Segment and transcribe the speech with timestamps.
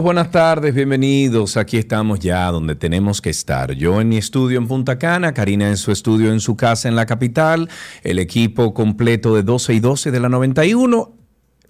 [0.00, 1.56] Buenas tardes, bienvenidos.
[1.56, 3.72] Aquí estamos ya donde tenemos que estar.
[3.72, 6.94] Yo en mi estudio en Punta Cana, Karina en su estudio en su casa en
[6.94, 7.68] la capital,
[8.04, 11.17] el equipo completo de 12 y 12 de la 91.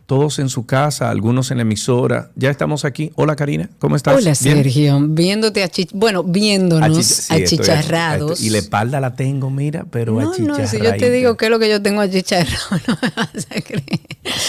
[0.09, 2.31] Todos en su casa, algunos en la emisora.
[2.35, 3.13] Ya estamos aquí.
[3.15, 4.15] Hola Karina, ¿cómo estás?
[4.15, 4.57] Hola ¿Bien?
[4.57, 8.41] Sergio, viéndote achich bueno, viéndonos sí, achicharrados.
[8.41, 11.45] achich- Y la espalda la tengo, mira, pero no, no, si yo te digo qué
[11.45, 12.57] es lo que yo tengo achicharrado,
[12.89, 14.01] no me vas a creer.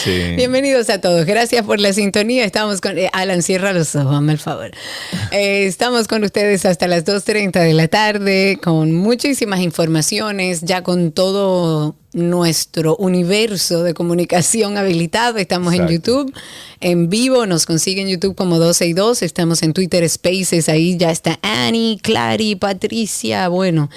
[0.02, 0.36] Sí.
[0.38, 2.46] Bienvenidos a todos, gracias por la sintonía.
[2.46, 4.72] Estamos con eh, Alan, cierra los ojos, hazme el favor.
[5.34, 11.12] Eh, estamos con ustedes hasta las 2.30 de la tarde con muchísimas informaciones, ya con
[11.12, 15.38] todo nuestro universo de comunicación habilitado.
[15.38, 15.90] Estamos en.
[15.90, 16.32] YouTube,
[16.82, 21.10] en vivo, nos consiguen YouTube como 12 y 2, estamos en Twitter Spaces, ahí ya
[21.12, 23.90] está Annie, Clary, Patricia, bueno,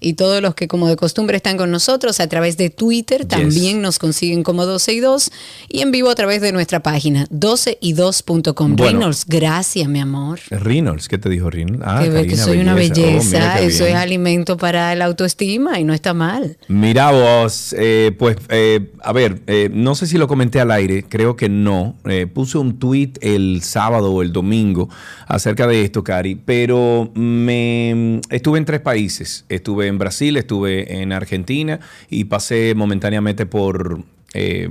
[0.00, 3.82] y todos los que como de costumbre están con nosotros a través de Twitter, también
[3.82, 5.32] nos consiguen como 12 y 2,
[5.68, 8.76] y en vivo a través de nuestra página 12y2.com.
[8.76, 8.98] Bueno.
[9.00, 10.40] Reynolds, gracias, mi amor.
[10.50, 11.82] Reynolds, ¿qué te dijo Reynolds?
[11.84, 13.96] Ah, que ve que soy una Oh, belleza, qué eso bien.
[13.96, 16.56] es alimento para la autoestima y no está mal.
[16.68, 21.04] Mira vos, eh, pues, eh, a ver, eh, no sé si lo comenté al aire,
[21.08, 21.96] creo que no.
[22.04, 24.88] Eh, puse un tweet el sábado o el domingo
[25.26, 29.44] acerca de esto, Cari, pero me estuve en tres países.
[29.48, 34.68] Estuve en Brasil, estuve en Argentina y pasé momentáneamente por eh,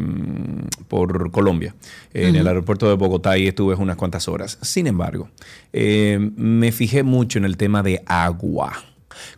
[0.88, 1.76] por Colombia,
[2.14, 4.58] en el aeropuerto de Bogotá y estuve unas cuantas horas.
[4.62, 5.30] Sin embargo,
[5.74, 8.72] eh, me fijé mucho en el tema de agua.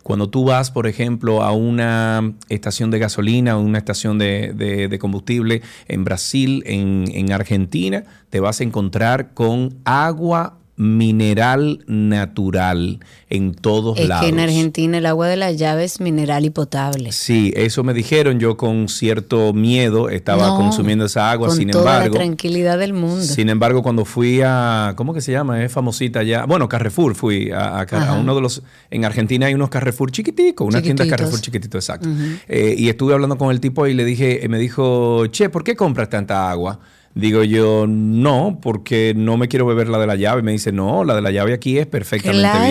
[0.02, 5.62] Cuando tú vas, por ejemplo, a una estación de gasolina o una estación de combustible
[5.88, 13.98] en Brasil, en, en Argentina, te vas a encontrar con agua mineral natural en todos
[13.98, 14.24] Es lados.
[14.24, 17.12] que en Argentina el agua de la llave es mineral y potable.
[17.12, 18.40] Sí, eso me dijeron.
[18.40, 21.48] Yo con cierto miedo estaba No, consumiendo esa agua.
[21.48, 23.22] Con sin toda embargo, la tranquilidad del mundo.
[23.22, 25.62] sin embargo, cuando fui a, ¿cómo que se llama?
[25.62, 26.44] Es famosita allá.
[26.46, 27.86] Bueno, Carrefour, fui a,
[28.20, 31.06] uno de los, en Argentina hay unos Carrefour chiquiticos, unas tiendas.
[31.06, 32.08] Carrefour chiquititos, exacto.
[32.48, 35.76] Eh, y estuve hablando con el tipo y le dije, me dijo, che, ¿por qué
[35.76, 36.80] compras tanta agua?
[37.14, 40.40] Digo yo, no, porque no me quiero beber la de la llave.
[40.42, 42.70] Me dice, no, la de la llave aquí es perfectamente Claro.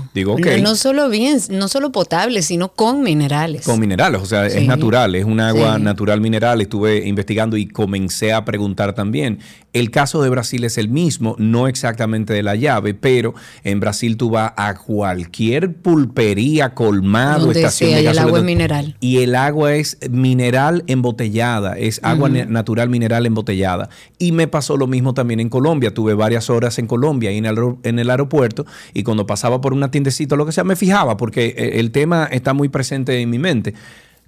[0.00, 0.10] bien.
[0.12, 0.46] Digo, ok.
[0.58, 3.64] No, no solo bien, no solo potable, sino con minerales.
[3.64, 4.58] Con minerales, o sea, Sí.
[4.58, 5.82] es natural, es un agua Sí.
[5.82, 6.60] natural mineral.
[6.60, 9.38] Estuve investigando y comencé a preguntar también.
[9.72, 14.16] El caso de Brasil es el mismo, no exactamente de la llave, pero en Brasil
[14.16, 18.26] tú vas a cualquier pulpería, colmado, Donde estación sea, de y el gasolina.
[18.28, 18.96] agua es mineral.
[19.00, 23.75] Y el agua es mineral embotellada, es agua natural mineral embotellada.
[24.18, 25.92] Y me pasó lo mismo también en Colombia.
[25.92, 29.72] Tuve varias horas en Colombia y en el, en el aeropuerto y cuando pasaba por
[29.72, 33.20] una tiendecita o lo que sea, me fijaba porque eh, el tema está muy presente
[33.20, 33.74] en mi mente.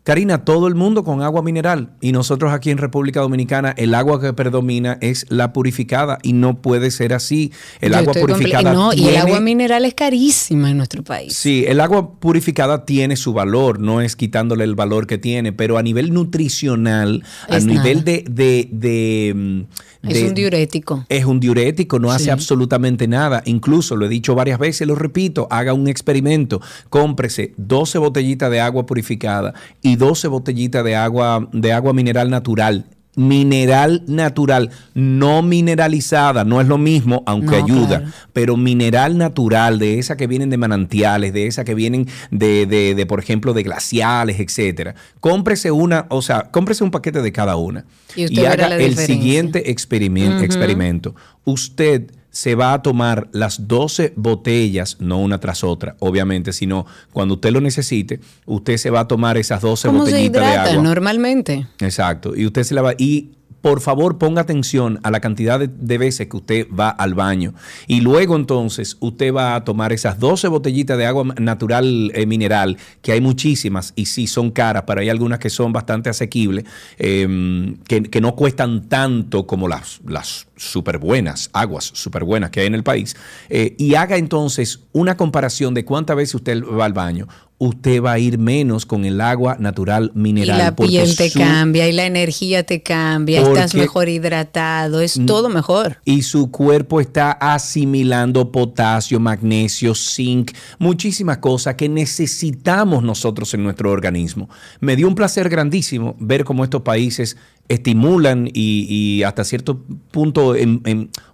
[0.08, 4.18] Karina, todo el mundo con agua mineral y nosotros aquí en República Dominicana el agua
[4.18, 7.52] que predomina es la purificada y no puede ser así.
[7.82, 11.36] El Yo agua purificada No, y el agua mineral es carísima en nuestro país.
[11.36, 15.76] Sí, el agua purificada tiene su valor, no es quitándole el valor que tiene, pero
[15.76, 18.22] a nivel nutricional, a nivel nada.
[18.30, 19.66] de, de,
[20.02, 21.04] de, Es un diurético.
[21.08, 23.42] es un diurético, no hace absolutamente nada.
[23.44, 26.60] Incluso lo he dicho varias veces, lo repito, haga un experimento.
[26.88, 32.86] Cómprese 12 botellitas de agua purificada y 12 botellitas de agua, de agua mineral natural.
[33.16, 38.12] Mineral natural, no mineralizada, no es lo mismo, aunque No, ayuda, claro.
[38.32, 42.94] pero mineral natural, de esa que vienen de manantiales, de esa que vienen de, de,
[42.94, 44.94] de, por ejemplo, de glaciales, etcétera.
[45.18, 47.84] Cómprese una, o sea, cómprese un paquete de cada una
[48.14, 51.16] Y haga el siguiente experiment- experimento.
[51.44, 57.34] Usted se va a tomar las 12 botellas, no una tras otra, obviamente, sino cuando
[57.34, 60.82] usted lo necesite, usted se va a tomar esas 12 ¿Cómo se botellitas de agua.
[60.82, 61.66] normalmente?
[61.80, 62.36] Exacto.
[62.36, 62.92] Y usted se la va.
[62.98, 63.30] Y
[63.60, 67.54] por favor, ponga atención a la cantidad de, veces que usted va al baño.
[67.86, 72.76] Y luego entonces usted va a tomar esas 12 botellitas de agua natural eh, mineral,
[73.02, 76.64] que hay muchísimas y sí son caras, pero hay algunas que son bastante asequibles,
[76.98, 82.66] eh, que, no cuestan tanto como las, las súper buenas, aguas súper buenas que hay
[82.66, 83.16] en el país.
[83.48, 87.28] Eh, y haga entonces una comparación de cuántas veces usted va al baño.
[87.58, 90.56] Usted va a ir menos con el agua natural mineral.
[90.56, 95.48] Y la piel te cambia, y la energía te cambia, estás mejor hidratado, es todo
[95.48, 95.98] mejor.
[96.04, 103.90] Y su cuerpo está asimilando potasio, magnesio, zinc, muchísimas cosas que necesitamos nosotros en nuestro
[103.90, 104.48] organismo.
[104.80, 107.36] Me dio un placer grandísimo ver cómo estos países
[107.68, 110.54] estimulan y, hasta cierto punto,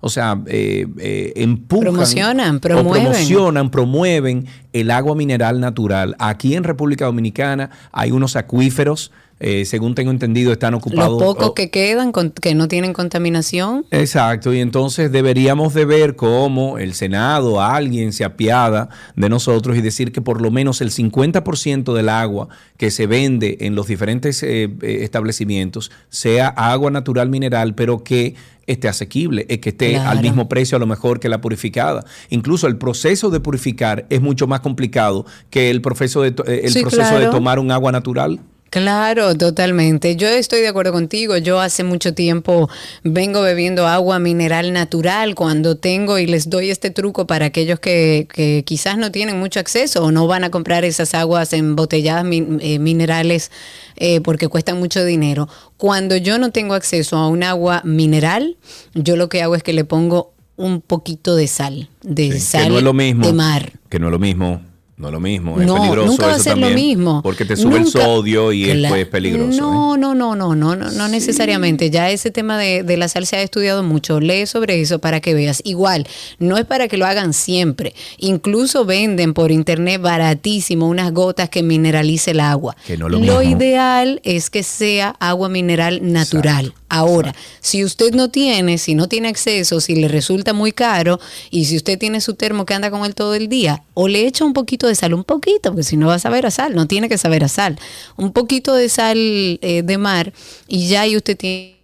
[0.00, 1.92] o sea, eh, eh, empujan.
[1.92, 3.02] Promocionan, promueven.
[3.02, 6.16] promocionan, promueven el agua mineral natural.
[6.18, 11.20] Aquí en República Dominicana hay unos acuíferos eh, según tengo entendido, están ocupados.
[11.20, 13.84] Los pocos que quedan, que no tienen contaminación.
[13.90, 19.80] Exacto, y entonces deberíamos de ver cómo el Senado, alguien se apiada de nosotros y
[19.80, 24.42] decir que por lo menos el 50% del agua que se vende en los diferentes
[24.42, 30.48] eh, eh, establecimientos sea agua natural mineral, pero que esté asequible, que esté al mismo
[30.48, 32.04] precio a lo mejor que la purificada.
[32.30, 37.18] Incluso el proceso de purificar es mucho más complicado que el proceso de, el proceso
[37.18, 38.40] de tomar un agua natural.
[38.70, 40.16] Claro, totalmente.
[40.16, 41.36] Yo estoy de acuerdo contigo.
[41.36, 42.68] Yo hace mucho tiempo
[43.04, 48.26] vengo bebiendo agua mineral natural cuando tengo y les doy este truco para aquellos que,
[48.32, 52.80] que quizás no tienen mucho acceso o no van a comprar esas aguas embotelladas eh,
[52.80, 53.52] minerales
[53.94, 55.48] eh, porque cuestan mucho dinero.
[55.76, 58.56] Cuando yo no tengo acceso a un agua mineral,
[58.94, 62.92] yo lo que hago es que le pongo un poquito de sal, de sal lo
[62.92, 63.72] mismo, de mar.
[63.88, 64.60] Que no es lo mismo
[64.96, 67.20] no lo mismo, es peligroso nunca va a ser lo mismo.
[67.22, 69.60] Porque te sube el sodio y es peligroso.
[69.60, 71.90] No, no, no, no, no, no, no necesariamente.
[71.90, 74.20] Ya ese tema de, de, la sal se ha estudiado mucho.
[74.20, 75.62] Lee sobre eso para que veas.
[75.64, 76.06] Igual,
[76.38, 77.92] no es para que lo hagan siempre.
[78.18, 82.76] Incluso venden por internet baratísimo unas gotas que mineralice el agua.
[82.86, 86.72] Que no lo, lo ideal es que sea agua mineral natural.
[86.88, 91.18] Ahora, si usted no tiene, si no tiene acceso, si le resulta muy caro
[91.50, 94.26] y si usted tiene su termo que anda con él todo el día, o le
[94.28, 96.74] echa un poquito de sal, un poquito, porque si no va a saber a sal,
[96.74, 97.78] no tiene que saber a sal,
[98.16, 100.32] un poquito de sal eh, de mar
[100.68, 101.74] y ya ahí usted tiene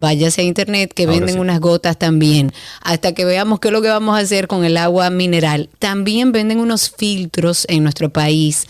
[0.00, 2.52] váyase a internet que venden unas gotas también,
[2.82, 5.70] hasta que veamos qué es lo que vamos a hacer con el agua mineral.
[5.78, 8.66] También venden unos filtros en nuestro país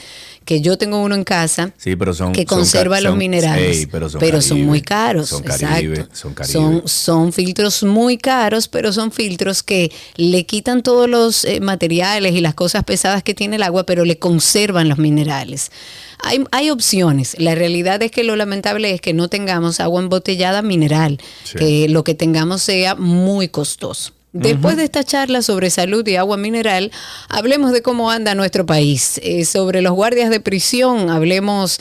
[0.46, 1.72] que yo tengo uno en casa
[2.32, 5.30] que conserva los minerales, pero, son, muy caros.
[5.30, 6.08] Son exacto.
[6.44, 12.32] son, son, filtros muy caros, pero son filtros que le quitan todos los eh, materiales
[12.32, 15.72] y las cosas pesadas que tiene el agua, pero le conservan los minerales.
[16.22, 17.36] Hay, hay, opciones.
[17.38, 21.18] La realidad es que lo lamentable es que no tengamos agua embotellada mineral,
[21.58, 24.15] que lo que tengamos sea muy costoso.
[24.36, 26.92] Después de esta charla sobre salud y agua mineral,
[27.28, 29.18] hablemos de cómo anda nuestro país.
[29.22, 31.80] Eh, sobre los guardias de prisión, hablemos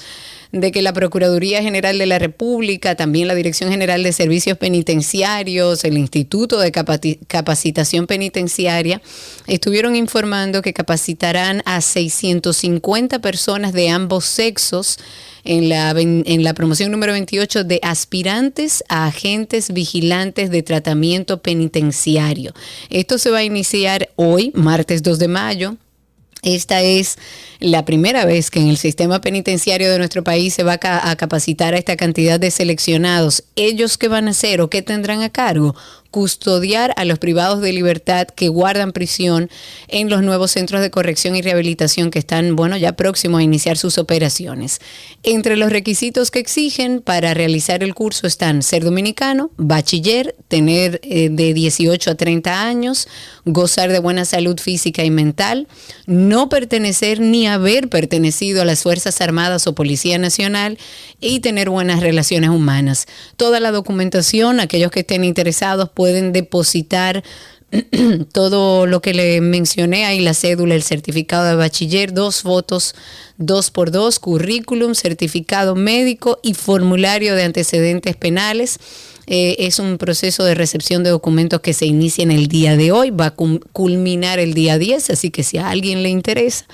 [0.54, 5.84] de que la Procuraduría General de la República, también la Dirección General de Servicios Penitenciarios,
[5.84, 9.02] el Instituto de Capacitación Penitenciaria,
[9.48, 14.98] estuvieron informando que capacitarán a 650 personas de ambos sexos
[15.46, 22.54] en la, en la promoción número 28 de aspirantes a agentes vigilantes de tratamiento penitenciario.
[22.90, 25.78] Esto se va a iniciar hoy, martes 2 de mayo.
[26.42, 27.18] Esta es
[27.60, 31.74] la primera vez que en el sistema penitenciario de nuestro país se va a, capacitar
[31.74, 33.44] a esta cantidad de seleccionados.
[33.56, 35.76] ¿Ellos qué van a hacer o qué tendrán a cargo?
[36.16, 39.50] custodiar a los privados de libertad que guardan prisión
[39.90, 43.78] en los nuevos centros de corrección y rehabilitación que están, bueno, ya próximos a iniciar
[43.78, 44.80] sus operaciones.
[45.24, 51.28] Entre los requisitos que exigen para realizar el curso están ser dominicano, bachiller, tener eh,
[51.30, 53.10] de 18 a 30 años,
[53.44, 55.68] gozar de buena salud física y mental,
[56.06, 60.78] no pertenecer ni haber pertenecido a las Fuerzas Armadas o Policía Nacional
[61.20, 63.08] y tener buenas relaciones humanas.
[63.38, 67.24] Toda la documentación, aquellos que estén interesados pueden depositar
[68.32, 72.96] todo lo que le mencioné ahí, la cédula, el certificado de bachiller, dos fotos,
[73.38, 78.80] dos por dos, currículum, certificado médico y formulario de antecedentes penales.
[79.28, 82.92] Eh, es un proceso de recepción de documentos que se inicia en el día de
[82.92, 86.66] hoy, va a culminar el día 10, así que si a alguien le interesa,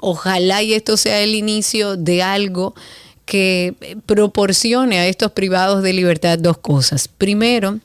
[0.00, 2.74] ojalá y esto sea el inicio de algo
[3.24, 3.74] que
[4.06, 7.06] proporcione a estos privados de libertad dos cosas.
[7.06, 7.78] Primero,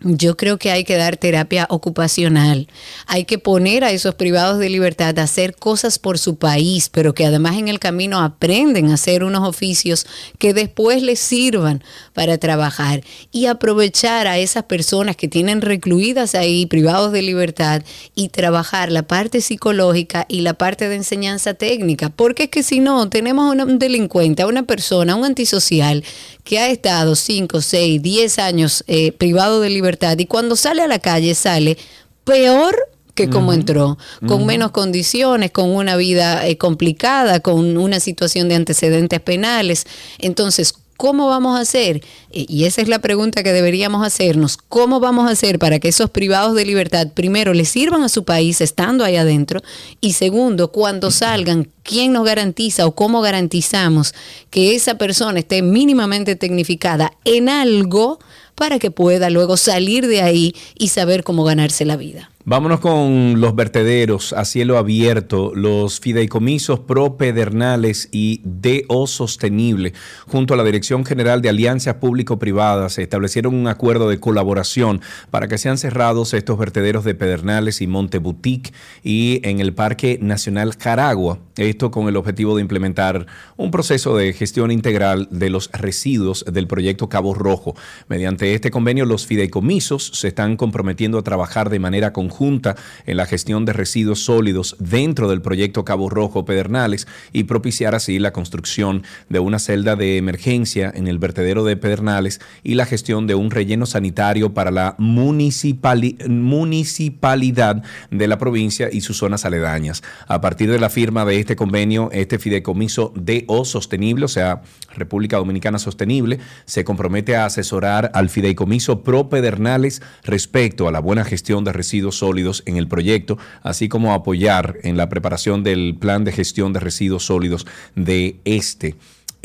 [0.00, 2.68] yo creo que hay que dar terapia ocupacional.
[3.06, 7.14] Hay que poner a esos privados de libertad a hacer cosas por su país, pero
[7.14, 10.06] que además en el camino aprenden a hacer unos oficios
[10.38, 16.66] que después les sirvan para trabajar y aprovechar a esas personas que tienen recluidas ahí,
[16.66, 17.82] privados de libertad,
[18.14, 22.10] y trabajar la parte psicológica y la parte de enseñanza técnica.
[22.10, 26.04] Porque es que si no, tenemos a un delincuente, a una persona, un antisocial
[26.44, 29.86] que ha estado 5, 6, 10 años eh, privado de libertad
[30.18, 31.76] y cuando sale a la calle sale
[32.24, 32.76] peor
[33.14, 33.96] que como entró,
[34.28, 39.86] con menos condiciones, con una vida eh, complicada, con una situación de antecedentes penales.
[40.18, 42.02] Entonces, ¿Cómo vamos a hacer?
[42.30, 44.56] Eh, y esa es la pregunta que deberíamos hacernos.
[44.56, 48.24] ¿Cómo vamos a hacer para que esos privados de libertad, primero, le sirvan a su
[48.24, 49.60] país estando ahí adentro?
[50.00, 54.14] Y segundo, cuando salgan, ¿quién nos garantiza o cómo garantizamos
[54.48, 58.18] que esa persona esté mínimamente tecnificada en algo
[58.56, 62.30] para que pueda luego salir de ahí y saber cómo ganarse la vida?
[62.48, 69.94] Vámonos con los vertederos a cielo abierto, los fideicomisos pro pedernales y DO sostenible.
[70.28, 75.00] Junto a la Dirección General de Alianzas Público-Privadas establecieron un acuerdo de colaboración
[75.32, 78.72] para que sean cerrados estos vertederos de Pedernales y Monte Boutique
[79.02, 81.40] y en el Parque Nacional Caragua.
[81.56, 83.26] Esto con el objetivo de implementar
[83.56, 87.74] un proceso de gestión integral de los residuos del proyecto Cabo Rojo.
[88.06, 92.76] Mediante este convenio, los fideicomisos se están comprometiendo a trabajar de manera conjunta junta
[93.06, 98.18] en la gestión de residuos sólidos dentro del proyecto Cabo Rojo Pedernales y propiciar así
[98.18, 103.26] la construcción de una celda de emergencia en el vertedero de Pedernales y la gestión
[103.26, 110.02] de un relleno sanitario para la municipalidad de la provincia y sus zonas aledañas.
[110.28, 114.60] A partir de la firma de este convenio, este fideicomiso DO sostenible, o sea,
[114.94, 121.24] República Dominicana Sostenible, se compromete a asesorar al fideicomiso Pro Pedernales respecto a la buena
[121.24, 122.25] gestión de residuos sólidos
[122.66, 127.26] en el proyecto, así como apoyar en la preparación del plan de gestión de residuos
[127.26, 128.96] sólidos de este.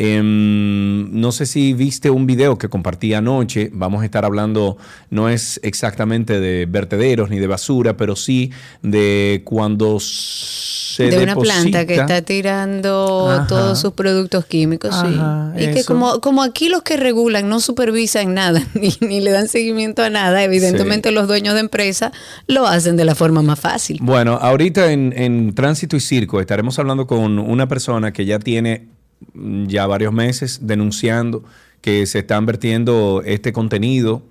[0.04, 4.78] Em, no sé si viste un video que compartí anoche, vamos a estar hablando,
[5.12, 11.36] no es exactamente de vertederos ni de basura, pero sí de cuando se de una
[11.36, 15.20] planta que está tirando todos sus productos químicos, sí.
[15.64, 19.48] Y que como, como aquí los que regulan no supervisan nada, ni, ni le dan
[19.48, 22.12] seguimiento a nada, evidentemente los dueños de empresa
[22.48, 24.00] lo hacen de la forma más fácil.
[24.02, 28.88] Bueno, ahorita en, en Tránsito y Circo estaremos hablando con una persona que ya tiene
[29.34, 31.44] ya varios meses denunciando
[31.82, 34.24] que se están vertiendo este contenido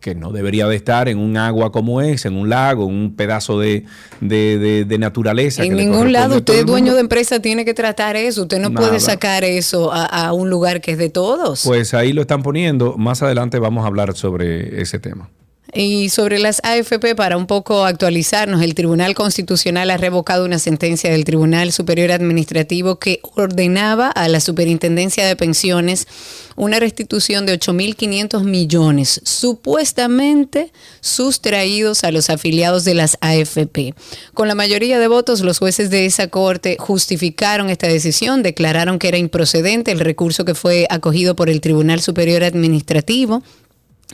[0.00, 3.16] que no debería de estar en un agua como es, en un lago, en un
[3.16, 3.84] pedazo de,
[4.20, 5.62] de, naturaleza.
[5.62, 8.42] En ningún lado usted, dueño de empresa, tiene que tratar eso.
[8.42, 11.62] Usted no puede sacar eso a, a, un lugar que es de todos.
[11.64, 12.96] Pues ahí lo están poniendo.
[12.96, 15.28] Más adelante vamos a hablar sobre ese tema.
[15.72, 21.10] Y sobre las AFP, para un poco actualizarnos, el Tribunal Constitucional ha revocado una sentencia
[21.10, 26.08] del Tribunal Superior Administrativo que ordenaba a la Superintendencia de Pensiones
[26.56, 33.94] una restitución de 8.500 millones, supuestamente sustraídos a los afiliados de las AFP.
[34.34, 39.08] Con la mayoría de votos, los jueces de esa corte justificaron esta decisión, declararon que
[39.08, 43.42] era improcedente el recurso que fue acogido por el Tribunal Superior Administrativo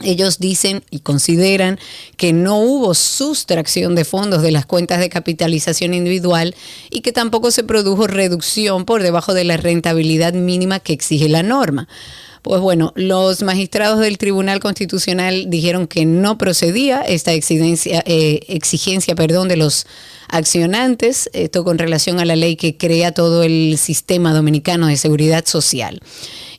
[0.03, 1.79] ellos dicen y consideran
[2.17, 6.55] que no hubo sustracción de fondos de las cuentas de capitalización individual
[6.89, 11.43] y que tampoco se produjo reducción por debajo de la rentabilidad mínima que exige la
[11.43, 11.87] norma.
[12.47, 19.15] Pues bueno, los magistrados del Tribunal Constitucional dijeron que no procedía esta exigencia, eh, exigencia
[19.15, 19.85] perdón, de los
[20.29, 25.45] accionantes, esto con relación a la ley que crea todo el sistema dominicano de seguridad
[25.45, 25.99] social.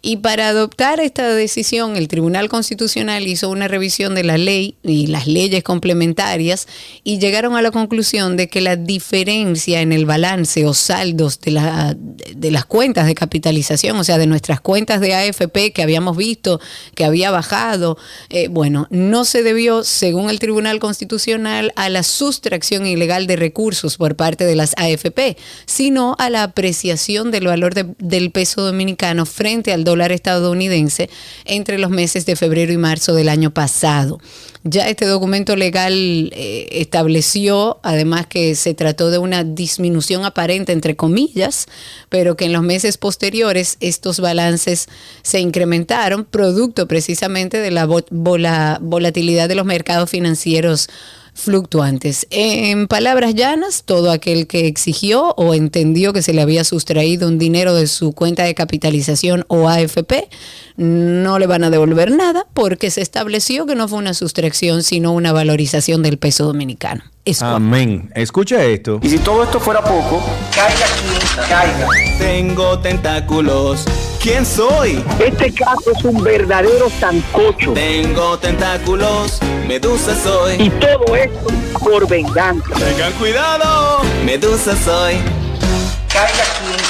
[0.01, 5.09] Y para adoptar esta decisión, el Tribunal Constitucional hizo una revisión de la ley y
[5.09, 6.69] las leyes complementarias
[7.05, 11.51] y llegaron a la conclusión de que la diferencia en el balance o saldos de,
[11.51, 16.17] la, de las cuentas de capitalización, o sea, de nuestras cuentas de AFP que habíamos
[16.17, 16.61] visto
[16.95, 17.99] que había bajado,
[18.31, 23.97] eh, bueno, no se debió, según el Tribunal Constitucional, a la sustracción ilegal de recursos
[23.97, 25.37] por parte de las AFP,
[25.67, 31.11] sino a la apreciación del valor del peso dominicano frente al dólar estadounidense
[31.45, 34.21] entre los meses de febrero y marzo del año pasado.
[34.65, 35.95] Ya este documento legal
[36.35, 41.67] eh, estableció, además, que se trató de una disminución aparente, entre comillas,
[42.09, 44.89] pero que en los meses posteriores estos balances
[45.23, 50.89] se incrementaron, producto precisamente de la volatilidad de los mercados financieros
[51.39, 52.27] fluctuantes.
[52.31, 57.39] En palabras llanas, todo aquel que exigió o entendió que se le había sustraído un
[57.39, 60.29] dinero de su cuenta de capitalización o AFP,
[60.77, 65.13] no le van a devolver nada porque se estableció que no fue una sustracción, sino
[65.13, 67.05] una valorización del peso dominicano.
[67.41, 68.11] Amén.
[68.15, 69.01] Escucha esto.
[69.03, 70.23] Y si todo esto fuera poco,
[70.55, 71.89] caiga aquí, caiga.
[72.19, 73.85] Tengo tentáculos.
[74.21, 75.05] ¿Quién soy?
[75.21, 77.73] Este caso es un verdadero sancocho.
[77.73, 79.39] Tengo tentáculos.
[79.67, 80.55] Medusa soy.
[80.63, 81.47] Y todo esto
[81.81, 82.75] por venganza.
[82.75, 84.01] Tengan cuidado.
[84.25, 85.15] Medusa soy.
[86.13, 86.88] Caiga caiga.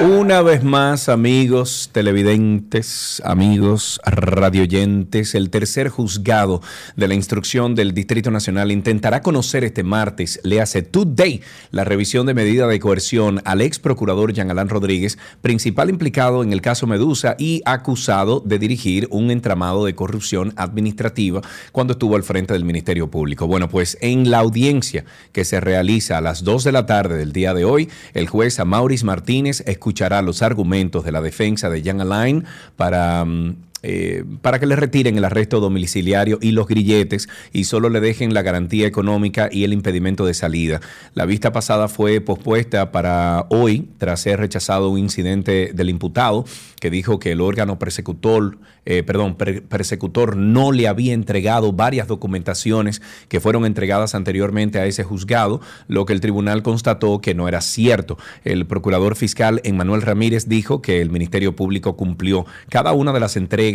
[0.00, 6.62] Una vez más, amigos televidentes, amigos radioyentes, el tercer juzgado
[6.96, 12.26] de la instrucción del Distrito Nacional intentará conocer este martes, le hace today, la revisión
[12.26, 16.86] de medida de coerción al ex procurador Jean Alain Rodríguez, principal implicado en el caso
[16.86, 22.64] Medusa y acusado de dirigir un entramado de corrupción administrativa cuando estuvo al frente del
[22.64, 23.46] Ministerio Público.
[23.46, 27.32] Bueno, pues en la audiencia que se realiza a las 2 de la tarde del
[27.32, 32.00] día de hoy, el juez Amauris Martínez escuchará los argumentos de la defensa de Jean
[32.00, 32.44] Alain
[32.76, 37.88] para mm, eh, para que le retiren el arresto domiciliario y los grilletes y solo
[37.90, 40.80] le dejen la garantía económica y el impedimento de salida.
[41.14, 46.44] La vista pasada fue pospuesta para hoy tras ser rechazado un incidente del imputado
[46.80, 52.08] que dijo que el órgano persecutor, eh, perdón, per- persecutor no le había entregado varias
[52.08, 57.48] documentaciones que fueron entregadas anteriormente a ese juzgado, lo que el tribunal constató que no
[57.48, 58.16] era cierto.
[58.44, 63.36] El procurador fiscal Emmanuel Ramírez dijo que el Ministerio Público cumplió cada una de las
[63.36, 63.67] entregas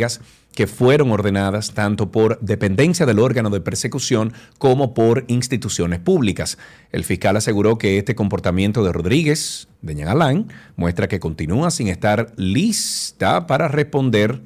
[0.55, 6.57] que fueron ordenadas tanto por dependencia del órgano de persecución como por instituciones públicas.
[6.91, 12.33] El fiscal aseguró que este comportamiento de Rodríguez, de Alain, muestra que continúa sin estar
[12.38, 14.41] lista para responder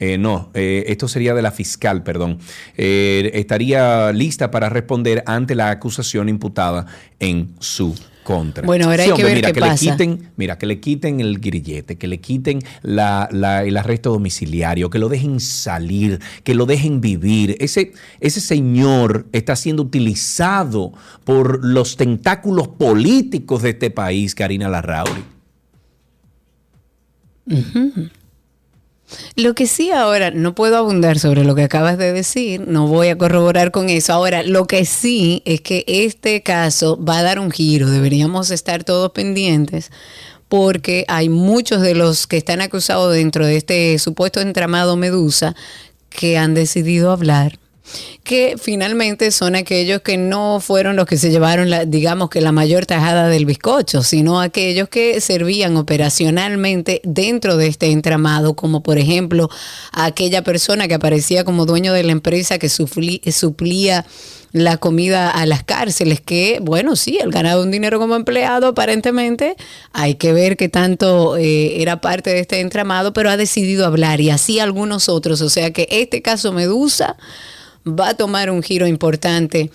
[0.00, 2.38] eh, no, eh, esto sería de la fiscal, perdón.
[2.76, 6.86] Eh, estaría lista para responder ante la acusación imputada
[7.18, 7.96] en su
[8.28, 8.66] contra.
[8.66, 9.82] Bueno, ahora hay que ver mira, qué que pasa.
[9.86, 14.10] Le quiten, mira, que le quiten el grillete, que le quiten la- la- el arresto
[14.10, 17.56] domiciliario, que lo dejen salir, que lo dejen vivir.
[17.58, 20.92] Ese, ese señor está siendo utilizado
[21.24, 25.24] por los tentáculos políticos de este país, Karina Larrauri.
[29.36, 33.08] Lo que sí ahora, no puedo abundar sobre lo que acabas de decir, no voy
[33.08, 34.12] a corroborar con eso.
[34.12, 38.84] Ahora, lo que sí es que este caso va a dar un giro, deberíamos estar
[38.84, 39.90] todos pendientes
[40.48, 45.54] porque hay muchos de los que están acusados dentro de este supuesto entramado Medusa
[46.08, 47.58] que han decidido hablar
[48.24, 52.52] que finalmente son aquellos que no fueron los que se llevaron, la, digamos que la
[52.52, 58.98] mayor tajada del bizcocho, sino aquellos que servían operacionalmente dentro de este entramado, como por
[58.98, 59.48] ejemplo
[59.92, 64.04] aquella persona que aparecía como dueño de la empresa que suflí- suplía
[64.52, 69.56] la comida a las cárceles, que bueno, sí, él ganaba un dinero como empleado aparentemente,
[69.92, 74.20] hay que ver qué tanto eh, era parte de este entramado, pero ha decidido hablar
[74.22, 77.16] y así algunos otros, o sea que este caso Medusa
[77.94, 79.70] va a tomar un giro importante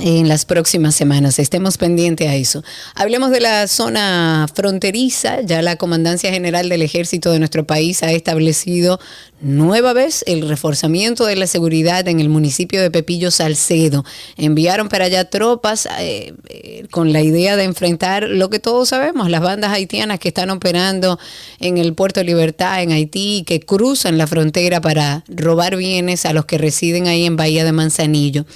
[0.00, 1.38] en las próximas semanas.
[1.38, 2.62] Estemos pendientes a eso.
[2.94, 5.40] Hablemos de la zona fronteriza.
[5.42, 9.00] Ya la Comandancia General del Ejército de nuestro país ha establecido
[9.40, 14.04] nueva vez el reforzamiento de la seguridad en el municipio de Pepillo Salcedo.
[14.36, 19.28] Enviaron para allá tropas eh, eh, con la idea de enfrentar lo que todos sabemos,
[19.28, 21.18] las bandas haitianas que están operando
[21.60, 26.46] en el puerto Libertad, en Haití, que cruzan la frontera para robar bienes a los
[26.46, 28.46] que residen ahí en Bahía de Manzanillo.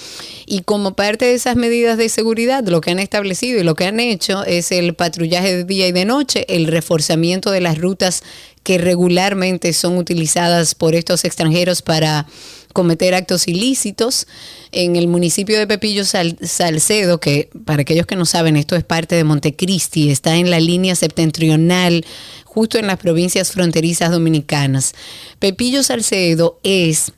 [0.47, 3.85] Y como parte de esas medidas de seguridad, lo que han establecido y lo que
[3.85, 8.25] han hecho es el patrullaje de día y de noche, el reforzamiento de las rutas
[8.63, 12.27] que regularmente son utilizadas por estos extranjeros para
[12.73, 14.29] cometer actos ilícitos
[14.71, 18.85] en el municipio de Pepillo Sal- Salcedo, que para aquellos que no saben, esto es
[18.85, 22.05] parte de Montecristi, está en la línea septentrional,
[22.45, 24.93] justo en las provincias fronterizas dominicanas.
[25.41, 27.13] Pepillo Salcedo es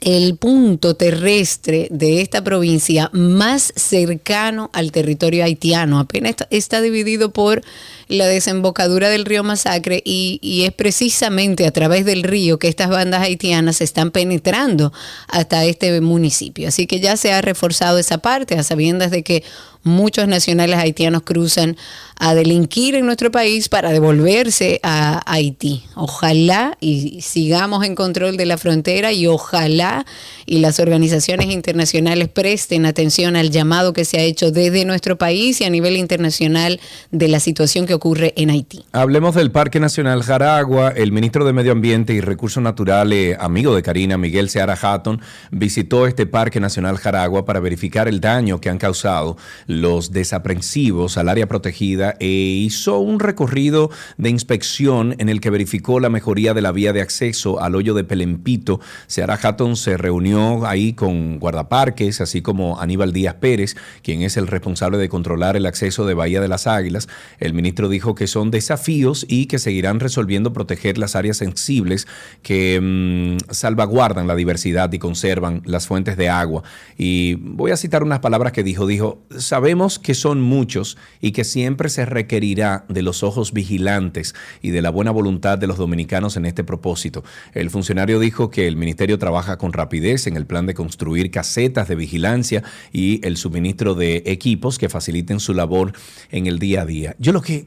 [0.00, 5.98] el punto terrestre de esta provincia más cercano al territorio haitiano.
[5.98, 7.64] Apenas está dividido por
[8.08, 13.22] la desembocadura del río Masacre y, es precisamente a través del río que estas bandas
[13.22, 14.92] haitianas están penetrando
[15.28, 16.68] hasta este municipio.
[16.68, 19.44] Así que ya se ha reforzado esa parte a sabiendas de que
[19.82, 21.76] muchos nacionales haitianos cruzan
[22.20, 25.84] a delinquir en nuestro país para devolverse a Haití.
[25.94, 30.04] Ojalá y sigamos en control de la frontera y ojalá
[30.44, 35.60] y las organizaciones internacionales presten atención al llamado que se ha hecho desde nuestro país
[35.60, 36.80] y a nivel internacional
[37.12, 38.84] de la situación que ocurre en Haití.
[38.92, 40.90] Hablemos del Parque Nacional Jaragua.
[40.90, 46.06] El ministro de Medio Ambiente y Recursos Naturales, amigo de Karina, Miguel Seara Hatton, visitó
[46.06, 51.48] este Parque Nacional Jaragua para verificar el daño que han causado los desaprensivos al área
[51.48, 56.70] protegida e hizo un recorrido de inspección en el que verificó la mejoría de la
[56.70, 58.78] vía de acceso al hoyo de Pelempito.
[59.08, 64.46] Seara Hatton se reunió ahí con guardaparques, así como Aníbal Díaz Pérez, quien es el
[64.46, 67.08] responsable de controlar el acceso de Bahía de las Águilas.
[67.40, 72.06] El ministro dijo que son desafíos y que seguirán resolviendo proteger las áreas sensibles
[72.42, 76.62] que mm, salvaguardan la diversidad y conservan las fuentes de agua.
[76.96, 78.86] Y voy a citar unas palabras que dijo.
[78.86, 84.70] Dijo, sabemos que son muchos y que siempre se requerirá de los ojos vigilantes y
[84.70, 87.24] de la buena voluntad de los dominicanos en este propósito.
[87.54, 91.88] El funcionario dijo que el ministerio trabaja con rapidez en el plan de construir casetas
[91.88, 95.92] de vigilancia y el suministro de equipos que faciliten su labor
[96.30, 97.16] en el día a día.
[97.18, 97.66] Yo lo que,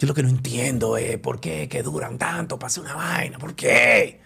[0.00, 3.38] yo lo que no entiendo es por qué que duran tanto para hacer una vaina,
[3.38, 4.18] ¿por qué?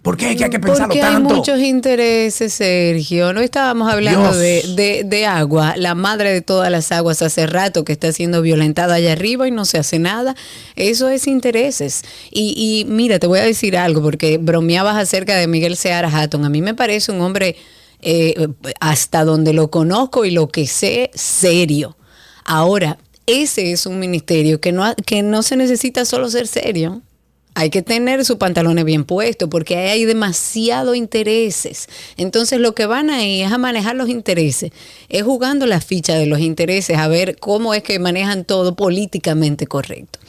[0.00, 0.36] ¿Por qué?
[0.36, 1.28] ¿Que hay que pensarlo Porque tanto?
[1.30, 3.32] hay muchos intereses, Sergio.
[3.32, 7.84] No estábamos hablando de, de- de agua, la madre de todas las aguas hace rato
[7.84, 10.36] que está siendo violentada allá arriba y no se hace nada.
[10.76, 12.02] Eso es intereses.
[12.30, 16.44] Y, y mira, te voy a decir algo, porque bromeabas acerca de Miguel Seara Hatton.
[16.44, 17.56] A mí me parece un hombre,
[18.00, 21.96] eh, hasta donde lo conozco y lo que sé, serio.
[22.44, 27.02] Ahora, ese es un ministerio que no, que no se necesita solo ser serio.
[27.58, 31.88] Hay que tener sus pantalones bien puestos porque hay demasiado intereses.
[32.16, 34.70] Entonces lo que van ahí es a manejar los intereses,
[35.08, 39.66] es jugando la ficha de los intereses, a ver cómo es que manejan todo políticamente
[39.66, 40.20] correcto.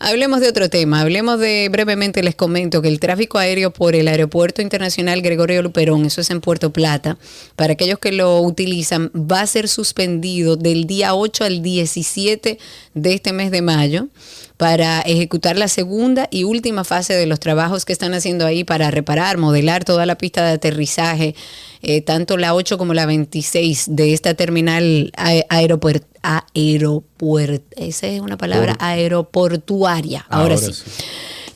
[0.00, 4.08] Hablemos de otro tema, hablemos de, brevemente les comento que el tráfico aéreo por el
[4.08, 7.18] Aeropuerto Internacional Gregorio Luperón, eso es en Puerto Plata,
[7.54, 12.58] para aquellos que lo utilizan, va a ser suspendido del día 8 al 17
[12.94, 14.08] de este mes de mayo
[14.56, 18.90] para ejecutar la segunda y última fase de los trabajos que están haciendo ahí para
[18.90, 21.34] reparar, modelar toda la pista de aterrizaje,
[21.82, 25.12] eh, tanto la 8 como la 26 de esta terminal
[25.48, 26.06] aeropuerto.
[26.22, 30.24] Aeropuerto, esa es una palabra, aeroportuaria.
[30.30, 30.72] Ahora, Ahora sí.
[30.72, 30.82] sí.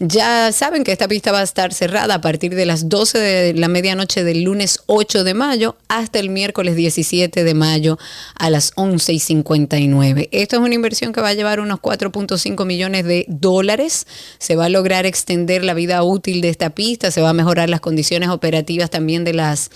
[0.00, 3.54] Ya saben que esta pista va a estar cerrada a partir de las 12 de
[3.54, 7.98] la medianoche del lunes 8 de mayo hasta el miércoles 17 de mayo
[8.36, 10.28] a las 11 y 59.
[10.30, 14.06] Esto es una inversión que va a llevar unos 4.5 millones de dólares.
[14.38, 17.68] Se va a lograr extender la vida útil de esta pista, se va a mejorar
[17.68, 19.70] las condiciones operativas también de las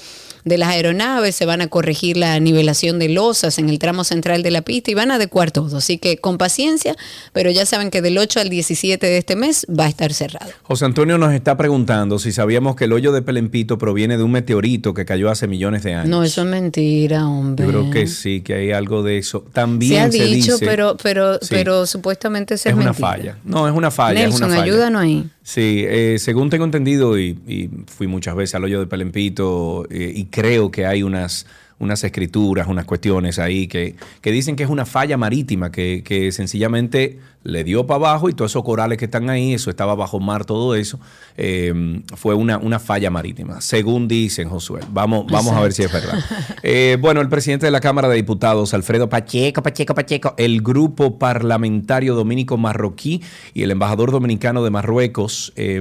[0.45, 4.43] de las aeronaves, se van a corregir la nivelación de losas en el tramo central
[4.43, 5.77] de la pista y van a adecuar todo.
[5.77, 6.97] Así que con paciencia,
[7.33, 10.51] pero ya saben que del 8 al 17 de este mes va a estar cerrado.
[10.63, 14.33] José Antonio nos está preguntando si sabíamos que el hoyo de Pelempito proviene de un
[14.33, 16.09] meteorito que cayó hace millones de años.
[16.09, 17.65] No, eso es mentira, hombre.
[17.67, 19.45] Yo creo que sí, que hay algo de eso.
[19.53, 21.49] También Se ha se dicho, dice, pero, pero, Sí.
[21.51, 23.09] pero supuestamente eso es es, una mentira.
[23.09, 23.39] falla.
[23.45, 24.21] No, es una falla.
[24.21, 24.65] es Nelson, una falla.
[24.73, 25.25] ayúdanos ahí.
[25.45, 30.13] Sí, eh, según tengo entendido, y, y fui muchas veces al hoyo de Pelempito, eh,
[30.15, 31.47] y creo que hay unas,
[31.79, 36.33] unas escrituras, unas cuestiones ahí que, que dicen que es una falla marítima, que, que
[36.33, 40.21] sencillamente le dio para abajo y todos esos corales que están ahí, eso estaba bajo
[40.21, 41.01] mar, todo eso,
[41.37, 44.81] eh, fue una, una falla marítima, según dicen Josué.
[44.91, 46.19] Vamos, vamos a ver si es verdad.
[46.65, 51.19] Eh, bueno, el presidente de la Cámara de Diputados, Alfredo Pacheco, Pacheco, Pacheco, el grupo
[51.19, 53.21] parlamentario dominico marroquí
[53.53, 55.81] y el embajador dominicano de Marruecos, eh,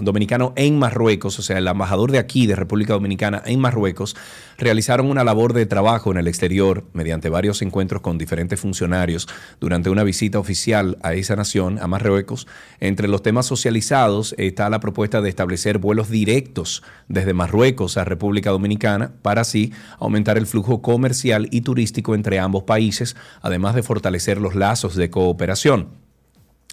[0.00, 4.16] dominicano en Marruecos, o sea, el embajador de aquí, de República Dominicana en Marruecos,
[4.58, 9.28] realizaron una labor de trabajo en el exterior mediante varios encuentros con diferentes funcionarios
[9.60, 12.46] durante una visita oficial a esa nación, a Marruecos.
[12.80, 18.50] Entre los temas socializados está la propuesta de establecer vuelos directos desde Marruecos a República
[18.50, 24.40] Dominicana para así aumentar el flujo comercial y turístico entre ambos países, además de fortalecer
[24.40, 26.05] los lazos de cooperación.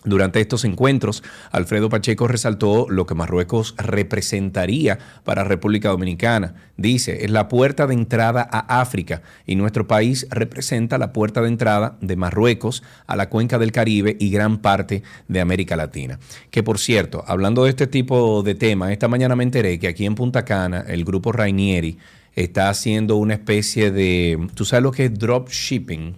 [0.05, 6.55] Durante estos encuentros, Alfredo Pacheco resaltó lo que Marruecos representaría para República Dominicana.
[6.75, 11.47] Dice, es la puerta de entrada a África y nuestro país representa la puerta de
[11.47, 16.19] entrada de Marruecos a la cuenca del Caribe y gran parte de América Latina.
[16.51, 20.05] Que por cierto, hablando de este tipo de temas, esta mañana me enteré que aquí
[20.05, 21.97] en Punta Cana el grupo Rainieri
[22.35, 26.15] está haciendo una especie de, ¿tú sabes lo que es drop shipping?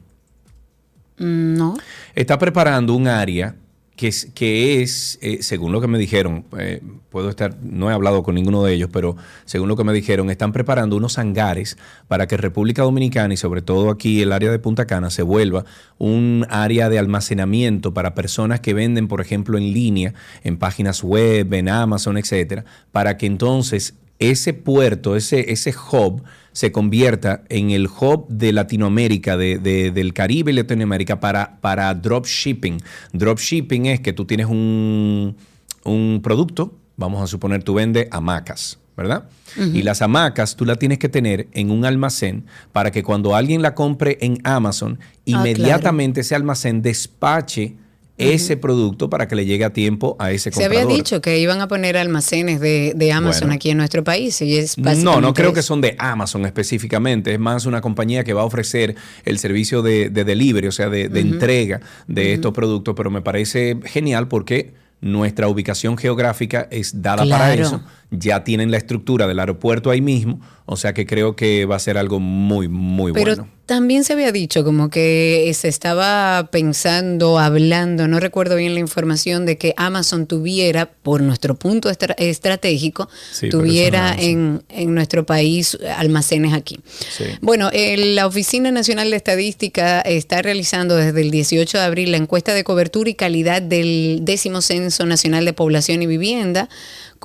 [1.18, 1.78] Mm, No.
[2.14, 3.56] está preparando un área
[3.96, 7.94] que es, que es eh, según lo que me dijeron, eh, puedo estar, no he
[7.94, 11.78] hablado con ninguno de ellos, pero según lo que me dijeron, están preparando unos hangares
[12.08, 15.66] para que República Dominicana y sobre todo aquí el área de Punta Cana se vuelva
[15.98, 21.54] un área de almacenamiento para personas que venden, por ejemplo, en línea, en páginas web,
[21.54, 26.24] en Amazon, etcétera, para que entonces ese puerto, ese, ese hub,
[26.56, 31.94] se convierta en el hub de Latinoamérica, de, de- del Caribe y Latinoamérica para, para
[31.94, 32.78] dropshipping.
[33.12, 35.36] Dropshipping es que tú tienes un,
[35.84, 39.26] un producto, vamos a suponer tú vendes hamacas, ¿verdad?
[39.58, 43.62] Y las hamacas tú las tienes que tener en un almacén para que cuando alguien
[43.62, 45.12] la compre en Amazon, claro.
[45.26, 47.76] inmediatamente ese almacén despache
[48.18, 50.84] ese producto para que le llegue a tiempo a ese Se comprador.
[50.84, 53.56] había dicho que iban a poner almacenes de, de Amazon Bueno.
[53.56, 54.42] aquí en nuestro país.
[54.42, 57.34] Y es No, no creo que son de Amazon específicamente.
[57.34, 60.90] Es más una compañía que va a ofrecer el servicio de, de delivery, o sea,
[60.90, 62.96] de, de entrega de estos productos.
[62.96, 67.84] Pero me parece genial porque nuestra ubicación geográfica es dada para eso.
[68.12, 71.80] Ya tienen la estructura del aeropuerto ahí mismo, o sea que creo que va a
[71.80, 73.50] ser algo muy, muy Pero bueno.
[73.66, 79.46] también se había dicho como que se estaba pensando, hablando, no recuerdo bien la información
[79.46, 85.26] de que Amazon tuviera, por nuestro punto estra- estratégico, Sí, tuviera no en, en nuestro
[85.26, 86.80] país almacenes aquí.
[87.10, 87.26] Sí.
[87.42, 92.18] Bueno, el- la Oficina Nacional de Estadística está realizando desde el 18 de abril la
[92.18, 96.70] encuesta de cobertura y calidad del décimo Censo Nacional de Población y Vivienda,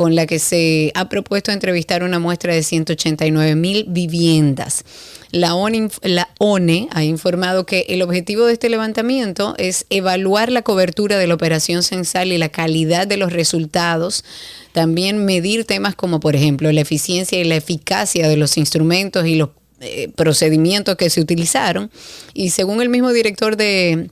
[0.01, 4.83] con la que se ha propuesto entrevistar una muestra de 189 mil viviendas.
[5.31, 11.27] La ONE, ha informado que el objetivo de este levantamiento es evaluar la cobertura de
[11.27, 14.25] la operación censal y la calidad de los resultados,
[14.73, 19.35] también medir temas como, por ejemplo, la eficiencia y la eficacia de los instrumentos y
[19.35, 21.91] los eh, procedimientos que se utilizaron.
[22.33, 24.09] Y según el mismo director de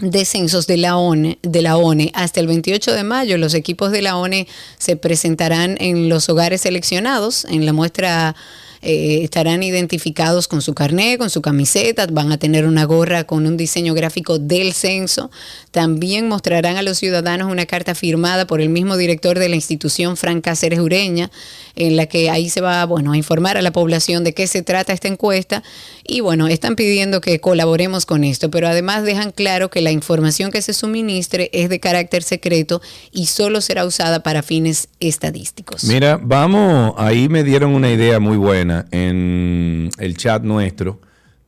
[0.00, 2.10] de censos de la ONE, de la ONE.
[2.14, 4.46] Hasta el 28 de mayo los equipos de la ONE
[4.78, 8.34] se presentarán en los hogares seleccionados en la muestra
[8.82, 13.46] eh, estarán identificados con su carné, con su camiseta, van a tener una gorra con
[13.46, 15.30] un diseño gráfico del censo.
[15.70, 20.16] También mostrarán a los ciudadanos una carta firmada por el mismo director de la institución,
[20.16, 21.30] Fran Cáceres Ureña,
[21.76, 24.62] en la que ahí se va bueno, a informar a la población de qué se
[24.62, 25.62] trata esta encuesta.
[26.06, 30.50] Y bueno, están pidiendo que colaboremos con esto, pero además dejan claro que la información
[30.50, 32.80] que se suministre es de carácter secreto
[33.12, 35.84] y solo será usada para fines estadísticos.
[35.84, 41.00] Mira, vamos, ahí me dieron una idea muy buena en el chat nuestro.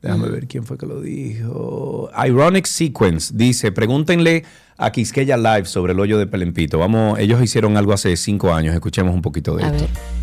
[0.03, 2.11] Déjame ver quién fue que lo dijo.
[2.27, 4.45] Ironic Sequence dice, pregúntenle
[4.77, 6.79] a Quisqueya Live sobre el hoyo de Pelempito.
[6.79, 9.85] Vamos, ellos hicieron algo hace cinco años, escuchemos un poquito de A esto.
[9.85, 10.23] ver.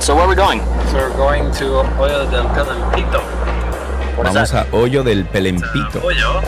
[0.00, 0.60] So where are we going?
[0.90, 3.20] So we're going to Hoyo del Pelempito.
[4.16, 4.68] What is Vamos that?
[4.68, 6.00] a hoyo del Pelempito.
[6.02, 6.38] Hoyo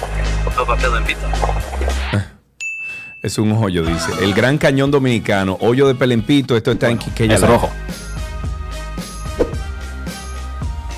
[0.47, 1.27] of Pelempito.
[3.23, 4.13] Es un hoyo, dice.
[4.23, 7.71] El Gran Cañón Dominicano, hoyo de Pelempito, esto está en Quisqueya Es rojo.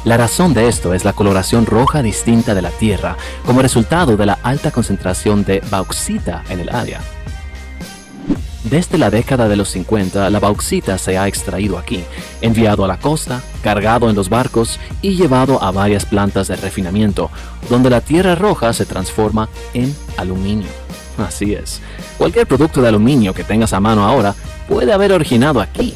[0.04, 4.26] La razón de esto es la coloración roja distinta de la Tierra como resultado de
[4.26, 7.00] la alta concentración de bauxita en el área.
[8.64, 12.04] Desde la década de los 50, la bauxita se ha extraído aquí,
[12.40, 17.30] enviado a la costa, cargado en los barcos y llevado a varias plantas de refinamiento,
[17.70, 20.87] donde la tierra roja se transforma en aluminio.
[21.18, 21.80] Así es.
[22.16, 24.34] Cualquier producto de aluminio que tengas a mano ahora
[24.68, 25.94] puede haber originado aquí.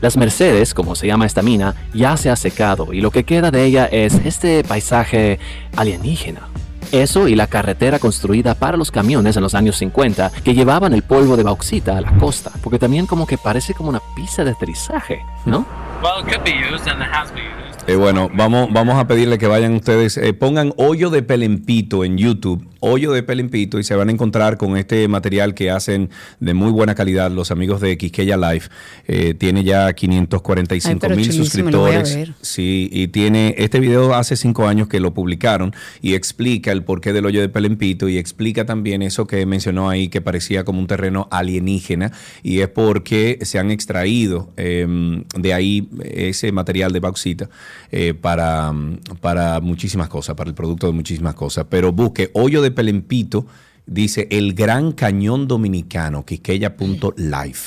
[0.00, 3.50] Las Mercedes, como se llama esta mina, ya se ha secado y lo que queda
[3.50, 5.38] de ella es este paisaje
[5.76, 6.48] alienígena.
[6.90, 11.02] Eso y la carretera construida para los camiones en los años 50 que llevaban el
[11.02, 14.50] polvo de bauxita a la costa, porque también como que parece como una pista de
[14.50, 15.64] aterrizaje, ¿no?
[16.02, 17.88] Well, it could be used and it has been used.
[17.88, 22.18] Eh, bueno, vamos, vamos a pedirle que vayan ustedes, eh, pongan hoyo de pelempito en
[22.18, 26.52] YouTube, hoyo de pelempito, y se van a encontrar con este material que hacen de
[26.52, 28.64] muy buena calidad los amigos de Quisqueya Live.
[29.06, 32.18] Eh, tiene ya 545 Ay, pero mil suscriptores.
[32.40, 37.12] Sí, y tiene este video hace cinco años que lo publicaron y explica el porqué
[37.12, 40.88] del hoyo de Pelempito y explica también eso que mencionó ahí que parecía como un
[40.88, 47.48] terreno alienígena y es porque se han extraído eh, de ahí ese material de bauxita
[47.90, 48.72] eh, para,
[49.20, 51.66] para muchísimas cosas, para el producto de muchísimas cosas.
[51.68, 53.46] Pero busque hoyo de Pelempito,
[53.86, 57.58] dice el Gran Cañón Dominicano, quisqueya.live.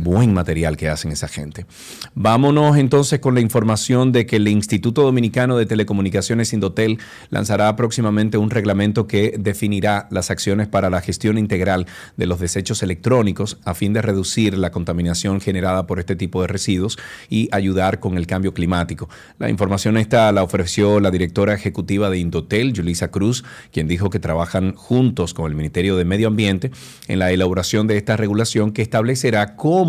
[0.00, 1.66] Buen material que hacen esa gente.
[2.14, 8.38] Vámonos entonces con la información de que el Instituto Dominicano de Telecomunicaciones Indotel lanzará próximamente
[8.38, 13.74] un reglamento que definirá las acciones para la gestión integral de los desechos electrónicos a
[13.74, 16.96] fin de reducir la contaminación generada por este tipo de residuos
[17.28, 19.08] y ayudar con el cambio climático.
[19.40, 24.20] La información esta la ofreció la directora ejecutiva de Indotel, Julisa Cruz, quien dijo que
[24.20, 26.70] trabajan juntos con el Ministerio de Medio Ambiente
[27.08, 29.87] en la elaboración de esta regulación que establecerá cómo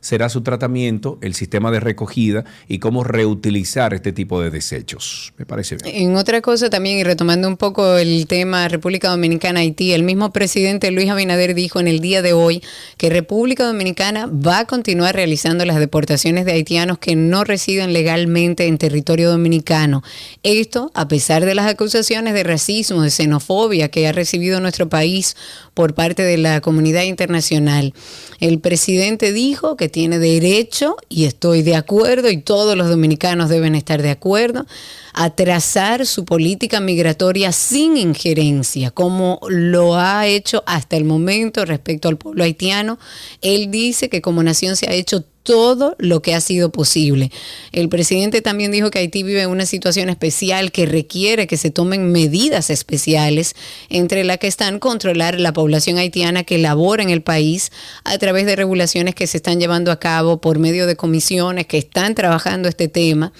[0.00, 5.32] será su tratamiento, el sistema de recogida y cómo reutilizar este tipo de desechos.
[5.36, 5.94] Me parece bien.
[5.94, 10.32] En otra cosa también, y retomando un poco el tema República Dominicana, Haití, el mismo
[10.32, 12.62] presidente Luis Abinader dijo en el día de hoy
[12.96, 18.66] que República Dominicana va a continuar realizando las deportaciones de haitianos que no residen legalmente
[18.66, 20.02] en territorio dominicano.
[20.42, 25.36] Esto a pesar de las acusaciones de racismo, de xenofobia que ha recibido nuestro país
[25.78, 27.94] por parte de la comunidad internacional.
[28.40, 33.76] El presidente dijo que tiene derecho, y estoy de acuerdo, y todos los dominicanos deben
[33.76, 34.66] estar de acuerdo,
[35.14, 42.08] a trazar su política migratoria sin injerencia, como lo ha hecho hasta el momento respecto
[42.08, 42.98] al pueblo haitiano.
[43.40, 47.32] Él dice que como nación se ha hecho todo lo que ha sido posible.
[47.72, 52.12] El presidente también dijo que Haití vive una situación especial que requiere que se tomen
[52.12, 53.54] medidas especiales,
[53.88, 57.72] entre las que están controlar la población haitiana que labora en el país
[58.04, 61.78] a través de regulaciones que se están llevando a cabo por medio de comisiones que
[61.78, 63.32] están trabajando este tema.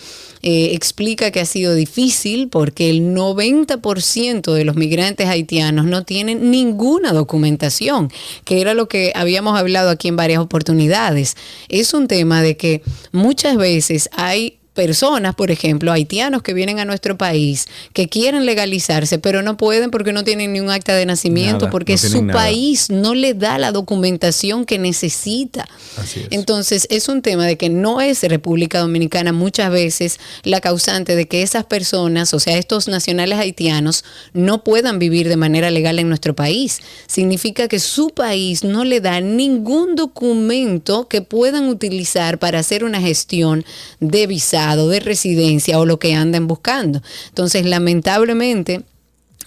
[0.42, 6.50] Eh, explica que ha sido difícil porque el 90% de los migrantes haitianos no tienen
[6.50, 8.10] ninguna documentación,
[8.44, 11.36] que era lo que habíamos hablado aquí en varias oportunidades.
[11.68, 16.84] Es un tema de que muchas veces hay personas, por ejemplo, haitianos que vienen a
[16.84, 21.04] nuestro país, que quieren legalizarse, pero no pueden porque no tienen ni un acta de
[21.04, 22.38] nacimiento, Nada, porque no su nada.
[22.38, 25.66] país no le da la documentación que necesita.
[25.96, 26.28] Así es.
[26.30, 31.26] Entonces, es un tema de que no es República Dominicana muchas veces la causante de
[31.26, 36.08] que esas personas, o sea, estos nacionales haitianos, no puedan vivir de manera legal en
[36.08, 36.78] nuestro país.
[37.08, 43.00] Significa que su país no le da ningún documento que puedan utilizar para hacer una
[43.00, 43.64] gestión
[43.98, 44.28] de
[44.76, 47.02] de residencia o lo que anden buscando.
[47.28, 48.82] Entonces, lamentablemente,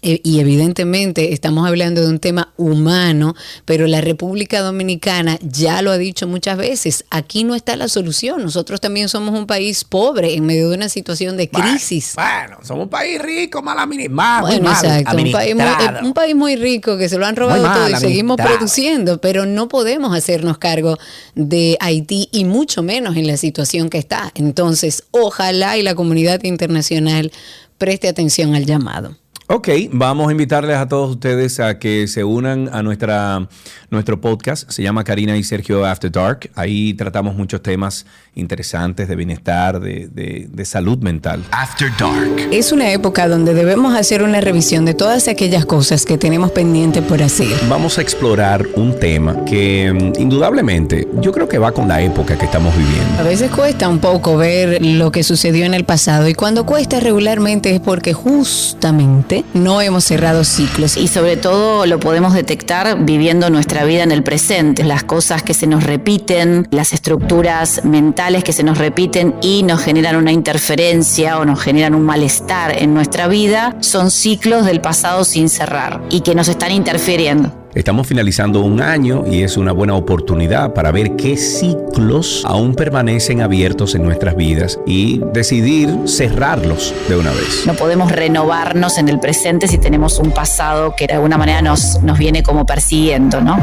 [0.01, 3.35] y evidentemente estamos hablando de un tema humano,
[3.65, 8.41] pero la República Dominicana ya lo ha dicho muchas veces, aquí no está la solución.
[8.41, 12.13] Nosotros también somos un país pobre en medio de una situación de crisis.
[12.15, 14.47] Bueno, somos un país rico, mal administrado.
[14.47, 15.15] Bueno, exacto.
[15.15, 17.95] Un país, muy, eh, un país muy rico que se lo han robado todo y
[17.95, 20.97] seguimos produciendo, pero no podemos hacernos cargo
[21.35, 24.31] de Haití y mucho menos en la situación que está.
[24.33, 27.31] Entonces, ojalá y la comunidad internacional
[27.77, 29.20] preste atención al llamado.
[29.53, 33.49] Ok, vamos a invitarles a todos ustedes a que se unan a nuestra,
[33.89, 34.69] nuestro podcast.
[34.71, 36.49] Se llama Karina y Sergio After Dark.
[36.55, 41.43] Ahí tratamos muchos temas interesantes de bienestar, de, de- de salud mental.
[41.51, 42.47] After Dark.
[42.49, 47.01] Es una época donde debemos hacer una revisión de todas aquellas cosas que tenemos pendiente
[47.01, 47.49] por hacer.
[47.67, 52.37] Vamos a explorar un tema que mm, indudablemente yo creo que va con la época
[52.37, 53.23] que estamos A viviendo.
[53.25, 57.75] veces cuesta un poco ver lo que sucedió en el pasado y cuando cuesta regularmente
[57.75, 60.97] es porque justamente no hemos cerrado ciclos.
[60.97, 65.53] Y sobre todo lo podemos detectar viviendo nuestra vida en el presente, las cosas que
[65.53, 71.39] se nos repiten, las estructuras mentales que se nos repiten y nos generan una interferencia
[71.39, 76.21] o nos generan un malestar en nuestra vida, son ciclos del pasado sin cerrar y
[76.21, 77.60] que nos están interfiriendo.
[77.73, 83.41] Estamos finalizando un año y es una buena oportunidad para ver qué ciclos aún permanecen
[83.41, 87.63] abiertos en nuestras vidas y decidir cerrarlos de una vez.
[87.65, 92.01] No podemos renovarnos en el presente si tenemos un pasado que de alguna manera nos,
[92.03, 93.57] nos viene como persiguiendo, ¿no?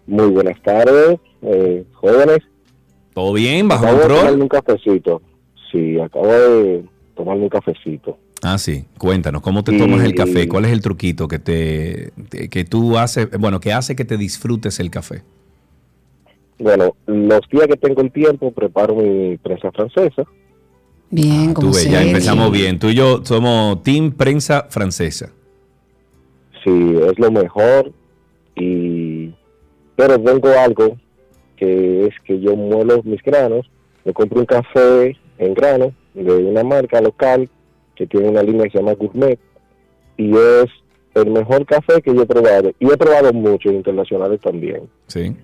[0.05, 2.41] Muy buenas tardes, eh, jóvenes.
[3.15, 3.67] ¿Todo bien?
[3.67, 5.23] ¿Bajo Acabo de tomarme un cafecito.
[5.71, 6.85] Sí, acabo de
[7.15, 8.19] tomarme un cafecito.
[8.43, 8.85] Ah, sí.
[8.97, 10.47] Cuéntanos, ¿cómo te tomas el café?
[10.47, 14.17] ¿Cuál es el truquito que te, te- que tú haces, bueno, que hace que te
[14.17, 15.21] disfrutes el café?
[16.57, 20.23] Bueno, los días que tengo el tiempo preparo mi prensa francesa.
[21.09, 22.79] Bien, Tú como ves, se ya empezamos bien.
[22.79, 25.29] Tú y yo somos Team Prensa Francesa.
[26.63, 27.91] Sí, es lo mejor.
[28.55, 29.33] Y
[29.95, 30.97] pero tengo algo
[31.57, 33.69] que es que yo muelo mis granos.
[34.05, 37.49] Me compro un café en grano de una marca local
[38.01, 39.37] que tiene una línea que se llama Gourmet
[40.17, 40.65] y es
[41.13, 42.71] el mejor café que yo he probado.
[42.79, 44.89] Y he probado muchos internacionales también.
[45.07, 45.35] Sí.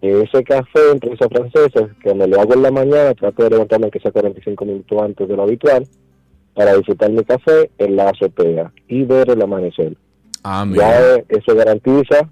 [0.00, 3.90] Ese café en prensa francesa, que me lo hago en la mañana, trato de levantarme
[3.90, 5.88] que sea 45 minutos antes de lo habitual,
[6.54, 9.96] para disfrutar mi café en la azotea y ver el amanecer.
[10.44, 11.16] Ah, Ya mira.
[11.30, 12.28] eso garantiza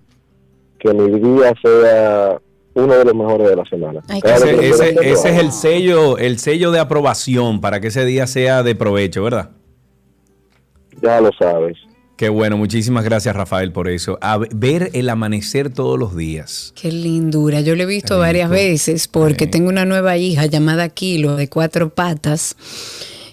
[0.78, 2.40] que mi día sea
[2.74, 4.00] uno de los mejores de la semana.
[4.08, 8.62] Ay, Ese, ese- es el sello, el sello de aprobación para que ese día sea
[8.62, 9.50] de provecho, ¿verdad?
[11.02, 11.76] Ya lo sabes.
[12.16, 14.18] Qué bueno, muchísimas gracias Rafael por eso.
[14.20, 16.72] A ver- el amanecer todos los días.
[16.80, 17.60] Qué lindura.
[17.62, 19.50] Yo lo he visto varias veces porque Sí.
[19.50, 22.56] tengo una nueva hija llamada Kilo de cuatro patas.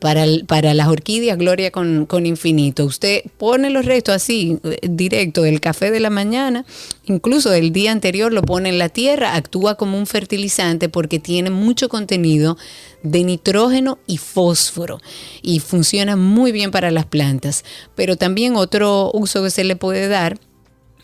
[0.00, 2.84] para, las orquídeas Gloria con, con infinito.
[2.84, 6.64] Usted pone los restos así, eh, directo del café de la mañana,
[7.06, 11.50] incluso del día anterior lo pone en la tierra, actúa como un fertilizante porque tiene
[11.50, 12.56] mucho contenido
[13.02, 15.00] de nitrógeno y fósforo
[15.42, 17.64] y funciona muy bien para las plantas.
[17.94, 20.38] Pero también otro uso que se le puede dar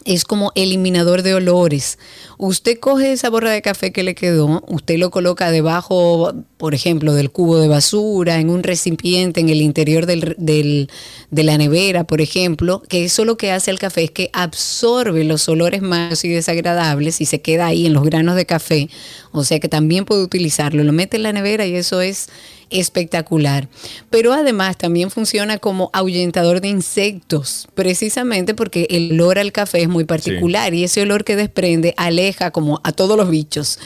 [0.05, 1.99] es como eliminador de olores.
[2.45, 7.15] Usted coge esa borra de café que le quedó, usted lo coloca debajo, por ejemplo,
[7.15, 10.91] del cubo de basura, en un recipiente, en el interior del, del-
[11.31, 15.23] de la nevera, por ejemplo, que eso lo que hace el café es que absorbe
[15.23, 18.89] los olores malos y desagradables y se queda ahí en los granos de café.
[19.31, 20.83] O sea que también puede utilizarlo.
[20.83, 22.29] Lo mete en la nevera y eso es
[22.71, 23.69] espectacular.
[24.11, 29.89] Pero además también funciona como ahuyentador de insectos, precisamente porque el olor al café es
[29.89, 33.79] muy particular y ese olor que desprende aleja como a todos los bichos.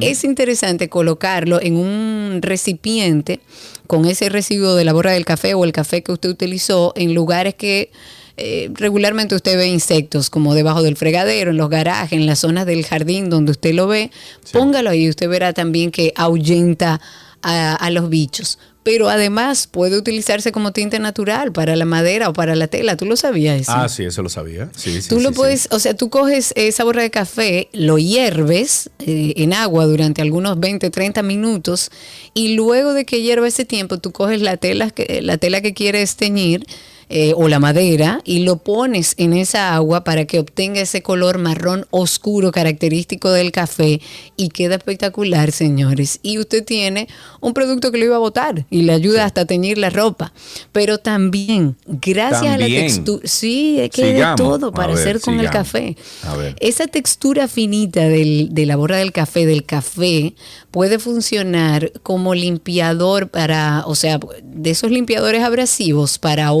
[0.00, 3.40] Es interesante colocarlo en un recipiente
[3.86, 7.14] con ese residuo de la borra del café o el café que usted utilizó en
[7.14, 7.90] lugares que
[8.36, 12.66] eh, regularmente usted ve insectos como debajo del fregadero, en los garajes, en las zonas
[12.66, 14.10] del jardín donde usted lo ve,
[14.52, 17.00] póngalo ahí, usted verá también que ahuyenta
[17.42, 18.58] a, a los bichos.
[18.84, 22.96] Pero además puede utilizarse como tinte natural para la madera o para la tela.
[22.96, 23.72] ¿Tú lo sabías eso?
[23.74, 24.70] Ah, sí, eso lo sabía.
[24.76, 27.98] Sí, sí, Tú lo sí, puedes, o sea, tú coges esa borra de café, lo
[27.98, 31.90] hierves eh, en agua durante algunos 20, 30 minutos
[32.34, 35.74] y luego de que hierva ese tiempo, tú coges la tela que, la tela que
[35.74, 36.66] quieres teñir
[37.08, 41.38] eh, o la madera y lo pones en esa agua para que obtenga ese color
[41.38, 44.00] marrón oscuro característico del café
[44.36, 46.20] y queda espectacular, señores.
[46.22, 47.08] Y usted tiene
[47.40, 50.32] un producto que lo iba a botar y le ayuda hasta a teñir la ropa.
[50.72, 55.38] Pero también, gracias a la textura, sí, es que de todo para ver, hacer con
[55.40, 55.96] el café.
[56.24, 56.56] A ver.
[56.60, 60.34] Esa textura finita del- de la borra del café, del café,
[60.70, 66.52] puede funcionar como limpiador para, o sea, de esos limpiadores abrasivos para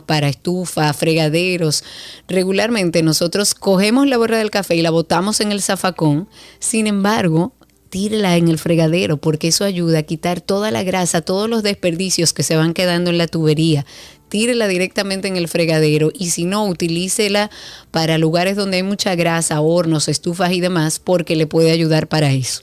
[0.00, 1.84] para estufa, fregaderos.
[2.28, 6.28] Regularmente nosotros cogemos la borra del café y la botamos en el zafacón.
[6.60, 7.52] Sin embargo,
[7.90, 12.32] tírela en el fregadero porque eso ayuda a quitar toda la grasa, todos los desperdicios
[12.32, 13.84] que se van quedando en la tubería.
[14.30, 17.50] tírela directamente en el fregadero y si no, utilícela
[17.90, 22.32] para lugares donde hay mucha grasa, hornos, estufas y demás, porque le puede ayudar para
[22.32, 22.62] eso.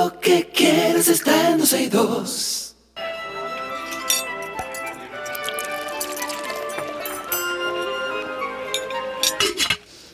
[0.05, 2.75] Lo que quieres está en 12 y 2.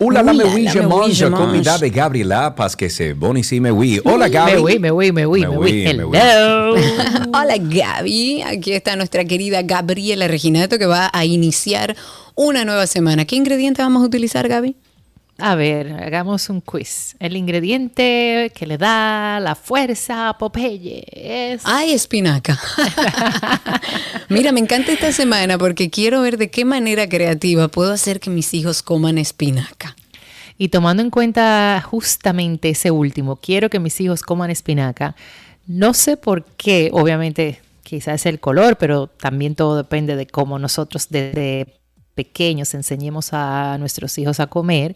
[0.04, 2.90] Hola, la Hola, me oui, la je me oui, mange, comida de Gabriela Paz, que
[2.90, 4.02] se bonissime, oui.
[4.04, 4.54] Hola, Gaby.
[4.54, 5.90] Me voy, me voy, me voy, Me.
[5.92, 6.74] Hello.
[7.34, 11.98] Hola Gaby, aquí está nuestra querida Gabriela Reginato que va a iniciar
[12.36, 13.26] una nueva semana.
[13.26, 14.76] ¿Qué ingrediente vamos a utilizar, Gaby?
[15.42, 17.16] A ver, hagamos un quiz.
[17.20, 21.64] El ingrediente que le da la fuerza a Popeye es...
[21.66, 22.60] Ay, espinaca.
[24.30, 28.30] Mira, me encanta esta semana porque quiero ver de qué manera creativa puedo hacer que
[28.30, 29.96] mis hijos coman espinaca.
[30.60, 35.16] Y tomando en cuenta justamente ese último, quiero que mis hijos coman espinaca.
[35.66, 40.60] No sé por qué, obviamente quizás es el color, pero también todo depende de cómo
[40.60, 41.82] nosotros desde
[42.14, 44.96] pequeños enseñemos a nuestros hijos a comer.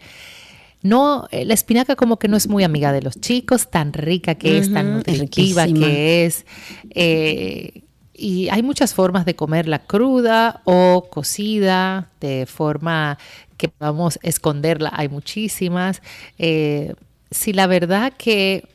[0.85, 4.35] No, eh, la espinaca como que no es muy amiga de los chicos, tan rica
[4.35, 6.45] que es, tan nutritiva que es.
[6.91, 7.81] eh,
[8.13, 13.17] y hay muchas formas de comerla cruda o cocida, de forma
[13.57, 14.91] que podamos esconderla.
[14.93, 16.03] Hay muchísimas.
[16.37, 16.93] Eh,
[17.31, 18.67] si la verdad que,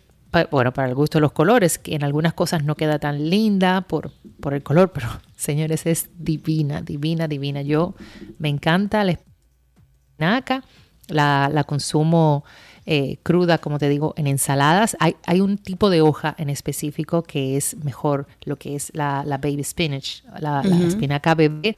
[0.50, 3.82] bueno, para el gusto de los colores, que en algunas cosas no queda tan linda
[3.82, 5.06] por, por el color, pero
[5.36, 7.62] señores, es divina, divina, divina.
[7.62, 7.94] Yo
[8.40, 10.64] me encanta la espinaca,
[11.10, 12.44] la, la consumo
[12.86, 14.96] eh, cruda, como te digo, en ensaladas.
[15.00, 19.22] Hay, hay un tipo de hoja en específico que es mejor, lo que es la,
[19.24, 21.76] la baby spinach, la, espinaca bebé.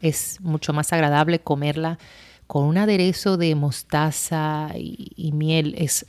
[0.00, 1.98] Es mucho más agradable comerla
[2.46, 5.74] con un aderezo de mostaza y, y miel.
[5.78, 6.06] Es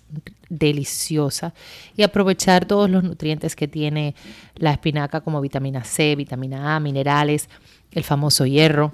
[0.50, 1.54] deliciosa.
[1.96, 4.14] Y aprovechar todos los nutrientes que tiene
[4.56, 7.50] la espinaca como vitamina C, vitamina A, minerales,
[7.92, 8.92] el famoso hierro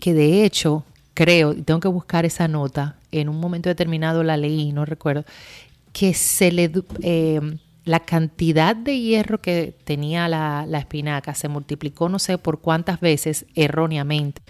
[0.00, 4.36] que de hecho creo, y tengo que buscar esa nota, en un momento determinado la
[4.36, 5.24] leí, no recuerdo,
[5.92, 6.70] que se le
[7.02, 7.40] eh,
[7.84, 13.00] la cantidad de hierro que tenía la, la espinaca se multiplicó no sé por cuántas
[13.00, 14.42] veces erróneamente.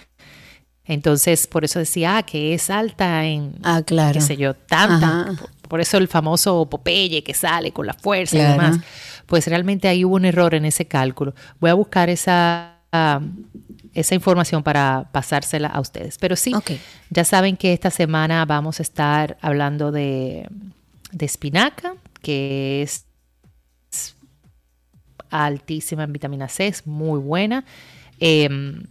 [0.85, 4.15] Entonces, por eso decía ah, que es alta en, Ah, claro.
[4.15, 5.27] qué sé yo, tanta.
[5.39, 8.53] Por, por eso el famoso Popeye que sale con la fuerza y Claro.
[8.63, 8.81] demás.
[9.27, 11.33] Pues realmente ahí hubo un error en ese cálculo.
[11.61, 12.79] Voy a buscar esa,
[13.95, 16.17] esa información para pasársela a ustedes.
[16.19, 16.53] Pero sí,
[17.11, 20.49] ya saben que esta semana vamos a estar hablando de,
[21.13, 23.07] de espinaca, que es
[25.31, 27.65] altísima en vitamina C, es muy buena.
[28.19, 28.83] Em,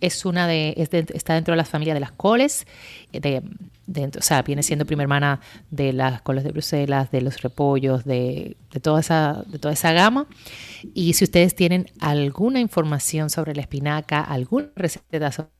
[0.00, 2.66] es una de, es de- está dentro de la familia de las coles,
[3.12, 3.42] eh, de,
[3.86, 8.04] de- o sea, viene siendo prima hermana de las coles de Bruselas, de los repollos,
[8.04, 10.26] de, de toda esa, de toda esa gama.
[10.94, 15.50] Y si ustedes tienen alguna información sobre la espinaca, alguna receta so-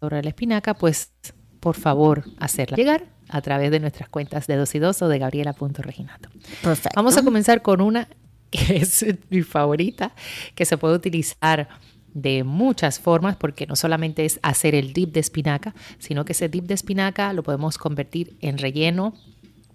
[0.00, 1.12] sobre la espinaca, pues
[1.60, 5.18] por favor hacerla llegar a través de nuestras cuentas de 2 y 2 o de
[5.18, 6.30] gabriela.reginato.
[6.62, 6.90] Perfecto.
[6.96, 8.08] Vamos a comenzar con una
[8.50, 10.12] que es mi favorita,
[10.54, 11.68] que se puede utilizar
[12.14, 16.48] de muchas formas, porque no solamente es hacer el dip de espinaca, sino que ese
[16.48, 19.14] dip de espinaca lo podemos convertir en relleno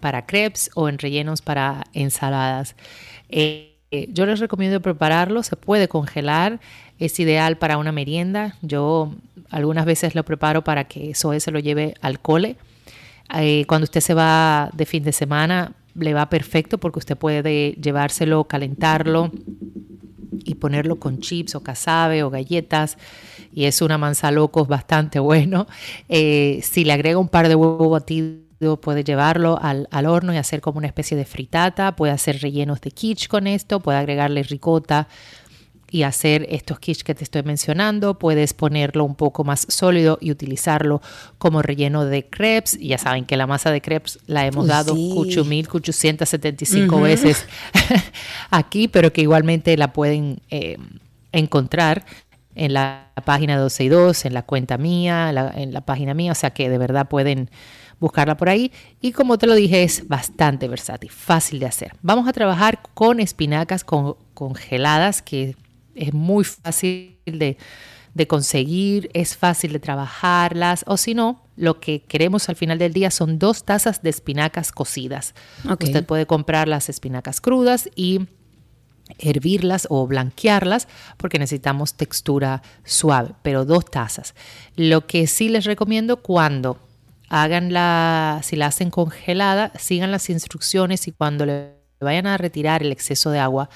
[0.00, 2.76] para crepes o en rellenos para ensaladas.
[3.28, 3.72] Eh,
[4.10, 6.60] yo les recomiendo prepararlo, se puede congelar,
[6.98, 8.56] es ideal para una merienda.
[8.62, 9.14] Yo
[9.50, 12.56] algunas veces lo preparo para que eso se lo lleve al cole.
[13.34, 17.72] Eh, cuando usted se va de fin de semana, le va perfecto porque usted puede
[17.72, 19.32] llevárselo, calentarlo
[20.46, 22.96] y ponerlo con chips o casabe o galletas
[23.52, 25.66] y es una manzalocos bastante bueno.
[26.08, 28.46] Eh, si le agrega un par de huevos batidos
[28.80, 32.80] puede llevarlo al, al horno y hacer como una especie de fritata, puede hacer rellenos
[32.80, 35.08] de quiche con esto, puede agregarle ricota
[35.90, 38.18] y hacer estos quiche que te estoy mencionando.
[38.18, 41.00] Puedes ponerlo un poco más sólido y utilizarlo
[41.38, 42.76] como relleno de crepes.
[42.80, 45.12] Y ya saben que la masa de crepes la hemos Uy, dado sí.
[45.16, 47.00] 8.875 Ujú.
[47.02, 47.46] veces
[48.50, 50.76] aquí, pero que igualmente la pueden eh,
[51.32, 52.04] encontrar
[52.54, 56.50] en la página 262, en la cuenta mía, la- en la página mía, o sea
[56.50, 57.50] que de verdad pueden
[58.00, 58.72] buscarla por ahí.
[59.00, 61.92] Y como te lo dije, es bastante versátil, fácil de hacer.
[62.02, 65.54] Vamos a trabajar con espinacas con- congeladas, que
[65.96, 67.56] es muy fácil de,
[68.14, 72.92] de conseguir, es fácil de trabajarlas, o si no, lo que queremos al final del
[72.92, 75.34] día son dos tazas de espinacas cocidas.
[75.68, 78.26] Usted puede comprar las espinacas crudas y
[79.18, 84.34] hervirlas o blanquearlas porque necesitamos textura suave, pero dos tazas.
[84.76, 86.78] Lo que sí les recomiendo cuando
[87.28, 92.82] hagan la, si la hacen congelada, sigan las instrucciones y cuando le vayan a retirar
[92.82, 93.68] el exceso de agua,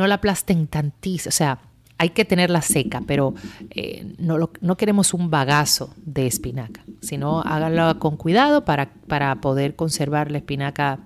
[0.00, 1.60] no la aplasten tantísimo, o sea,
[1.98, 3.34] hay que tenerla seca, pero
[3.68, 9.76] eh, no, no, queremos un bagazo de espinaca, sino háganla con cuidado para, para poder
[9.76, 11.00] conservar la espinaca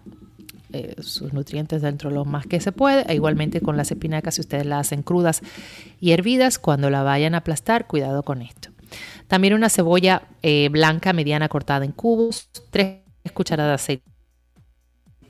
[0.72, 3.04] eh, sus nutrientes dentro lo más que se puede.
[3.10, 5.42] E igualmente con las espinacas, si ustedes las hacen crudas
[5.98, 8.70] y hervidas, cuando la vayan a aplastar, cuidado con esto.
[9.26, 13.00] También una cebolla eh, blanca mediana cortada en cubos, tres
[13.32, 14.04] cucharadas de aceite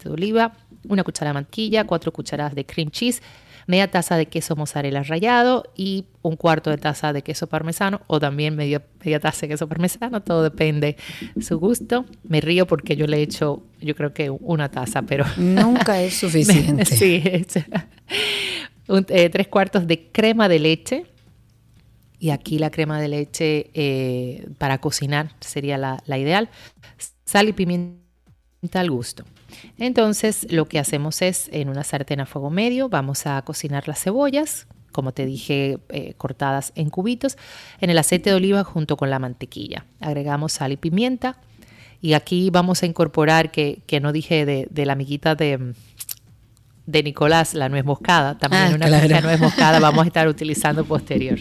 [0.02, 0.52] de oliva,
[0.88, 3.22] una cucharada de mantequilla, cuatro cucharadas de cream cheese,
[3.66, 8.20] media taza de queso mozzarella rallado y un cuarto de taza de queso parmesano o
[8.20, 10.96] también media, media taza de queso parmesano, todo depende
[11.34, 12.04] de su gusto.
[12.22, 15.24] Me río porque yo le he hecho, yo creo que una taza, pero...
[15.36, 16.84] Nunca es suficiente.
[16.84, 17.22] sí,
[18.88, 21.06] eh, tres cuartos de crema de leche.
[22.18, 26.48] Y aquí la crema de leche eh, para cocinar sería la, la ideal.
[27.26, 28.00] Sal y pimienta
[28.80, 29.24] al gusto.
[29.78, 34.02] Entonces lo que hacemos es en una sartén a fuego medio vamos a cocinar las
[34.02, 37.36] cebollas, como te dije, eh, cortadas en cubitos,
[37.80, 39.84] en el aceite de oliva junto con la mantequilla.
[40.00, 41.36] Agregamos sal y pimienta.
[42.00, 45.72] Y aquí vamos a incorporar, que, no dije de, la amiguita de,
[46.86, 49.22] de Nicolás, la nuez moscada, también ah, una claro.
[49.22, 51.38] nuez moscada vamos a estar utilizando posterior.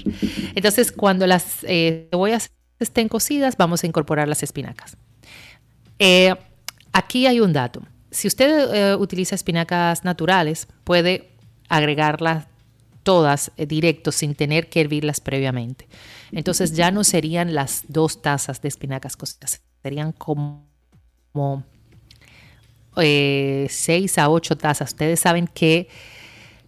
[0.55, 2.49] Entonces, cuando las eh, cebollas
[2.79, 4.97] estén cocidas, vamos a incorporar las espinacas.
[5.99, 6.33] Eh,
[6.91, 7.81] aquí hay un dato
[8.13, 11.31] si usted eh, utiliza espinacas naturales, puede
[11.67, 12.45] agregarlas
[13.01, 15.87] todas eh, directo sin tener que hervirlas previamente.
[16.31, 20.63] Entonces ya no serían las dos tazas de espinacas cocidas, serían como,
[22.97, 24.91] eh, seis a ocho tazas.
[24.91, 25.89] Ustedes saben que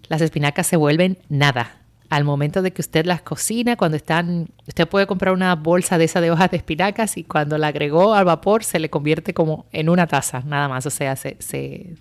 [0.10, 1.85] las espinacas se vuelven nada
[2.16, 6.06] al momento de que usted las cocina, cuando están, usted puede comprar una bolsa de
[6.06, 9.66] esa de hojas de espinacas y cuando la agregó al vapor se le convierte como
[9.74, 11.96] en una taza, nada más, o sea, se, se,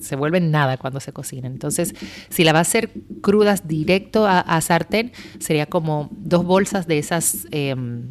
[0.00, 1.48] se, vuelve nada cuando se cocina.
[1.48, 1.96] Entonces,
[2.28, 5.10] si la va a hacer crudas directo a, sartén,
[5.40, 8.06] sería como dos bolsas de esas em,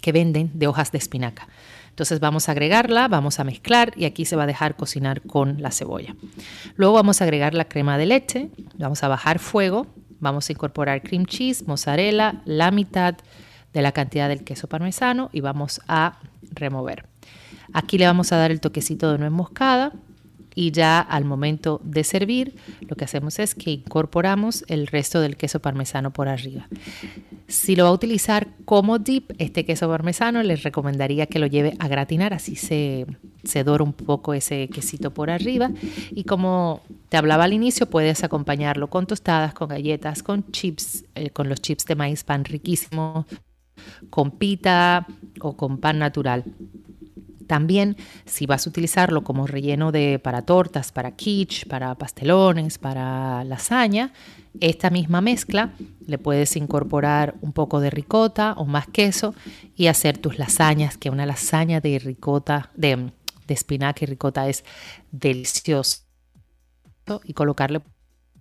[0.00, 1.48] que venden de hojas de espinaca.
[1.94, 5.62] Entonces vamos a agregarla, vamos a mezclar y aquí se va a dejar cocinar con
[5.62, 6.16] la cebolla.
[6.74, 9.86] Luego vamos a agregar la crema de leche, vamos a bajar fuego,
[10.18, 13.14] vamos a incorporar cream cheese, mozzarella, la mitad
[13.72, 16.18] de la cantidad del queso parmesano y vamos a
[16.50, 17.06] remover.
[17.72, 19.92] Aquí le vamos a dar el toquecito de nuez moscada
[20.54, 25.36] y ya al momento de servir lo que hacemos es que incorporamos el resto del
[25.36, 26.68] queso parmesano por arriba.
[27.48, 31.74] Si lo va a utilizar como dip, este queso parmesano les recomendaría que lo lleve
[31.78, 33.06] a gratinar, así se,
[33.42, 35.70] se dora un poco ese quesito por arriba.
[36.10, 41.30] Y como te hablaba al inicio, puedes acompañarlo con tostadas, con galletas, con chips, eh,
[41.30, 43.26] con los chips de maíz pan riquísimo,
[44.10, 45.06] con pita
[45.40, 46.44] o con pan natural.
[47.46, 53.44] También si vas a utilizarlo como relleno de, para tortas, para quiche, para pastelones, para
[53.44, 54.12] lasaña,
[54.60, 55.72] esta misma mezcla
[56.06, 59.34] le puedes incorporar un poco de ricota o más queso
[59.74, 63.10] y hacer tus lasañas, que una lasaña de ricota, de,
[63.46, 64.64] de espinaca y ricota es
[65.10, 66.02] delicioso.
[67.24, 67.82] Y colocarle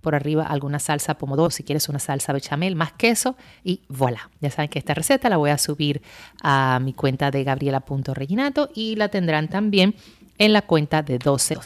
[0.03, 4.29] por arriba alguna salsa pomodoro, si quieres una salsa bechamel, más queso y voilà.
[4.41, 6.03] Ya saben que esta receta la voy a subir
[6.43, 9.95] a mi cuenta de gabriela.reginato y la tendrán también
[10.37, 11.57] en la cuenta de 12.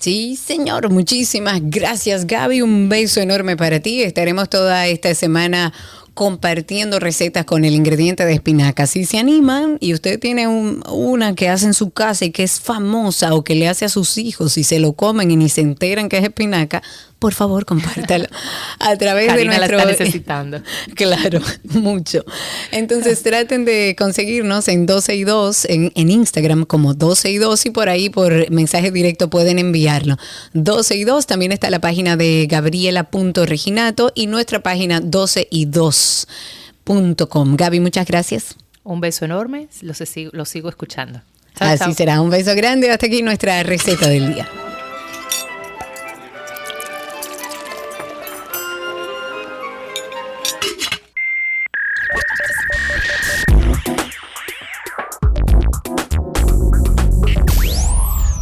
[0.00, 0.88] Sí, señor.
[0.88, 2.62] Muchísimas gracias, Gaby.
[2.62, 4.02] Un beso enorme para ti.
[4.02, 5.74] Estaremos toda esta semana
[6.14, 8.86] compartiendo recetas con el ingrediente de espinaca.
[8.86, 12.60] Si se animan y usted tiene una que hace en su casa y que es
[12.60, 15.60] famosa o que le hace a sus hijos y se lo comen y ni se
[15.60, 16.82] enteran que es espinaca,
[17.20, 18.26] por favor, compártalo
[18.80, 19.76] a través de nuestro...
[19.76, 20.62] la está necesitando.
[20.96, 22.24] claro, mucho.
[22.72, 27.66] Entonces traten de conseguirnos en 12 y 2, en, en, Instagram como 12 y 2
[27.66, 30.16] y por ahí por mensaje directo pueden enviarlo.
[30.54, 37.56] 12 y 2, también está la página de gabriela.reginato y nuestra página 12 y 2.com.
[37.56, 38.56] Gaby, muchas gracias.
[38.82, 41.20] Un beso enorme, los sigo, los sigo escuchando.
[41.58, 42.90] Así será, un beso grande.
[42.90, 44.48] Hasta aquí nuestra receta del día.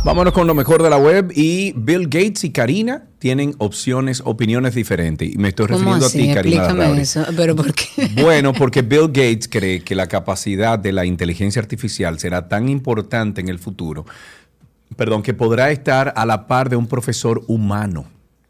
[0.08, 4.74] Vámonos con lo mejor de la web y Bill Gates y Karina tienen opciones, opiniones
[4.74, 5.30] diferentes.
[5.30, 6.18] Y me estoy ¿Cómo refiriendo así?
[6.18, 6.64] a ti, Karina.
[6.64, 7.26] Explícame eso.
[7.36, 8.22] ¿Pero por qué?
[8.22, 13.42] Bueno, porque Bill Gates cree que la capacidad de la inteligencia artificial será tan importante
[13.42, 14.06] en el futuro,
[14.96, 18.06] perdón, que podrá estar a la par de un profesor humano.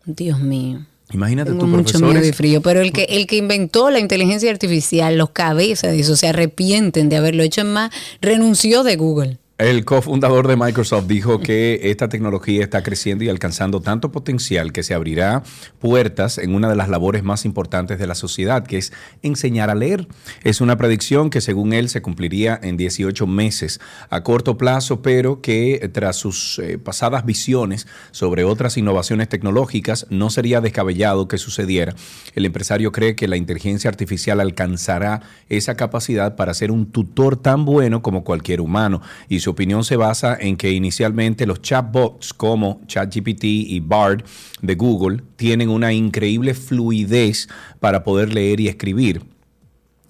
[0.06, 0.86] Dios mío.
[1.12, 4.48] Imagínate Tengo tus mucho miedo y frío, pero el que, el que inventó la inteligencia
[4.48, 7.62] artificial, los cabezas de eso, se arrepienten de haberlo hecho.
[7.62, 7.90] Es más,
[8.20, 9.38] renunció de Google.
[9.58, 14.84] El cofundador de Microsoft dijo que esta tecnología está creciendo y alcanzando tanto potencial que
[14.84, 15.42] se abrirá
[15.80, 18.92] puertas en una de las labores más importantes de la sociedad, que es
[19.22, 20.06] enseñar a leer.
[20.44, 23.80] Es una predicción que según él se cumpliría en 18 meses
[24.10, 30.30] a corto plazo, pero que tras sus eh, pasadas visiones sobre otras innovaciones tecnológicas no
[30.30, 31.96] sería descabellado que sucediera.
[32.36, 37.64] El empresario cree que la inteligencia artificial alcanzará esa capacidad para ser un tutor tan
[37.64, 42.82] bueno como cualquier humano y su opinión se basa en que inicialmente los chatbots como
[42.86, 44.22] ChatGPT y Bard
[44.60, 47.48] de Google tienen una increíble fluidez
[47.80, 49.22] para poder leer y escribir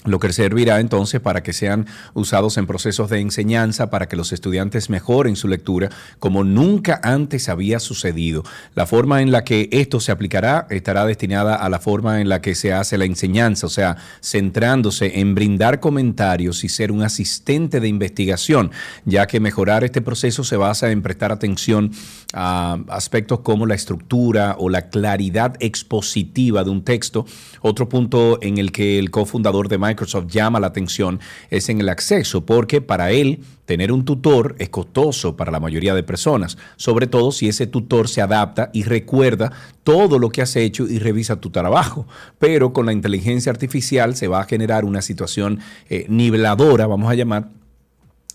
[0.05, 4.33] lo que servirá entonces para que sean usados en procesos de enseñanza, para que los
[4.33, 5.91] estudiantes mejoren su lectura
[6.21, 8.45] como nunca antes había sucedido.
[8.75, 12.41] La forma en la que esto se aplicará estará destinada a la forma en la
[12.41, 17.81] que se hace la enseñanza, o sea, centrándose en brindar comentarios y ser un asistente
[17.81, 18.71] de investigación,
[19.05, 21.91] ya que mejorar este proceso se basa en prestar atención
[22.33, 27.27] a aspectos como la estructura o la claridad expositiva de un texto.
[27.63, 29.79] Otro punto en el que el cofundador de
[30.27, 31.21] llama la atención
[31.51, 35.95] es en el acceso, porque para él tener un tutor es costoso para la mayoría
[35.95, 39.53] de personas, sobre todo si ese tutor se adapta y recuerda
[39.85, 42.07] todo lo que has hecho y revisa tu trabajo.
[42.39, 47.15] Pero con la inteligencia artificial se va a generar una situación eh, niveladora, vamos a
[47.15, 47.49] llamar,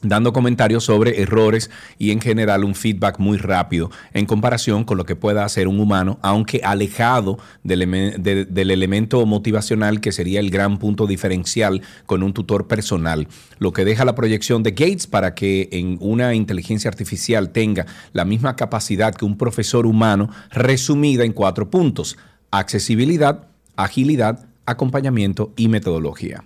[0.03, 5.05] dando comentarios sobre errores y en general un feedback muy rápido en comparación con lo
[5.05, 7.79] que pueda hacer un humano, aunque alejado del,
[8.21, 13.27] del elemento motivacional que sería el gran punto diferencial con un tutor personal,
[13.59, 18.25] lo que deja la proyección de Gates para que en una inteligencia artificial tenga la
[18.25, 22.17] misma capacidad que un profesor humano resumida en cuatro puntos,
[22.51, 26.43] accesibilidad, agilidad, acompañamiento y metodología.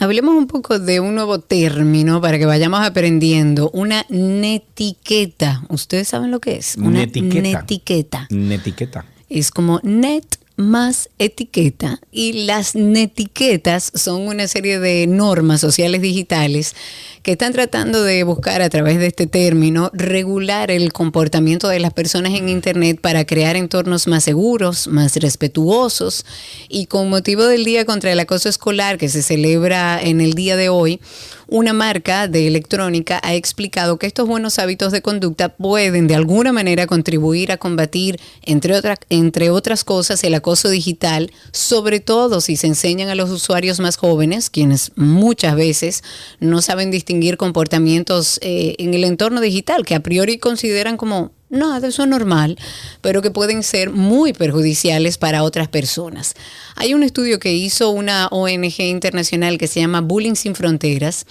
[0.00, 3.70] Hablemos un poco de un nuevo término para que vayamos aprendiendo.
[3.72, 5.62] Una netiqueta.
[5.68, 6.76] ¿Ustedes saben lo que es?
[6.76, 7.60] Una Netiqueta.
[7.60, 8.26] netiqueta.
[8.30, 9.04] Netiqueta.
[9.28, 10.24] Es como net
[10.56, 12.00] más etiqueta.
[12.10, 16.74] Y las netiquetas son una serie de normas sociales digitales
[17.22, 21.92] que están tratando de buscar a través de este término regular el comportamiento de las
[21.92, 26.24] personas en Internet para crear entornos más seguros, más respetuosos.
[26.68, 30.56] Y con motivo del Día contra el Acoso Escolar que se celebra en el día
[30.56, 31.00] de hoy,
[31.48, 36.52] una marca de electrónica ha explicado que estos buenos hábitos de conducta pueden de alguna
[36.52, 42.56] manera contribuir a combatir, entre, otras entre otras cosas, el acoso digital, sobre todo si
[42.56, 46.02] se enseñan a los usuarios más jóvenes, quienes muchas veces
[46.40, 51.88] no saben distinguir comportamientos eh, en el entorno digital, que a priori consideran como nada,
[51.88, 52.56] eso es normal,
[53.00, 56.34] pero que pueden ser muy perjudiciales para otras personas.
[56.74, 61.26] Hay un estudio que hizo una ONG internacional que se llama Bullying Sin Fronteras.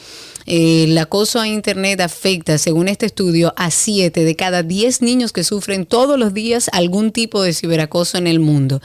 [0.46, 5.44] El acoso a Internet afecta, según este estudio, a 7 de cada 10 niños que
[5.44, 8.82] sufren todos los días algún tipo de ciberacoso en el mundo.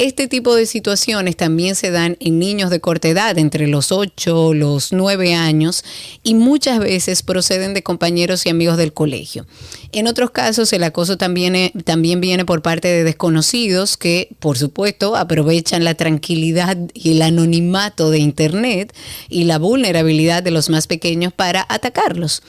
[0.00, 4.54] Este tipo de situaciones también se dan en niños de corta edad, entre los 8
[4.54, 5.84] los 9 años,
[6.22, 9.44] y muchas veces proceden de compañeros y amigos del colegio.
[9.92, 14.56] En otros casos, el acoso también, eh, también viene por parte de desconocidos que, por
[14.56, 18.94] supuesto, aprovechan la tranquilidad y el anonimato de Internet
[19.28, 22.42] y la vulnerabilidad de los más pequeños para atacarlos.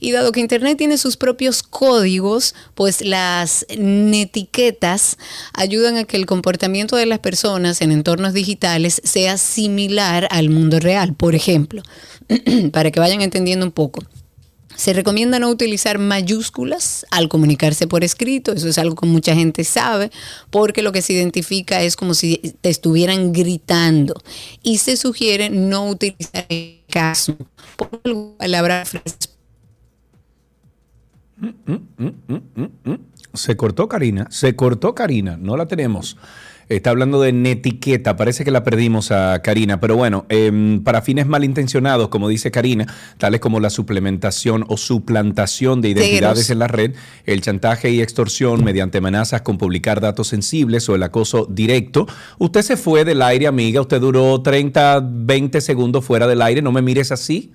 [0.00, 5.18] Y dado que Internet tiene sus propios códigos, pues las netiquetas
[5.52, 10.80] ayudan a que el comportamiento de las personas en entornos digitales sea similar al mundo
[10.80, 11.14] real.
[11.14, 11.82] Por ejemplo,
[12.72, 14.02] para que vayan entendiendo un poco.
[14.76, 19.62] Se recomienda no utilizar mayúsculas al comunicarse por escrito, eso es algo que mucha gente
[19.62, 20.10] sabe,
[20.50, 24.20] porque lo que se identifica es como si te estuvieran gritando.
[24.62, 27.36] Y se sugiere no utilizar el caso
[27.76, 28.96] por palabras
[33.34, 36.16] Se cortó Karina, se cortó Karina, no la tenemos.
[36.68, 41.26] Está hablando de netiqueta, parece que la perdimos a Karina, pero bueno, em, para fines
[41.26, 42.86] malintencionados, como dice Karina,
[43.18, 46.92] tales como la suplementación o suplantación de identidades en la red,
[47.26, 52.06] el chantaje y extorsión mediante amenazas con publicar datos sensibles o el acoso directo.
[52.38, 56.72] Usted se fue del aire, amiga, usted duró 30, 20 segundos fuera del aire, no
[56.72, 57.52] me mires así.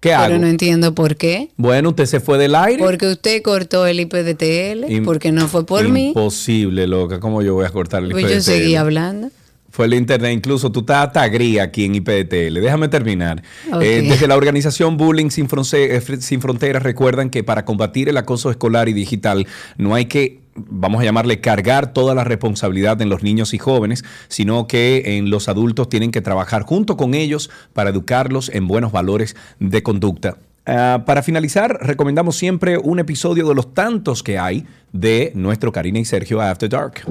[0.00, 0.26] ¿Qué hago?
[0.28, 1.50] Pero no entiendo por qué.
[1.56, 2.82] Bueno, usted se fue del aire.
[2.82, 6.08] Porque usted cortó el IPDTL, porque no fue por mí.
[6.08, 7.18] Imposible, loca.
[7.18, 8.42] ¿Cómo yo voy a cortar el Pues yo IPDTL?
[8.42, 9.30] seguí hablando.
[9.70, 12.54] Fue el internet, incluso tú estás hasta gris aquí en IPDTL.
[12.60, 13.42] Déjame terminar.
[13.80, 18.50] Eh, desde la organización Bullying Sin, eh, Sin Fronteras recuerdan que para combatir el acoso
[18.50, 19.46] escolar y digital
[19.76, 24.04] no hay que, vamos a llamarle, cargar toda la responsabilidad en los niños y jóvenes,
[24.28, 28.92] sino que en los adultos tienen que trabajar junto con ellos para educarlos en buenos
[28.92, 30.38] valores de conducta.
[30.70, 35.98] Ah, para finalizar, recomendamos siempre un episodio de los tantos que hay de nuestro Karina
[35.98, 37.04] y Sergio After Dark.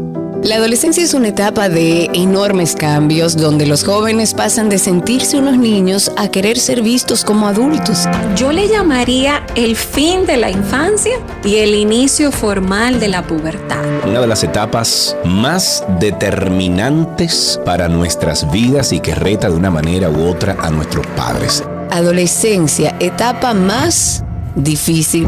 [0.43, 5.57] La adolescencia es una etapa de enormes cambios donde los jóvenes pasan de sentirse unos
[5.57, 8.07] niños a querer ser vistos como adultos.
[8.35, 13.83] Yo le llamaría el fin de la infancia y el inicio formal de la pubertad.
[14.07, 20.11] Una de las etapas más determinantes para nuestras vidas y que reta de una manera
[20.11, 21.63] u otra a nuestros padres.
[21.91, 24.23] Adolescencia, etapa más
[24.55, 25.27] difícil,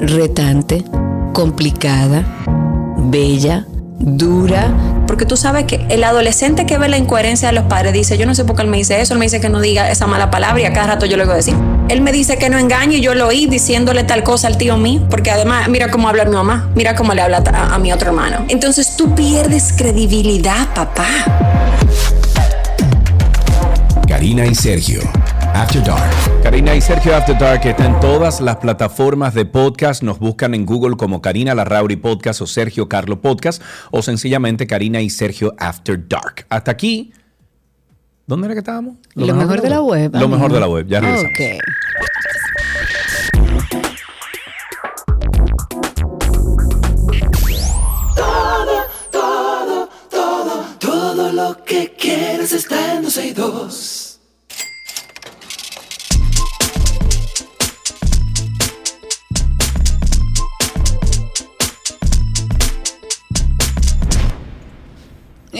[0.00, 0.84] retante,
[1.32, 2.24] complicada,
[2.96, 3.66] bella,
[3.98, 4.72] dura.
[5.06, 8.26] Porque tú sabes que el adolescente que ve la incoherencia de los padres dice, yo
[8.26, 10.06] no sé por qué él me dice eso, él me dice que no diga esa
[10.06, 11.54] mala palabra y a cada rato yo le digo decir.
[11.88, 14.76] Él me dice que no engañe y yo lo oí diciéndole tal cosa al tío
[14.76, 17.92] mío, porque además mira cómo habla mi mamá, mira cómo le habla a, a mi
[17.92, 18.46] otro hermano.
[18.48, 21.04] Entonces tú pierdes credibilidad, papá.
[24.08, 25.00] Karina y Sergio,
[25.54, 26.42] After Dark.
[26.42, 30.02] Karina y Sergio After Dark está en todas las plataformas de podcast.
[30.02, 35.00] Nos buscan en Google como Karina Larrauri Podcast o Sergio Carlo Podcast o sencillamente Karina
[35.00, 36.46] y Sergio After Dark.
[36.48, 37.12] Hasta aquí.
[38.26, 38.96] ¿Dónde era que estábamos?
[39.14, 40.14] Lo, mejor de la web.
[40.14, 40.86] Lo mejor de la web.
[40.86, 41.32] Ya regresamos.
[41.32, 41.62] Ok.
[48.16, 53.91] Todo, todo, todo, todo lo que quieres está en 12 y 2.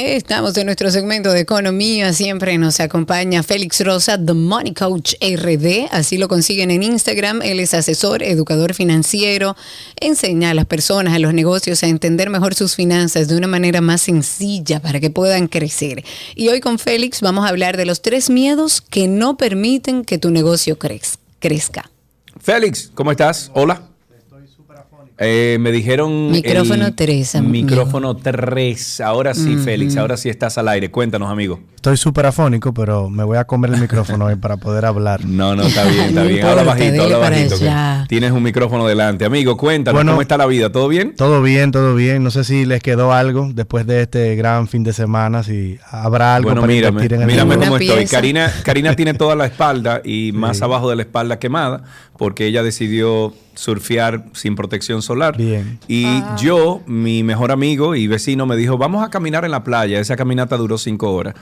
[0.06, 2.12] Estamos en nuestro segmento de economía.
[2.12, 5.86] Siempre nos acompaña Félix Rosa, The Money Coach RD.
[5.92, 7.40] Así lo consiguen en Instagram.
[7.40, 9.54] Él es asesor, educador financiero.
[10.00, 13.80] Enseña a las personas, a los negocios a entender mejor sus finanzas de una manera
[13.80, 16.02] más sencilla para que puedan crecer.
[16.34, 20.18] Y hoy con Félix vamos a hablar de los tres miedos que no permiten que
[20.18, 21.88] tu negocio crez- crezca.
[22.40, 23.52] Félix, ¿cómo estás?
[23.54, 23.82] Hola.
[25.18, 26.30] Eh, me dijeron.
[26.30, 27.52] Micrófono el tres, amigo.
[27.66, 29.00] Micrófono 3.
[29.02, 29.96] Ahora sí, Félix.
[29.96, 30.90] Ahora sí estás al aire.
[30.90, 31.60] Cuéntanos, amigo.
[31.76, 35.20] Estoy súper afónico, pero me voy a comer el micrófono hoy para poder hablar.
[35.32, 36.44] No, no, está bien, está bien.
[36.46, 37.58] Habla bajito, habla bajito.
[37.58, 37.70] que.
[38.08, 39.24] Tienes un micrófono delante.
[39.24, 40.12] Amigo, cuéntanos, Bueno.
[40.12, 40.70] ¿cómo está la vida?
[40.70, 41.14] ¿Todo bien?
[41.16, 42.22] Todo bien, todo bien.
[42.22, 46.36] No sé si les quedó algo después de este gran fin de semana, si habrá
[46.36, 48.06] algo Bueno, para mírame, invertir en el mírame cómo estoy.
[48.06, 51.82] Karina, Karina tiene toda la espalda y más abajo de la espalda quemada
[52.16, 55.36] porque ella decidió surfear sin protección solar.
[55.36, 55.78] Bien.
[55.88, 56.36] Y Ah.
[56.40, 60.00] yo, mi mejor amigo y vecino, me dijo, vamos a caminar en la playa.
[60.00, 61.34] Esa caminata duró cinco horas.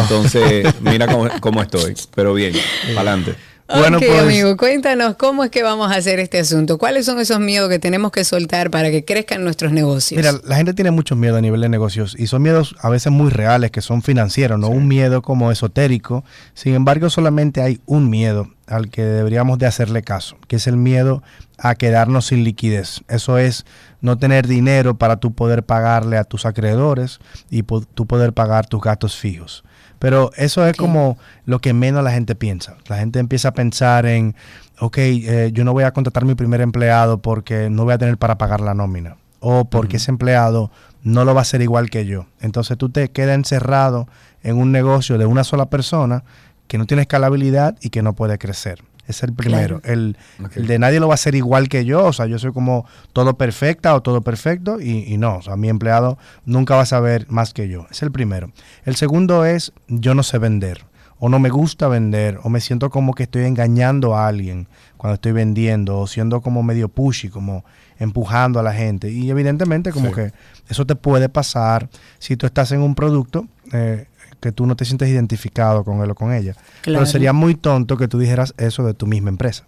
[0.00, 1.94] Entonces, mira cómo, cómo estoy.
[2.14, 2.54] Pero bien,
[2.96, 3.34] adelante.
[3.74, 6.76] Bueno, ok, pues- amigo, cuéntanos cómo es que vamos a hacer este asunto.
[6.76, 10.18] ¿Cuáles son esos miedos que tenemos que soltar para que crezcan nuestros negocios?
[10.18, 13.12] Mira, la gente tiene mucho miedo a nivel de negocios y son miedos a veces
[13.12, 16.22] muy reales, que son financieros, no un miedo como esotérico.
[16.52, 20.76] Sin embargo, solamente hay un miedo al que deberíamos de hacerle caso, que es el
[20.76, 21.22] miedo
[21.58, 23.02] a quedarnos sin liquidez.
[23.08, 23.66] Eso es
[24.00, 27.20] no tener dinero para tú poder pagarle a tus acreedores
[27.50, 29.64] y tú poder pagar tus gastos fijos.
[29.98, 32.76] Pero eso es como lo que menos la gente piensa.
[32.88, 34.34] La gente empieza a pensar en,
[34.80, 38.18] ok, eh, yo no voy a contratar mi primer empleado porque no voy a tener
[38.18, 39.16] para pagar la nómina.
[39.38, 40.72] O porque ese empleado
[41.04, 42.26] no lo va a hacer igual que yo.
[42.40, 44.08] Entonces tú te quedas encerrado
[44.42, 46.24] en un negocio de una sola persona
[46.72, 48.82] que no tiene escalabilidad y que no puede crecer.
[49.06, 49.82] Es el primero.
[49.84, 50.16] El,
[50.54, 52.02] el de nadie lo va a hacer igual que yo.
[52.06, 55.36] O sea, yo soy como todo perfecta o todo perfecto y, y no.
[55.36, 56.16] O sea, mi empleado
[56.46, 57.86] nunca va a saber más que yo.
[57.90, 58.52] Es el primero.
[58.86, 60.86] El segundo es yo no sé vender
[61.18, 64.66] o no me gusta vender o me siento como que estoy engañando a alguien
[64.96, 67.66] cuando estoy vendiendo o siendo como medio pushy, como
[67.98, 69.10] empujando a la gente.
[69.10, 70.14] Y evidentemente como Sí.
[70.14, 70.32] que
[70.70, 74.06] eso te puede pasar si tú estás en un producto eh,
[74.42, 76.52] que tú no te sientes identificado con él o con ella.
[76.82, 77.06] Pero Claro.
[77.06, 79.64] sería muy tonto que tú dijeras eso de tu misma empresa.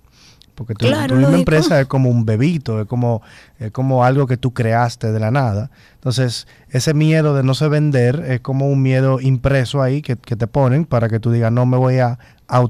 [0.56, 3.22] Porque tu, Claro, tu misma empresa es como un bebito, es como,
[3.58, 5.70] es como algo que tú creaste de la nada.
[5.94, 10.36] Entonces, ese miedo de no se vender es como un miedo impreso ahí que, que
[10.36, 12.18] te ponen para que tú digas, no me voy a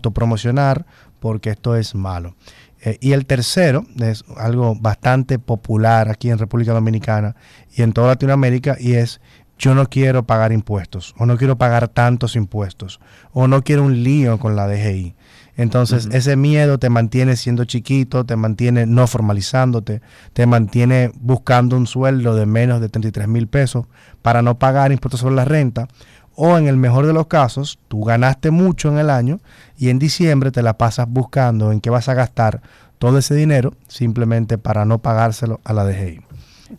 [0.05, 0.87] autopromocionar
[1.21, 2.35] porque esto es malo.
[2.83, 7.35] Eh, y el tercero es algo bastante popular aquí en República Dominicana
[7.75, 9.21] y en toda Latinoamérica y es
[9.59, 13.01] yo no quiero pagar impuestos o no quiero pagar tantos impuestos
[13.33, 15.15] o no quiero un lío con la DGI.
[15.57, 20.01] Entonces, ese miedo te mantiene siendo chiquito, te mantiene no formalizándote,
[20.33, 23.87] te mantiene buscando un sueldo de menos de 33 mil pesos
[24.21, 25.87] para no pagar impuestos sobre la renta.
[26.35, 29.39] O en el mejor de los casos, tú ganaste mucho en el año
[29.79, 32.61] y en diciembre te la pasas buscando en qué vas a gastar
[32.99, 36.21] todo ese dinero simplemente para no pagárselo a la DGI.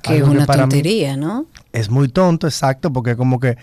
[0.01, 1.45] Que es una tontería, ¿no?
[1.75, 3.57] Es muy tonto, exacto, porque como que,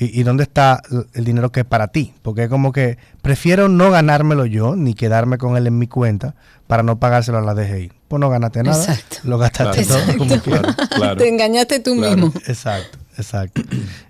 [0.00, 0.82] y, dónde está
[1.14, 2.14] el dinero que es para ti?
[2.22, 6.34] Porque es como que prefiero no ganármelo yo, ni quedarme con él en mi cuenta,
[6.66, 7.92] para no pagárselo a la DGI.
[8.08, 9.18] Pues no ganaste nada, Exacto.
[9.24, 10.76] lo gastaste todo como quieras.
[11.18, 12.32] Te engañaste tú mismo.
[12.46, 12.98] Exacto.
[13.16, 13.62] Exacto.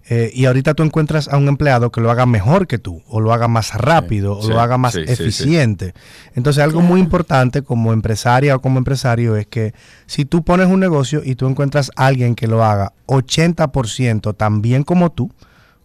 [0.09, 3.21] Eh, y ahorita tú encuentras a un empleado que lo haga mejor que tú, o
[3.21, 5.23] lo haga más rápido, o lo haga más sí, sí, sí.
[5.23, 5.93] eficiente.
[6.33, 9.73] Entonces, algo muy importante como empresaria o como empresario es que
[10.07, 14.61] si tú pones un negocio y tú encuentras a alguien que lo haga 80% tan
[14.61, 15.31] bien como tú,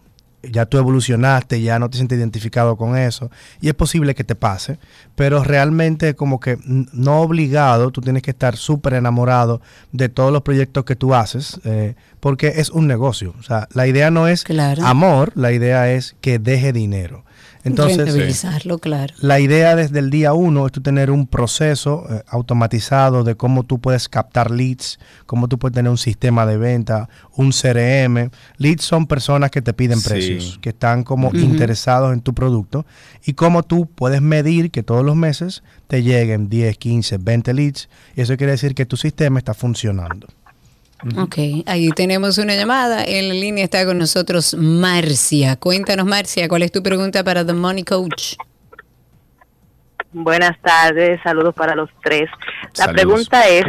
[0.51, 3.31] Ya tú evolucionaste, ya no te sientes identificado con eso
[3.61, 4.79] y es posible que te pase,
[5.15, 9.61] pero realmente como que no obligado, tú tienes que estar súper enamorado
[9.93, 13.35] de todos los proyectos que tú haces eh, porque es un negocio.
[13.39, 14.85] O sea, la idea no es Claro.
[14.85, 17.25] amor, la idea es que deje dinero.
[17.65, 19.15] Entonces, Rentabilizarlo, claro.
[19.21, 23.65] la idea desde el día uno es tú tener un proceso eh, automatizado de cómo
[23.65, 28.31] tú puedes captar leads, cómo tú puedes tener un sistema de venta, un CRM.
[28.59, 30.09] Leads son personas que te piden Sí.
[30.09, 32.85] precios, que están como interesados en tu producto
[33.25, 37.89] y cómo tú puedes medir que todos los meses te lleguen 10, 15, 20 leads
[38.15, 40.27] y eso quiere decir que tu sistema está funcionando.
[41.19, 41.37] Ok,
[41.67, 43.05] ahí tenemos una llamada.
[43.05, 45.57] En la línea está con nosotros Marcia.
[45.57, 48.37] Cuéntanos, Marcia, ¿cuál es tu pregunta para The Money Coach?
[50.13, 52.31] Buenas tardes, saludos para los tres.
[52.79, 52.95] La Saludos.
[52.95, 53.65] pregunta es,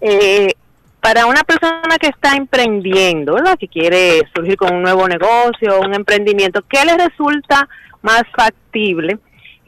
[0.00, 0.52] eh,
[1.00, 3.56] para una persona que está emprendiendo, ¿verdad?
[3.58, 7.68] Que quiere surgir con un nuevo negocio, un emprendimiento, ¿qué le resulta
[8.02, 9.18] más factible?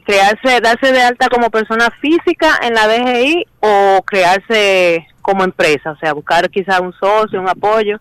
[0.03, 5.91] ¿Crearse, darse de alta como persona física en la DGI o crearse como empresa?
[5.91, 7.97] O sea, buscar quizá un socio, un apoyo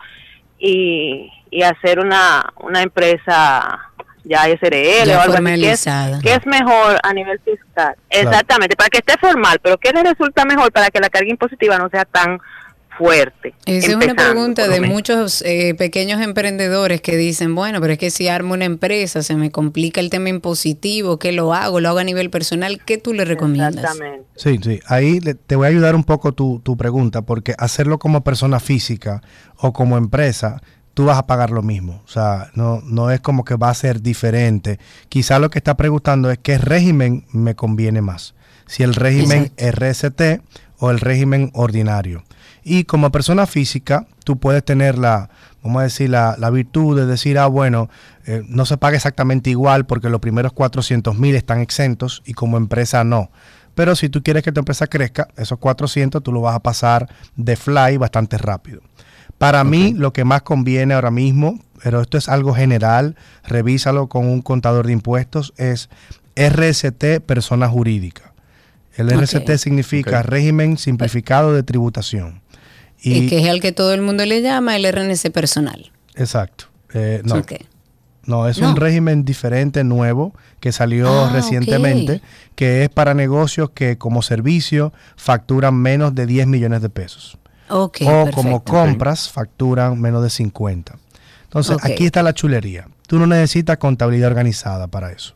[0.59, 3.79] y, y hacer una, una empresa
[4.24, 5.45] ya SRL Ya o algo así.
[5.45, 6.18] ¿Qué es- formalizada.
[6.22, 7.95] ¿Qué es mejor a nivel fiscal?
[8.11, 11.79] Exactamente, para que esté formal, pero ¿qué le resulta mejor para que la carga impositiva
[11.79, 12.39] no sea tan
[12.99, 13.55] fuerte?
[13.64, 18.11] Esa es una pregunta de muchos eh, pequeños emprendedores que dicen, bueno, pero es que
[18.11, 21.80] si armo una empresa, se me complica el tema impositivo, ¿qué lo hago?
[21.80, 22.80] ¿Lo hago a nivel personal?
[22.84, 23.76] ¿Qué tú le recomiendas?
[23.84, 24.26] Exactamente.
[24.36, 24.80] Sí, sí.
[24.86, 28.61] Ahí le- te voy a ayudar un poco tu, tu pregunta, porque hacerlo como persona
[28.61, 29.22] física
[29.57, 30.61] o como empresa,
[30.94, 32.03] tú vas a pagar lo mismo.
[32.05, 34.78] O sea, no, no es como que va a ser diferente.
[35.09, 38.34] Quizá lo que está preguntando es qué régimen me conviene más.
[38.66, 40.40] Si el régimen RST
[40.78, 42.24] o el régimen ordinario.
[42.68, 45.30] Y como persona física, tú puedes tener la,
[45.62, 47.88] vamos a decir, la, la virtud de decir, ah, bueno,
[48.26, 52.56] eh, no se paga exactamente igual porque los primeros 400 mil están exentos y como
[52.58, 53.30] empresa no.
[53.74, 57.08] Pero si tú quieres que tu empresa crezca, esos 400 tú lo vas a pasar
[57.36, 58.82] de fly bastante rápido.
[59.38, 63.14] Para mí, lo que más conviene ahora mismo, pero esto es algo general,
[63.44, 65.88] revísalo con un contador de impuestos, es
[66.34, 68.34] RST persona jurídica.
[68.96, 69.22] El Ok.
[69.22, 72.42] RST significa régimen simplificado de tributación.
[73.01, 75.90] Y que es el que todo el mundo le llama el RNC personal.
[76.14, 76.66] Exacto.
[76.94, 77.53] Eh, no, Ok.
[78.24, 78.68] No, es No.
[78.70, 82.20] un régimen diferente, nuevo, que salió Ah, recientemente,
[82.57, 87.38] que es para negocios que como servicio facturan menos de 10 millones de pesos.
[87.70, 87.90] O
[88.34, 90.96] como compras facturan menos de 50.
[91.44, 92.88] Entonces, aquí está la chulería.
[93.07, 95.34] Tú no necesitas contabilidad organizada para eso.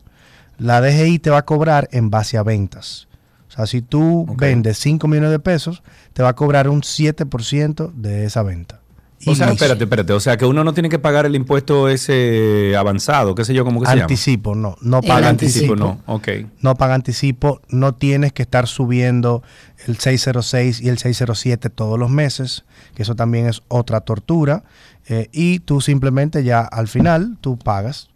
[0.59, 3.07] La DGI te va a cobrar en base a ventas.
[3.53, 5.83] O sea, si tú vendes 5 millones de pesos,
[6.13, 8.79] te va a cobrar un 7% de esa venta.
[9.27, 10.13] O sea, espérate, espérate.
[10.13, 13.63] O sea, que uno no tiene que pagar el impuesto ese avanzado, qué sé yo,
[13.63, 14.03] ¿cómo que se llama?
[14.03, 14.75] Anticipo, no.
[14.81, 15.75] No paga anticipo, anticipo.
[15.75, 16.13] no.
[16.13, 16.27] Ok.
[16.61, 17.61] No paga anticipo.
[17.69, 19.43] No tienes que estar subiendo
[19.85, 24.63] el 606 y el 607 todos los meses, que eso también es otra tortura.
[25.07, 28.09] Eh, y tú simplemente ya al final, tú pagas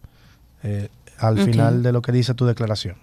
[0.63, 2.95] eh, al final de lo que dice tu declaración.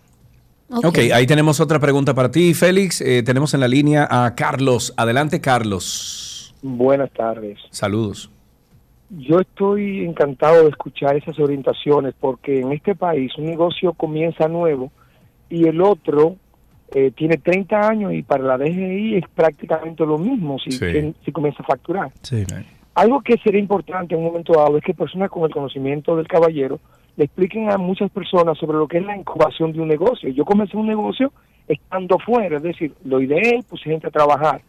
[0.69, 3.01] Ok, ahí tenemos otra pregunta para ti, Félix.
[3.01, 4.93] Eh, tenemos en la línea a Carlos.
[4.97, 6.55] Adelante, Carlos.
[6.63, 7.59] Buenas tardes.
[7.71, 8.31] Saludos.
[9.11, 14.91] Yo estoy encantado de escuchar esas orientaciones porque en este país un negocio comienza nuevo
[15.51, 16.37] y el otro
[16.93, 21.15] eh, tiene 30 años y para la DGI es prácticamente lo mismo si, Sí.
[21.25, 22.11] si comienza a facturar.
[22.23, 22.45] Sí.
[22.95, 26.27] Algo que sería importante en un momento dado es que personas con el conocimiento del
[26.27, 26.81] caballero
[27.17, 30.29] le expliquen a muchas personas sobre lo que es la incubación de un negocio.
[30.31, 31.33] Yo comencé un negocio
[31.69, 34.61] estando fuera, es decir, lo ideé, puse gente a trabajar.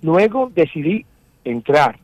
[0.00, 1.04] Luego decidí
[1.44, 1.98] entrar.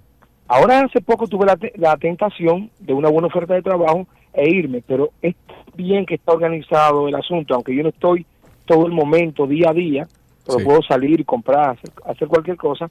[0.47, 4.49] Ahora hace poco tuve la, te- la tentación de una buena oferta de trabajo e
[4.49, 5.35] irme, pero es
[5.75, 8.25] bien que está organizado el asunto, aunque yo no estoy
[8.67, 10.07] todo el momento, día a día,
[10.47, 10.65] pero Sí.
[10.65, 12.91] puedo salir y comprar, hacer, hacer cualquier cosa.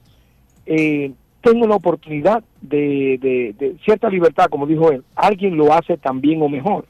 [0.66, 1.12] Eh,
[1.42, 6.42] tengo la oportunidad de, de- de cierta libertad, como dijo él, alguien lo hace también
[6.42, 6.86] o mejor.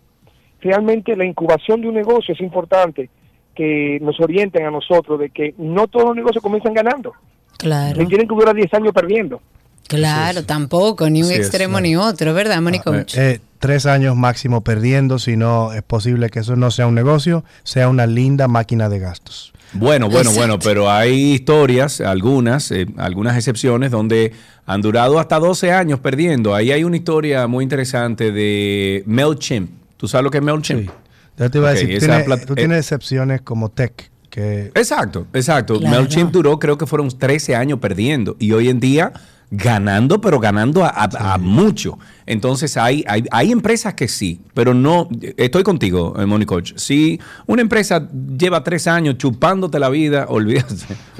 [0.60, 3.08] Realmente la incubación de un negocio es importante
[3.54, 7.12] que nos orienten a nosotros de que no todos los negocios comienzan ganando.
[7.58, 8.00] Claro.
[8.00, 9.40] Ni tienen que durar 10 años perdiendo.
[9.88, 12.90] Claro, tampoco, ni un Sí, es, extremo ni otro, ¿verdad, Mónica?
[12.94, 16.94] Eh, eh, tres años máximo perdiendo, si no es posible que eso no sea un
[16.94, 19.52] negocio, sea una linda máquina de gastos.
[19.74, 20.38] Bueno, bueno, Exacto.
[20.38, 24.32] bueno, pero hay historias, algunas, eh, algunas excepciones, donde
[24.64, 26.54] han durado hasta 12 años perdiendo.
[26.54, 29.70] Ahí hay una historia muy interesante de MailChimp.
[29.96, 30.90] ¿Tú sabes lo que es MailChimp?
[31.38, 34.10] Yo te iba Ok, a decir, tú esa tienes, tú eh, tienes excepciones como Tech,
[34.30, 35.78] que Exacto, exacto.
[35.78, 35.96] Claro.
[35.96, 38.36] MailChimp duró, creo que fueron 13 años perdiendo.
[38.38, 39.12] Y hoy en día
[39.50, 41.98] ganando, pero ganando a, a- a mucho.
[42.26, 46.72] Entonces hay, hay, hay empresas que sí, pero no, estoy contigo, eh, Moni Coach.
[46.76, 50.74] Si una empresa lleva tres años chupándote la vida, olvídate.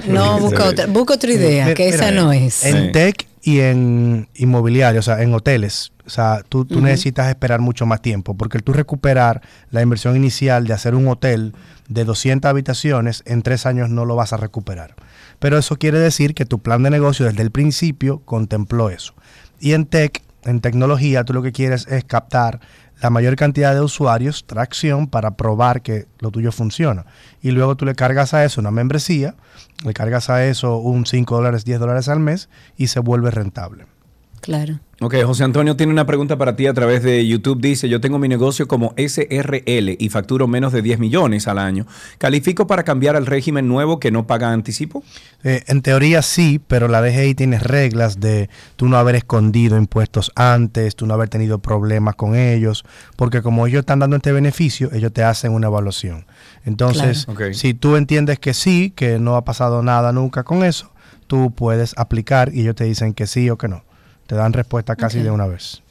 [0.07, 2.63] No, busca otra, busca otra idea, que esa no es.
[2.65, 2.91] En Sí.
[2.91, 5.91] tech y en inmobiliario, o sea, en hoteles.
[6.05, 10.65] O sea, tú, tú necesitas esperar mucho más tiempo, porque tú recuperar la inversión inicial
[10.65, 11.53] de hacer un hotel
[11.87, 14.95] de 200 habitaciones, en tres años no lo vas a recuperar.
[15.39, 19.13] Pero eso quiere decir que tu plan de negocio desde el principio contempló eso.
[19.59, 22.59] Y en tech, en tecnología, tú lo que quieres es captar
[23.01, 27.05] la mayor cantidad de usuarios, tracción, para probar que lo tuyo funciona.
[27.41, 29.35] Y luego tú le cargas a eso una membresía,
[29.85, 33.85] le cargas a eso un 5 dólares, 10 dólares al mes y se vuelve rentable.
[34.41, 34.79] Claro.
[35.01, 37.61] Ok, José Antonio tiene una pregunta para ti a través de YouTube.
[37.61, 41.87] Dice, yo tengo mi negocio como SRL y facturo menos de 10 millones al año.
[42.17, 45.01] ¿Califico para cambiar al régimen nuevo que no paga anticipo?
[45.43, 50.33] Eh, en teoría sí, pero la DGI tiene reglas de tú no haber escondido impuestos
[50.35, 52.83] antes, tú no haber tenido problemas con ellos,
[53.15, 56.25] porque como ellos están dando este beneficio, ellos te hacen una evaluación.
[56.65, 57.53] Entonces, Claro.
[57.53, 60.91] Si tú entiendes que sí, que no ha pasado nada nunca con eso,
[61.27, 63.83] tú puedes aplicar y ellos te dicen que sí o que no.
[64.29, 65.23] Te dan respuesta casi Ok.
[65.23, 65.81] de una vez.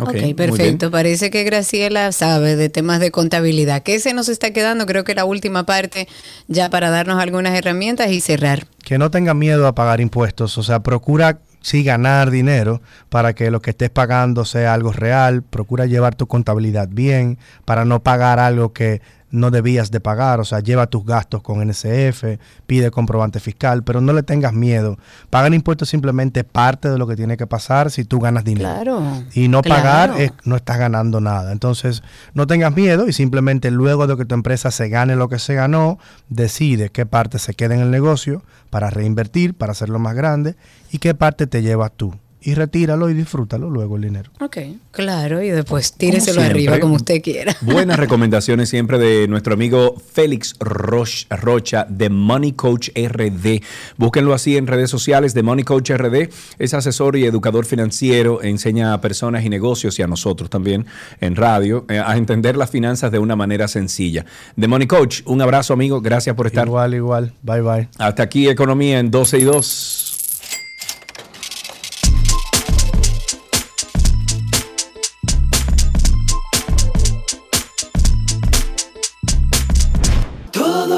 [0.00, 0.90] Ok, perfecto.
[0.90, 3.82] Parece que Graciela sabe de temas de contabilidad.
[3.82, 4.84] ¿Qué se nos está quedando?
[4.84, 6.06] Creo que la última parte
[6.46, 8.66] ya para darnos algunas herramientas y cerrar.
[8.84, 13.50] que no tenga miedo a pagar impuestos, o sea, procura sí ganar dinero para que
[13.50, 18.38] lo que estés pagando sea algo real, procura llevar tu contabilidad bien para no pagar
[18.38, 23.40] algo que no debías de pagar, o sea, lleva tus gastos con NSF, pide comprobante
[23.40, 24.98] fiscal, pero no le tengas miedo.
[25.30, 28.70] Pagar impuestos simplemente parte de lo que tiene que pasar si tú ganas dinero.
[28.70, 29.02] Claro.
[29.34, 29.82] Y no Claro.
[29.82, 31.52] pagar es, no estás ganando nada.
[31.52, 32.02] Entonces,
[32.34, 35.54] no tengas miedo y simplemente luego de que tu empresa se gane lo que se
[35.54, 35.98] ganó,
[36.28, 40.56] decide qué parte se queda en el negocio para reinvertir, para hacerlo más grande
[40.90, 42.14] y qué parte te llevas tú.
[42.48, 44.30] Y retíralo y disfrútalo luego el dinero.
[44.40, 44.56] Ok,
[44.90, 47.54] claro, y después tíreselo arriba como usted quiera.
[47.60, 53.60] Buenas recomendaciones siempre de nuestro amigo Félix Roch- Rocha de Money Coach RD.
[53.98, 56.30] Búsquenlo así en redes sociales de Money Coach RD.
[56.58, 58.42] Es asesor y educador financiero.
[58.42, 60.86] Enseña a personas y negocios y a nosotros también
[61.20, 64.24] en radio eh, a entender las finanzas de una manera sencilla.
[64.56, 66.00] De Money Coach, un abrazo amigo.
[66.00, 66.66] Gracias por estar.
[66.66, 67.32] Igual, igual.
[67.42, 67.88] Bye, bye.
[67.98, 70.07] Hasta aquí Economía en 12 y 2.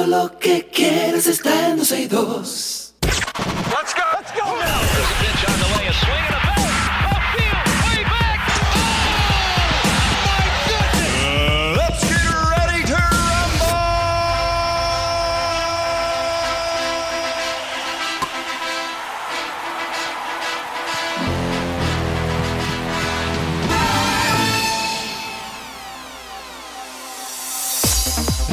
[0.06, 2.94] Lo que quieres está en 262.
[3.02, 4.02] Let's go.
[4.16, 6.39] Let's go now.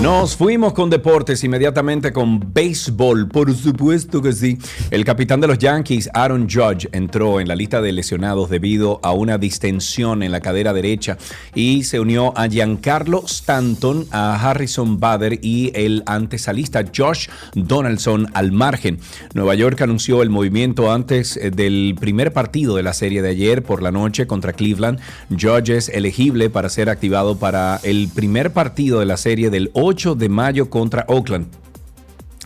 [0.08, 4.58] Nos fuimos con deportes inmediatamente con béisbol, por supuesto que sí.
[4.90, 9.12] El capitán de los Yankees, Aaron Judge, entró en la lista de lesionados debido a
[9.12, 11.18] una distensión en la cadera derecha
[11.54, 18.54] y se unió a Giancarlo Stanton, a Harrison Bader y el antesalista Josh Donaldson al
[18.54, 19.00] margen.
[19.34, 23.62] Nueva York anunció el movimiento antes eh, del primer partido de la serie de ayer
[23.62, 25.02] por la noche contra Cleveland.
[25.32, 29.97] Judge es elegible para ser activado para el primer partido de la serie del 8
[29.98, 31.48] de mayo contra Oakland.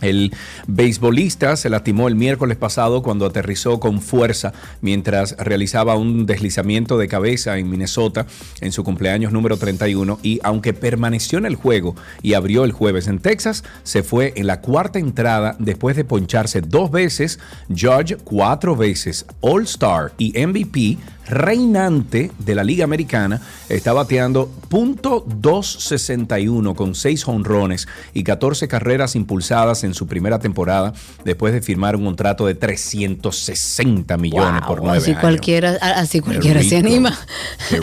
[0.00, 0.32] El
[0.66, 7.06] beisbolista se lastimó el miércoles pasado cuando aterrizó con fuerza mientras realizaba un deslizamiento de
[7.06, 8.26] cabeza en Minnesota
[8.60, 13.06] en su cumpleaños número 31 y aunque permaneció en el juego y abrió el jueves
[13.06, 17.38] en Texas, se fue en la cuarta entrada después de poncharse dos veces,
[17.68, 26.74] Judge cuatro veces, All Star y MVP reinante de la Liga Americana, está bateando .261
[26.74, 30.92] con 6 honrones y 14 carreras impulsadas en su primera temporada
[31.24, 35.20] después de firmar un contrato de 360 millones por 9 así años.
[35.20, 37.18] cualquiera, así cualquiera se anima.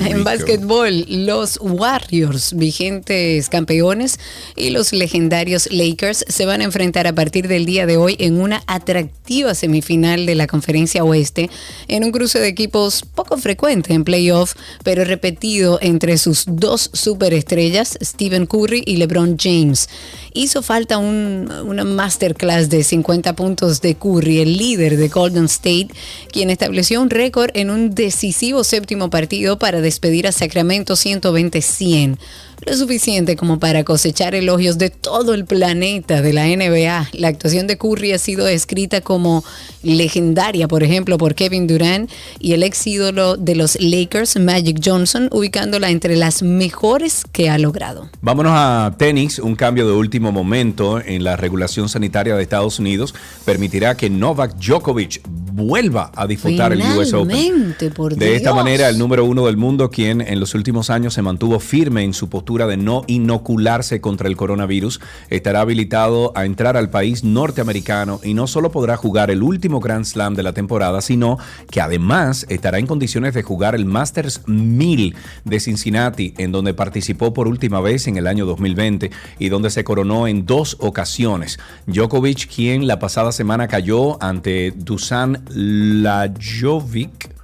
[0.10, 4.20] En básquetbol, los Warriors, vigentes campeones,
[4.56, 8.40] y los legendarios Lakers se van a enfrentar a partir del día de hoy en
[8.40, 11.50] una atractiva semifinal de la Conferencia Oeste,
[11.88, 14.54] en un cruce de equipos poco frecuente en playoff,
[14.84, 19.90] pero repetido entre sus dos superestrellas, Stephen Curry y LeBron James.
[20.34, 25.90] Hizo falta un- una masterclass de 50 puntos de Curry, el líder de Golden State,
[26.32, 32.18] quien estableció un récord en un decisivo séptimo partido para despedir a Sacramento 120-100.
[32.66, 37.10] Lo suficiente como para cosechar elogios de todo el planeta de la NBA.
[37.14, 39.46] La actuación de Curry ha sido descrita como
[39.82, 45.30] legendaria, por ejemplo, por Kevin Durant y el ex ídolo de los Lakers, Magic Johnson,
[45.32, 48.10] ubicándola entre las mejores que ha logrado.
[48.22, 49.40] Vámonos a tenis.
[49.40, 53.16] Un cambio de último momento en la regulación sanitaria de Estados Unidos
[53.46, 55.22] permitirá que Novak Djokovic
[55.54, 57.76] vuelva a disputar el US Open.
[57.80, 61.22] Finalmente, De esta manera, el número uno del mundo, quien en los últimos años se
[61.22, 65.00] mantuvo firme en su postura de no inocularse contra el coronavirus,
[65.30, 70.06] estará habilitado a entrar al país norteamericano y no solo podrá jugar el último Grand
[70.06, 71.38] Slam de la temporada, sino
[71.70, 75.16] que además estará en condiciones de jugar el Masters 1000
[75.46, 79.84] de Cincinnati, en donde participó por última vez en el año 2020 y donde se
[79.84, 81.60] coronó en dos ocasiones.
[81.86, 87.39] Djokovic, quien la pasada semana cayó ante Dusan Lajovic,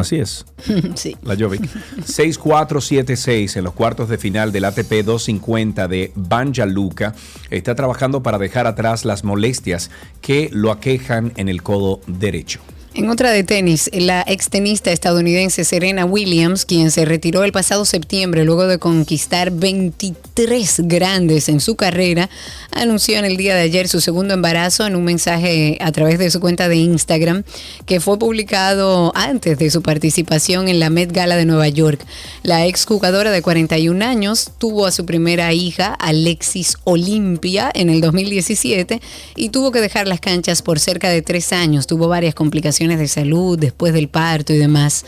[0.00, 0.46] Así es.
[0.94, 1.16] sí.
[1.22, 1.62] La Jovic.
[2.00, 7.14] 6-4-7-6 en los cuartos de final del ATP 250 de Banja Luka.
[7.50, 9.90] Está trabajando para dejar atrás las molestias
[10.20, 12.60] que lo aquejan en el codo derecho.
[12.92, 18.44] En otra de tenis, la extenista estadounidense Serena Williams, quien se retiró el pasado septiembre
[18.44, 22.28] luego de conquistar 23 grandes en su carrera,
[22.72, 26.32] anunció en el día de ayer su segundo embarazo en un mensaje a través de
[26.32, 27.44] su cuenta de Instagram
[27.86, 32.04] que fue publicado antes de su participación en la Met Gala de Nueva York.
[32.42, 39.00] La exjugadora de 41 años tuvo a su primera hija, Alexis Olimpia, en el 2017
[39.36, 41.86] y tuvo que dejar las canchas por cerca de tres años.
[41.86, 45.04] Tuvo varias complicaciones de salud después del parto y demás.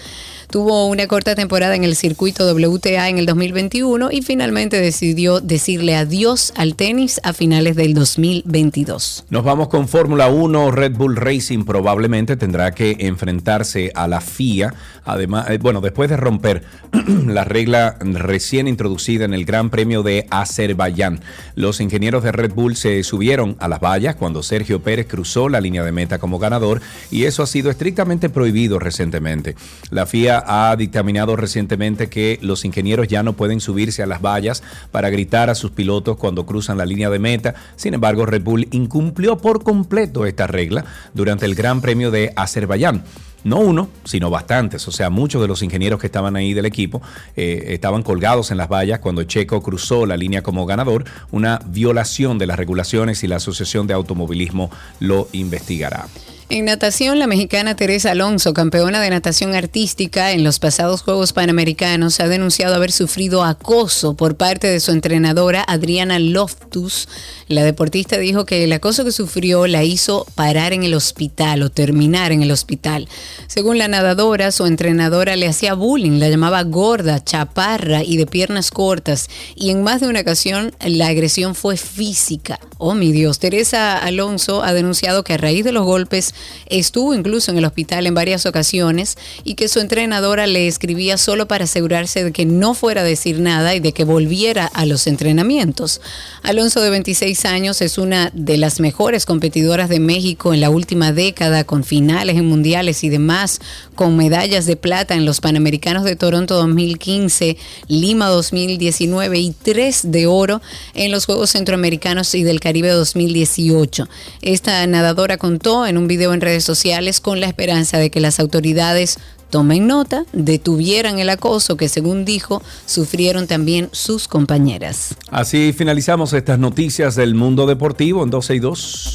[0.53, 5.97] Tuvo una corta temporada en el circuito WTA en el 2021 y finalmente decidió decirle
[5.97, 9.25] adiós al tenis a finales del 2022.
[9.31, 10.71] Nos vamos con Fórmula 1.
[10.73, 14.75] Red Bull Racing probablemente tendrá que enfrentarse a la FIA.
[15.07, 16.65] Además, eh, bueno, después de romper
[17.27, 21.21] la regla recién introducida en el Gran Premio de Azerbaiyán,
[21.55, 25.63] los ingenieros de Red Bull se subieron a las vallas cuando Sergio Pérez cruzó la
[25.63, 29.57] línea de meta como ganador y eso ha sido estrictamente prohibido recientemente.
[29.91, 34.63] La FIA ha dictaminado recientemente que los ingenieros ya no pueden subirse a las vallas
[34.91, 37.55] para gritar a sus pilotos cuando cruzan la línea de meta.
[37.77, 43.05] Sin embargo, Red Bull incumplió por completo esta regla durante el Gran Premio de Azerbaiyán.
[43.45, 44.87] No uno, sino bastantes.
[44.87, 47.03] O sea, muchos de los ingenieros que estaban ahí del equipo
[47.37, 51.05] eh, estaban colgados en las vallas cuando Checo cruzó la línea como ganador.
[51.31, 54.71] Una violación de las regulaciones y la Asociación de Automovilismo
[55.01, 56.07] lo investigará.
[56.55, 62.21] En natación, la mexicana Teresa Alonso, campeona de natación artística en los pasados Juegos Panamericanos,
[62.21, 67.09] ha denunciado haber sufrido acoso por parte de su entrenadora Adriana Loftus.
[67.49, 71.71] La deportista dijo que el acoso que sufrió la hizo parar en el hospital o
[71.71, 73.09] terminar en el hospital.
[73.47, 78.71] Según la nadadora, su entrenadora le hacía bullying, la llamaba gorda, chaparra y de piernas
[78.71, 79.31] cortas.
[79.57, 82.61] Y en más de una ocasión la agresión fue física.
[82.77, 86.35] Oh mi Dios, Teresa Alonso ha denunciado que a raíz de los golpes
[86.67, 91.49] estuvo incluso en el hospital en varias ocasiones y que su entrenadora le escribía solo
[91.49, 95.07] para asegurarse de que no fuera a decir nada y de que volviera a los
[95.07, 96.01] entrenamientos.
[96.43, 101.13] Alonso de 26 años es una de las mejores competidoras de México en la última
[101.13, 103.61] década con finales en mundiales y demás,
[103.95, 107.57] con medallas de plata en los Panamericanos de Toronto 2015,
[107.89, 110.61] Lima 2019 y tres de oro
[110.95, 114.09] en los Juegos Centroamericanos y del Caribe 2018.
[114.43, 118.41] Esta nadadora contó en un video en redes sociales con la esperanza de que las
[118.41, 119.19] autoridades
[119.53, 125.15] tomen nota, detuvieran el acoso que según dijo sufrieron también sus compañeras.
[125.31, 129.15] Así finalizamos estas noticias del mundo deportivo en 12 y 2.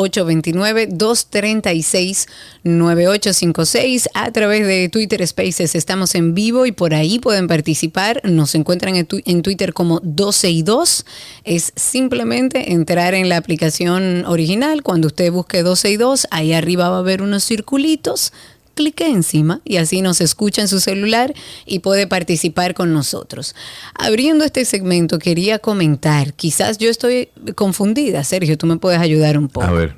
[2.63, 4.09] 829-236-9856.
[4.13, 8.21] A través de Twitter Spaces estamos en vivo y por ahí pueden participar.
[8.23, 11.05] Nos encuentran en, Twitter como 12 y 2.
[11.43, 14.83] Es simplemente entrar en la aplicación original.
[14.83, 18.33] Cuando usted busque 12 y 2, ahí arriba va a haber unos circulitos
[18.77, 21.33] clique encima y así nos escucha en su celular
[21.65, 23.53] y puede participar con nosotros.
[23.95, 29.49] Abriendo este segmento, quería comentar, quizás yo estoy confundida, Sergio, tú me puedes ayudar un
[29.49, 29.67] poco.
[29.67, 29.95] A ver,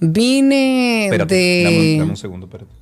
[0.00, 1.62] Vine espérate, de...
[1.64, 2.72] dame, un- dame un segundo, espérate.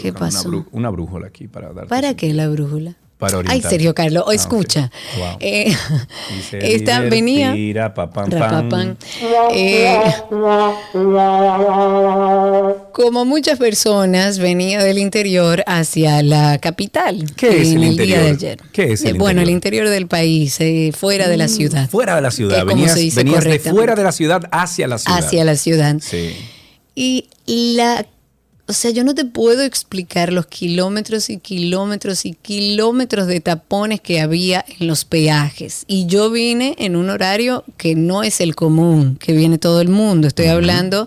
[0.00, 0.48] ¿Qué pasó?
[0.48, 1.88] Una, una brújula aquí para darte.
[1.90, 2.96] ¿Para qué la brújula?
[3.22, 3.62] Para Ay.
[3.62, 4.34] Sergio Carlos, Ah, ok.
[4.34, 4.90] escucha.
[5.16, 5.36] Wow.
[5.38, 5.72] Eh,
[6.60, 7.52] esta venía...
[7.52, 8.96] divertir, pa, pam, pam.
[9.54, 9.96] Eh,
[12.92, 17.24] como muchas personas, venía del interior hacia la capital.
[17.36, 18.58] ¿Qué es en el el día de ayer.
[18.72, 19.88] ¿Qué es el Eh, Bueno, el interior?
[19.88, 21.88] del país, eh, fuera de la Mm, ciudad.
[21.90, 22.54] Fuera de la ciudad.
[22.56, 25.18] Que como Venías, venías de fuera de la ciudad hacia la ciudad.
[25.18, 25.96] Hacia la ciudad.
[26.00, 26.34] Sí.
[26.94, 28.04] Y la,
[28.72, 34.00] o sea, yo no te puedo explicar los kilómetros y kilómetros y kilómetros de tapones
[34.00, 35.84] que había en los peajes.
[35.86, 39.90] Y yo vine en un horario que no es el común, que viene todo el
[39.90, 40.26] mundo.
[40.26, 41.06] Estoy hablando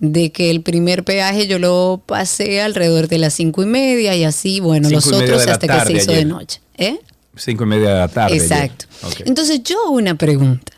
[0.00, 4.24] de que el primer peaje yo lo pasé alrededor de las cinco y media y
[4.24, 6.24] así, bueno, Cinco los otros hasta que se hizo ayer.
[6.24, 6.60] de noche.
[6.76, 6.98] ¿Eh?
[7.36, 8.36] Cinco y media de la tarde.
[8.36, 8.86] Exacto.
[9.24, 10.72] Entonces yo una pregunta.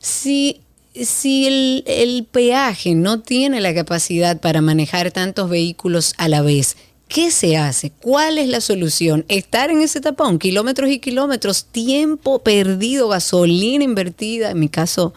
[0.00, 0.62] Si,
[0.94, 6.76] si el, peaje no tiene la capacidad para manejar tantos vehículos a la vez,
[7.08, 7.90] ¿qué se hace?
[7.90, 9.24] ¿Cuál es la solución?
[9.28, 15.14] Estar en ese tapón, kilómetros y kilómetros, tiempo perdido, gasolina invertida, en mi caso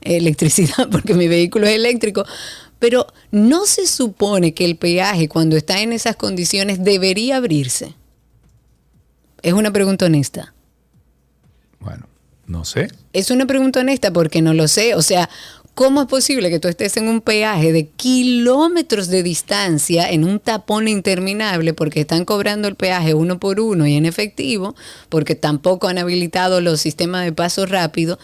[0.00, 2.24] electricidad, porque mi vehículo es eléctrico.
[2.78, 7.94] Pero no se supone que el peaje, cuando está en esas condiciones, debería abrirse.
[9.42, 10.52] Es una pregunta honesta.
[12.46, 12.88] No sé.
[13.16, 14.94] Es una pregunta honesta porque no lo sé.
[14.94, 15.30] O sea,
[15.74, 20.38] ¿cómo es posible que tú estés en un peaje de kilómetros de distancia, en un
[20.38, 24.76] tapón interminable, porque están cobrando el peaje uno por uno y en efectivo,
[25.08, 28.18] porque tampoco han habilitado los sistemas de paso rápido?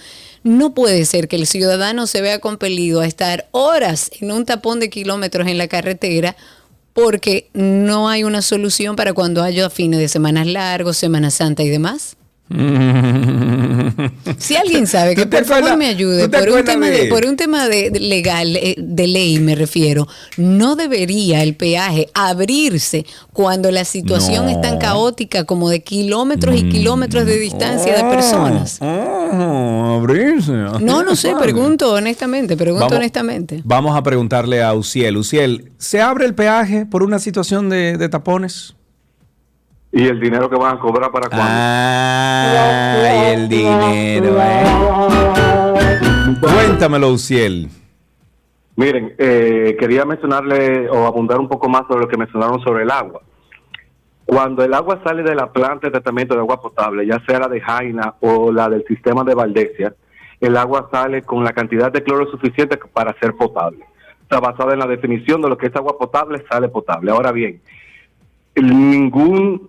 [0.44, 4.78] No puede ser que el ciudadano se vea compelido a estar horas en un tapón
[4.78, 6.36] de kilómetros en la carretera
[6.92, 11.70] porque no hay una solución para cuando haya fines de semanas largos, Semana Santa y
[11.70, 12.18] demás.
[14.38, 17.06] Si alguien sabe que ¿Tú te por favor me ayude por un tema de- de,
[17.06, 22.08] por un tema de, de legal eh, de ley me refiero, no debería el peaje
[22.14, 24.50] abrirse cuando la situación No.
[24.50, 28.78] es tan caótica como de kilómetros y kilómetros de distancia de personas.
[28.80, 30.52] Oh, abrirse.
[30.52, 32.98] No, no sé, pregunto honestamente, pregunto Vamos.
[32.98, 33.60] honestamente.
[33.64, 35.16] Vamos a preguntarle a Uciel.
[35.16, 38.74] Uciel, ¿se abre el peaje por una situación de, de tapones?
[39.92, 41.46] ¿Y el dinero que van a cobrar para cuándo?
[41.46, 44.64] Ay, el dinero, eh.
[46.40, 47.68] Cuéntamelo, Uciel.
[48.74, 52.90] Miren, eh, quería mencionarle o abundar un poco más sobre lo que mencionaron sobre el
[52.90, 53.20] agua.
[54.24, 57.48] Cuando el agua sale de la planta de tratamiento de agua potable, ya sea la
[57.48, 59.94] de Jaina o la del sistema de Valdesia,
[60.40, 63.84] el agua sale con la cantidad de cloro suficiente para ser potable.
[64.30, 67.10] Sea, basada en la definición de lo que es agua potable, sale potable.
[67.10, 67.60] Ahora bien,
[68.56, 69.68] ningún,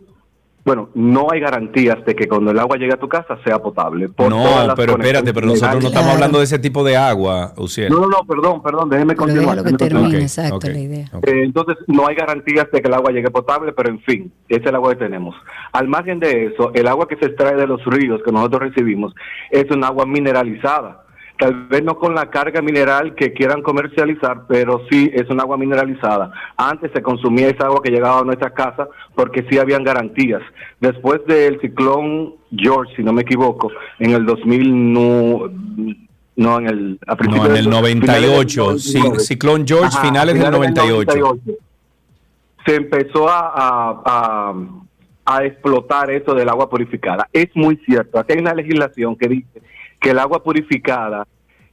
[0.66, 4.08] bueno, no hay garantías de que cuando el agua llegue a tu casa sea potable.
[4.08, 6.96] por todas No, las pero espérate, pero nosotros no estamos hablando de ese tipo de
[6.96, 7.92] agua, Uciel.
[7.92, 9.62] No, no, no, perdón, perdón, déjeme continuar.
[9.62, 10.54] déjeme continuar.
[10.54, 10.64] Ok,
[11.12, 11.28] ok.
[11.28, 14.62] Eh, entonces, no hay garantías de que el agua llegue potable, pero en fin, ese
[14.62, 15.36] es el agua que tenemos.
[15.74, 19.14] Al margen de eso, el agua que se extrae de los ríos que nosotros recibimos
[19.52, 21.03] es un agua mineralizada.
[21.44, 25.58] Tal vez no con la carga mineral que quieran comercializar, pero sí es un agua
[25.58, 26.32] mineralizada.
[26.56, 30.42] Antes se consumía esa agua que llegaba a nuestra casa porque sí habían garantías.
[30.80, 35.50] Después del ciclón George, si no me equivoco, en el 2000 no,
[36.38, 38.62] no en el a No, en el dos- finales del 98.
[38.64, 38.80] 99.
[39.20, 41.38] Sí, Ciclón George, finales del 98.
[42.66, 44.54] Se empezó a, a- a-
[45.26, 47.28] a explotar eso del agua purificada.
[47.34, 48.20] Es muy cierto.
[48.20, 49.62] Aquí hay una legislación que dice
[50.04, 51.26] que el agua purificada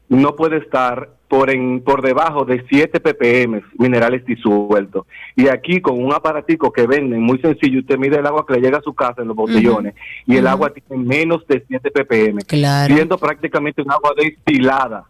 [0.09, 5.07] no puede estar por en, por debajo de 7 ppm minerales disueltos.
[5.37, 8.61] Y aquí con un aparatico que venden muy sencillo, usted mide el agua que le
[8.61, 9.95] llega a su casa en los botellones
[10.27, 12.95] y el agua tiene menos de 7 ppm, Claro.
[12.95, 15.05] siendo prácticamente un agua destilada.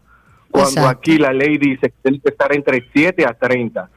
[0.51, 0.89] Cuando Exacto.
[0.89, 3.89] aquí la ley dice que tiene que estar entre 7 a 30.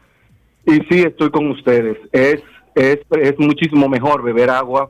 [0.66, 1.98] Y sí, estoy con ustedes.
[2.12, 2.42] Es,
[2.76, 4.90] es, es muchísimo mejor beber agua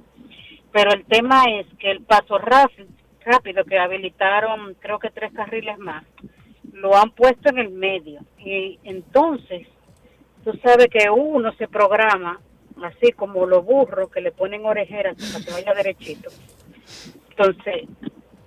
[0.73, 2.89] pero el tema es que el paso rápido,
[3.25, 6.03] rápido que habilitaron, creo que tres carriles más,
[6.73, 9.69] lo han puesto en el medio y entonces
[10.43, 12.41] tú sabes que uno se programa
[12.83, 16.31] así como los burros que le ponen orejeras para que vaya derechito.
[17.31, 17.89] Entonces,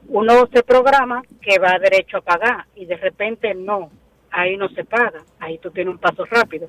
[0.09, 3.91] uno se programa que va derecho a pagar y de repente no,
[4.31, 6.67] ahí no se paga, ahí tú tienes un paso rápido.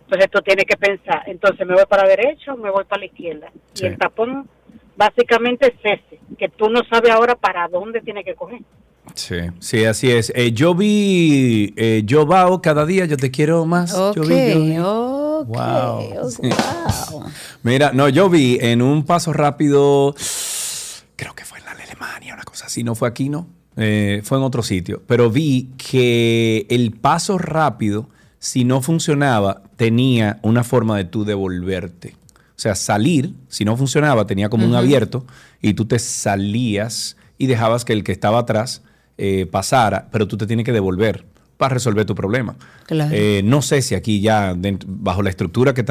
[0.00, 3.00] Entonces tú tienes que pensar, entonces me voy para la derecha o me voy para
[3.00, 3.52] la izquierda.
[3.74, 3.84] Sí.
[3.84, 4.48] Y el tapón
[4.96, 8.60] básicamente es ese, que tú no sabes ahora para dónde tienes que coger.
[9.14, 10.32] Sí, sí, así es.
[10.34, 13.92] Eh, yo vi, eh, yo vao cada día, yo te quiero más.
[14.14, 14.76] Yo vi, yo vi.
[15.40, 16.24] Ok, Wow.
[16.26, 16.48] ok, Sí.
[17.12, 17.22] wow.
[17.62, 20.14] Mira, no, yo vi en un paso rápido,
[21.16, 23.46] creo que fue en la Alemania, una cosa así, no fue aquí, ¿no?
[23.76, 28.08] Eh, fue en otro sitio, pero vi que el paso rápido,
[28.40, 32.16] si no funcionaba, tenía una forma de tú devolverte.
[32.56, 35.24] O sea, salir, si no funcionaba, tenía como un abierto
[35.62, 38.82] y tú te salías y dejabas que el que estaba atrás
[39.16, 41.24] eh, pasara, pero tú te tienes que devolver
[41.58, 42.56] para resolver tu problema.
[42.86, 43.10] Claro.
[43.12, 44.56] Eh, no sé si aquí ya,
[44.86, 45.84] bajo la estructura que,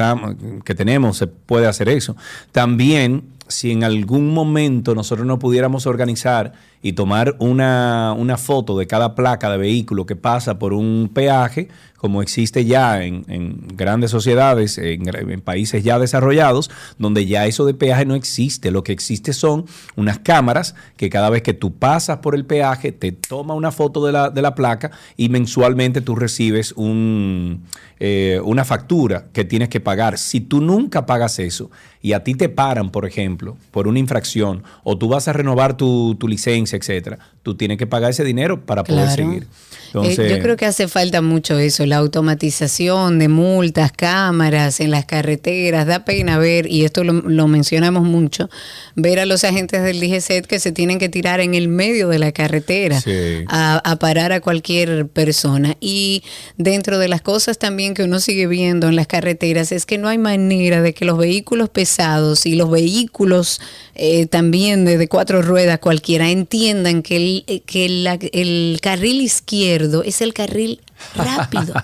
[0.64, 2.16] que tenemos, se puede hacer eso.
[2.50, 8.86] También, si en algún momento nosotros no pudiéramos organizar y tomar una, una foto de
[8.86, 14.12] cada placa de vehículo que pasa por un peaje, como existe ya en, en grandes
[14.12, 18.70] sociedades, en, países ya desarrollados, donde ya eso de peaje no existe.
[18.70, 22.92] Lo que existe son unas cámaras que cada vez que tú pasas por el peaje,
[22.92, 27.64] te toma una foto de la, de la placa y mensualmente tú recibes un,
[28.00, 30.18] eh, una factura que tienes que pagar.
[30.18, 31.68] Si tú nunca pagas eso
[32.00, 35.76] y a ti te paran, por ejemplo, por una infracción, o tú vas a renovar
[35.76, 39.46] tu, tu licencia, etcétera, tú tienes que pagar ese dinero para poder seguir.
[39.94, 45.06] Eh, yo creo que hace falta mucho eso, la automatización de multas, cámaras en las
[45.06, 45.86] carreteras.
[45.86, 48.50] Da pena ver, y esto lo, lo mencionamos mucho,
[48.96, 52.18] ver a los agentes del DGCET que se tienen que tirar en el medio de
[52.18, 53.44] la carretera Sí.
[53.48, 55.76] a, a parar a cualquier persona.
[55.80, 56.22] Y
[56.58, 60.08] dentro de las cosas también que uno sigue viendo en las carreteras es que no
[60.08, 63.60] hay manera de que los vehículos pesados y los vehículos
[63.94, 66.57] eh, también de, de cuatro ruedas cualquiera entiendan
[67.02, 67.86] que el, eh, que
[68.32, 70.80] el carril izquierdo es el carril
[71.14, 71.74] rápido.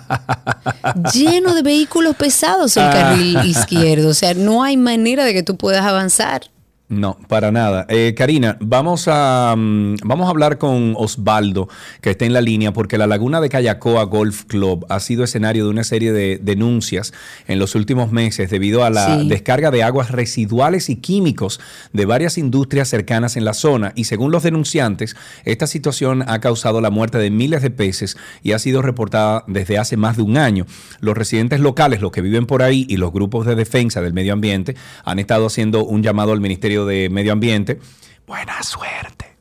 [1.13, 4.09] Lleno de vehículos pesados el carril izquierdo.
[4.09, 6.49] O sea, no hay manera de que tú puedas avanzar.
[6.87, 7.87] No, para nada.
[7.89, 11.67] Eh, Karina, vamos a, mm, vamos a hablar con Osvaldo,
[11.99, 15.63] que está en la línea, porque la laguna de Cayacoa Golf Club ha sido escenario
[15.63, 17.11] de una serie de denuncias
[17.47, 19.27] en los últimos meses debido a la Sí.
[19.27, 21.59] descarga de aguas residuales y químicos
[21.91, 23.91] de varias industrias cercanas en la zona.
[23.95, 28.51] Y según los denunciantes, esta situación ha causado la muerte de miles de peces y
[28.51, 30.67] ha sido reportada desde hace más de un año.
[30.99, 34.33] Los residentes locales, los que viven por ahí y los grupos de defensa del medio
[34.33, 37.77] ambiente han estado haciendo un llamado al Ministerio de Medio Ambiente.
[38.25, 39.35] Buena suerte.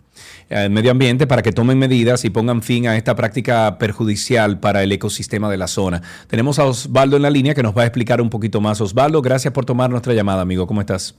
[0.51, 4.83] Al medio ambiente para que tomen medidas y pongan fin a esta práctica perjudicial para
[4.83, 6.03] el ecosistema de la zona.
[6.29, 8.81] Tenemos a Osvaldo en la línea que nos va a explicar un poquito más.
[8.81, 10.67] Osvaldo, gracias por tomar nuestra llamada, amigo.
[10.67, 11.19] ¿Cómo estás?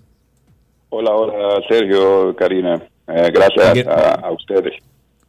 [0.90, 2.76] Hola, hola, Sergio, Karina.
[3.08, 4.74] Eh, gracias a, a ustedes.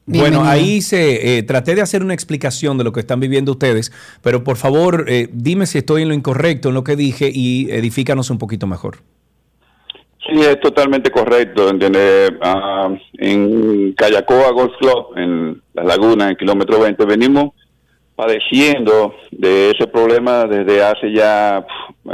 [0.07, 3.93] Bueno, ahí se, eh, traté de hacer una explicación de lo que están viviendo ustedes,
[4.23, 7.69] pero por favor, eh, dime si estoy en lo incorrecto en lo que dije y
[7.73, 8.99] edifícanos un poquito mejor.
[10.29, 11.69] Sí, es totalmente correcto.
[11.69, 12.33] ¿entiendes?
[12.41, 12.89] Ah,
[13.19, 17.53] en Cayacoa Golf Club, en la laguna, en kilómetro 20, venimos
[18.15, 21.65] padeciendo de ese problema desde hace ya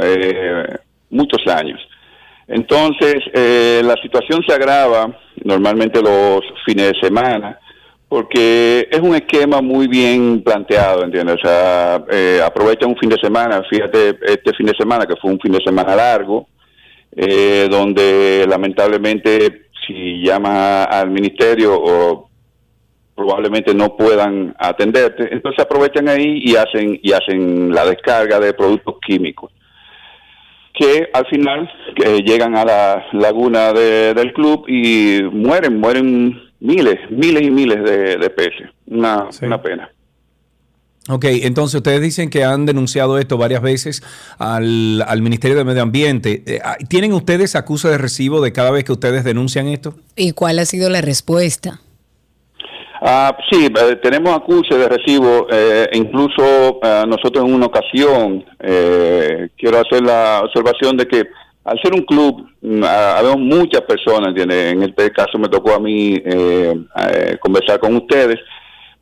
[0.01, 0.77] eh,
[1.09, 1.79] muchos años.
[2.47, 7.57] Entonces, eh, la situación se agrava normalmente los fines de semana
[8.13, 11.37] porque es un esquema muy bien planteado, ¿entiendes?
[11.37, 15.31] O sea, eh, aprovecha un fin de semana, fíjate, este fin de semana que fue
[15.31, 16.47] un fin de semana largo,
[17.15, 22.29] eh, donde lamentablemente si llamas al ministerio o
[23.15, 28.95] probablemente no puedan atenderte, entonces aprovechan ahí y hacen y hacen la descarga de productos
[29.05, 29.51] químicos
[30.73, 36.99] que al final que llegan a la laguna de- del club y mueren, mueren miles,
[37.11, 38.71] miles y miles de, de peces.
[38.87, 39.91] Una, una pena.
[41.09, 44.01] Ok, entonces ustedes dicen que han denunciado esto varias veces
[44.39, 46.43] al, al Ministerio de Medio Ambiente.
[46.45, 49.95] Eh, ah, ¿Tienen ustedes acuse de recibo de cada vez que ustedes denuncian esto?
[50.15, 51.81] ¿Y cuál ha sido la respuesta?
[53.01, 59.49] Ah, sí, eh, tenemos acuse de recibo, eh, incluso eh, nosotros en una ocasión, eh,
[59.57, 61.27] quiero hacer la observación de que
[61.65, 64.69] al ser un club, mm, ah, habemos muchas personas, ¿entiende?
[64.69, 66.73] en este caso me tocó a mí eh,
[67.09, 68.39] eh, conversar con ustedes,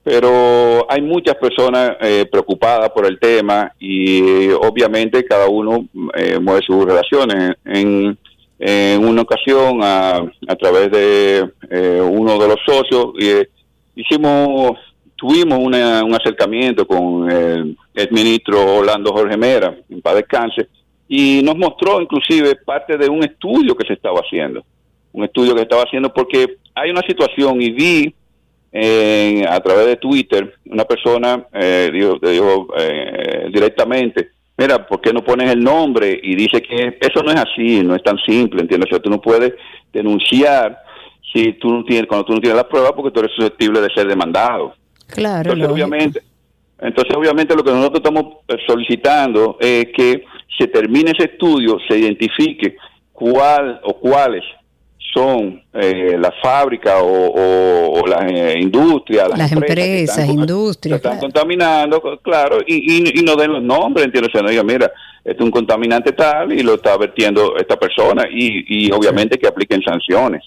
[0.04, 6.62] pero hay muchas personas eh, preocupadas por el tema y obviamente cada uno eh, mueve
[6.66, 7.56] sus relaciones.
[7.66, 8.18] En,
[8.60, 10.18] en una ocasión, a,
[10.48, 13.48] a través de eh, uno de los socios, eh,
[13.96, 14.72] hicimos,
[15.16, 20.68] tuvimos una- un acercamiento con el, el ministro Orlando Jorge Mera, en paz descanse,
[21.08, 24.64] y nos mostró inclusive parte de un estudio que se estaba haciendo,
[25.14, 28.16] un estudio que se estaba haciendo porque hay una situación y vi
[28.72, 35.12] en- a través de Twitter una persona eh, dijo, dijo, eh, directamente, mira, ¿por qué
[35.12, 36.20] no pones el nombre?
[36.24, 38.88] Y dice que eso no es así, no es tan simple, ¿entiendes?
[38.90, 39.54] O sea, tú no puedes
[39.92, 40.78] denunciar
[41.34, 43.90] si tú no tienes, cuando tú no tienes la prueba porque tú eres susceptible de
[43.94, 44.74] ser demandado.
[45.08, 46.22] Claro, Entonces, obviamente,
[46.80, 50.24] entonces, obviamente, lo que nosotros estamos eh, solicitando es que
[50.58, 52.76] se termine ese estudio, se identifique
[53.12, 54.44] cuál o cuáles
[55.14, 60.40] son eh, las fábricas o, o- o las eh, industrias, las, Las empresas, empresas, están,
[60.40, 61.22] industrias, están claro.
[61.22, 62.76] contaminando, claro, y,
[63.10, 64.30] y, y no den los nombres, ¿entiendes?
[64.30, 64.92] O sea, no digan, mira,
[65.24, 69.48] este es un contaminante tal y lo está vertiendo esta persona y, y obviamente que
[69.48, 70.44] apliquen sanciones.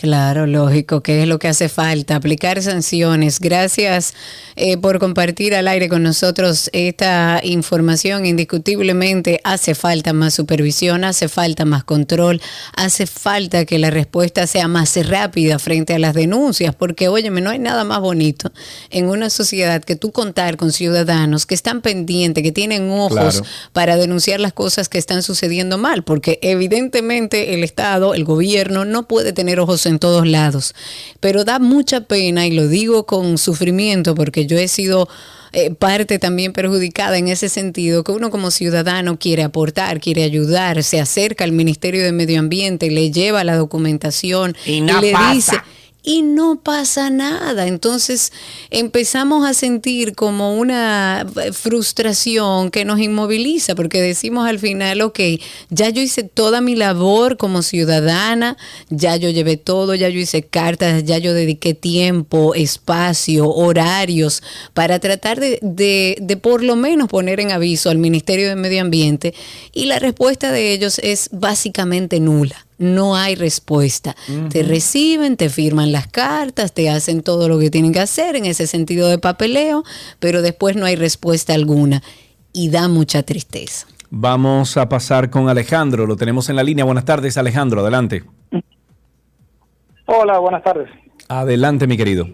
[0.00, 3.38] Claro, lógico, que es lo que hace falta, aplicar sanciones.
[3.38, 4.14] Gracias
[4.56, 8.24] eh, por compartir al aire con nosotros esta información.
[8.24, 12.40] Indiscutiblemente hace falta más supervisión, hace falta más control,
[12.74, 17.50] hace falta que la respuesta sea más rápida frente a las denuncias, porque óyeme, no
[17.50, 18.50] hay nada más bonito
[18.88, 23.42] en una sociedad que tú contar con ciudadanos que están pendientes, que tienen ojos Claro.
[23.74, 29.06] para denunciar las cosas que están sucediendo mal, porque evidentemente el Estado, el gobierno, no
[29.06, 30.74] puede tener ojos en todos lados.
[31.20, 35.08] Pero da mucha pena, y lo digo con sufrimiento, porque yo he sido
[35.52, 40.82] eh, parte también perjudicada en ese sentido, que uno como ciudadano quiere aportar, quiere ayudar,
[40.84, 45.34] se acerca al Ministerio de Medio Ambiente, le lleva la documentación Y no le pasa.
[45.34, 45.56] dice,
[46.02, 47.66] y no pasa nada.
[47.66, 48.32] Entonces
[48.70, 55.20] empezamos a sentir como una eh, frustración que nos inmoviliza porque decimos al final, ok,
[55.70, 58.56] ya yo hice toda mi labor como ciudadana,
[58.88, 64.42] ya yo llevé todo, ya yo hice cartas, ya yo dediqué tiempo, espacio, horarios
[64.74, 68.80] para tratar de, de, de por lo menos poner en aviso al Ministerio de Medio
[68.80, 69.34] Ambiente
[69.72, 74.16] y la respuesta de ellos es básicamente nula no hay respuesta.
[74.50, 78.46] Te reciben, te firman las cartas, te hacen todo lo que tienen que hacer en
[78.46, 79.84] ese sentido de papeleo,
[80.18, 82.02] pero después no hay respuesta alguna
[82.54, 83.86] y da mucha tristeza.
[84.08, 86.86] Vamos a pasar con Alejandro, lo tenemos en la línea.
[86.86, 88.24] Buenas tardes, Alejandro, adelante.
[90.06, 90.88] Hola, buenas tardes.
[91.28, 92.26] Adelante, mi querido.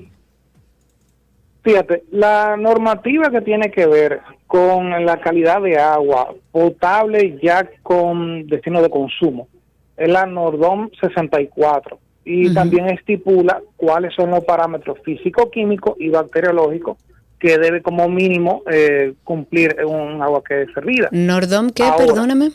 [1.62, 8.47] Fíjate, la normativa que tiene que ver con la calidad de agua potable ya con
[8.47, 9.48] destino de consumo
[9.97, 16.98] es la Nordom 64 y también estipula cuáles son los parámetros físico-químicos y bacteriológicos
[17.39, 21.09] que debe como mínimo eh, cumplir un agua que es servida.
[21.12, 21.85] Nordom, ¿qué?
[21.85, 22.51] Ahora, Perdóname.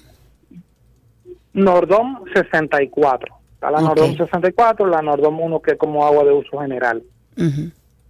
[1.54, 3.36] Nordom 64.
[3.54, 3.84] Está la Ok.
[3.84, 7.02] Nordom 64, la Nordom 1 que es como agua de uso general.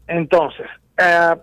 [0.07, 0.65] Entonces,
[0.97, 1.35] eh,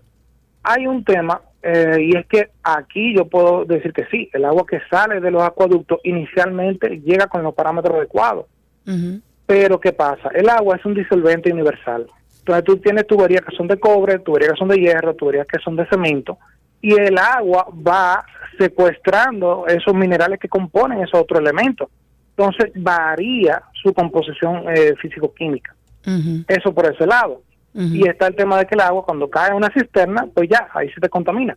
[0.62, 4.64] hay un tema eh, y es que aquí yo puedo decir que sí, el agua
[4.66, 8.46] que sale de los acueductos inicialmente llega con los parámetros adecuados.
[9.46, 10.30] Pero ¿qué pasa?
[10.34, 12.06] El agua es un disolvente universal.
[12.38, 15.58] Entonces tú tienes tuberías que son de cobre, tuberías que son de hierro, tuberías que
[15.58, 16.38] son de cemento,
[16.80, 18.24] y el agua va
[18.58, 21.88] secuestrando esos minerales que componen esos otros elementos.
[22.30, 25.74] Entonces varía su composición eh, físico-química.
[26.46, 27.42] Eso por ese lado.
[27.80, 30.68] Y está el tema de que el agua cuando cae en una cisterna, pues ya,
[30.74, 31.56] ahí se te contamina.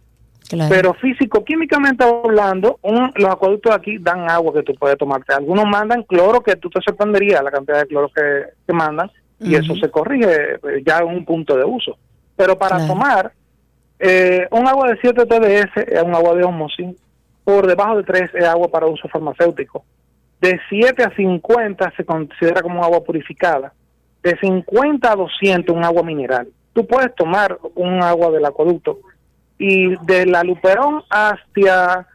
[0.69, 5.34] Pero físico-químicamente hablando, un- los acueductos aquí dan agua que tú puedes tomarte.
[5.34, 9.56] Algunos mandan cloro que tú te sorprenderías la cantidad de cloro que, que mandan y
[9.56, 11.98] eso se corrige eh, ya en un punto de uso.
[12.35, 12.93] Pero para Claro.
[12.93, 13.31] tomar,
[13.99, 16.95] eh, un agua de 7 TDS es un agua de osmosis,
[17.43, 19.84] por debajo de 3 es agua para uso farmacéutico.
[20.39, 23.73] De 7 a 50 se considera como agua purificada.
[24.23, 26.48] De 50 a 200 un agua mineral.
[26.73, 28.99] Tú puedes tomar un agua del acueducto
[29.57, 32.07] y de la Luperón hacia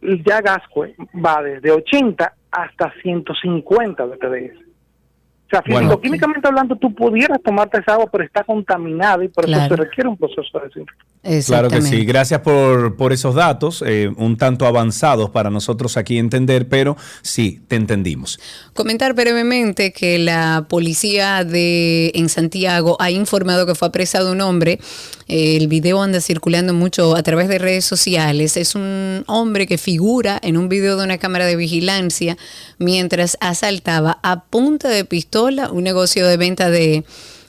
[0.00, 4.56] ya Gascue va desde 80 hasta 150 de TDS.
[4.58, 5.88] O sea, Bueno.
[5.88, 10.08] físico-químicamente hablando, tú pudieras tomarte esa agua, pero está contaminada y por eso se requiere
[10.08, 11.11] un proceso de desinfección.
[11.46, 12.04] Claro que sí.
[12.04, 17.60] Gracias por, por esos datos, eh, un tanto avanzados para nosotros aquí entender, pero sí,
[17.68, 18.40] te entendimos.
[18.74, 24.80] Comentar brevemente que la policía de en Santiago ha informado que fue apresado un hombre.
[25.28, 28.56] El video anda circulando mucho a través de redes sociales.
[28.56, 32.36] Es un hombre que figura en un video de una cámara de vigilancia
[32.78, 37.04] mientras asaltaba a punta de pistola un negocio de venta de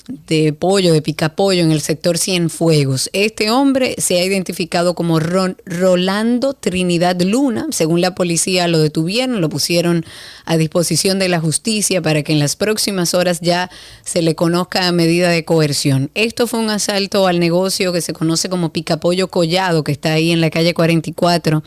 [0.08, 3.10] de pollo, de picapollo en el sector Cienfuegos.
[3.14, 7.68] Este hombre se ha identificado como Ron- Rolando Trinidad Luna.
[7.72, 10.06] Según la policía lo detuvieron, lo pusieron
[10.46, 13.70] a disposición de la justicia para que en las próximas horas ya
[14.04, 16.12] se le conozca a medida de coerción.
[16.16, 20.32] Esto fue un asalto al negocio que se conoce como Picapollo Collado, que está ahí
[20.32, 21.64] en la calle 44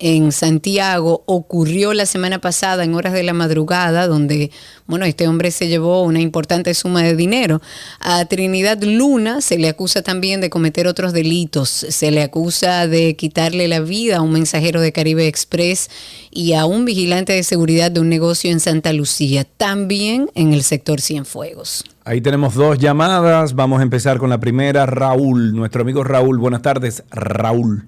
[0.00, 1.22] en Santiago.
[1.26, 4.50] Ocurrió la semana pasada en horas de la madrugada, donde,
[4.86, 7.60] bueno, este hombre se llevó una importante suma de dinero.
[8.00, 11.68] A Trinidad Luna se le acusa también de cometer otros delitos.
[11.68, 15.88] Se le acusa de quitarle la vida a un mensajero de Caribe Express
[16.30, 20.62] y a un vigilante de seguridad de un negocio en Santa Lucía, también en el
[20.62, 21.84] sector Cienfuegos.
[22.04, 23.54] Ahí tenemos dos llamadas.
[23.54, 24.86] Vamos a empezar con la primera.
[24.86, 26.38] Raúl, nuestro amigo Raúl.
[26.38, 27.86] Buenas tardes, Raúl.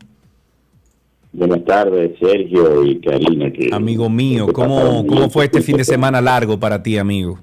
[1.33, 3.51] Buenas tardes, Sergio y Karina.
[3.53, 7.39] Que Amigo mío, que ¿cómo, cómo fue este fin de semana largo para ti, amigo?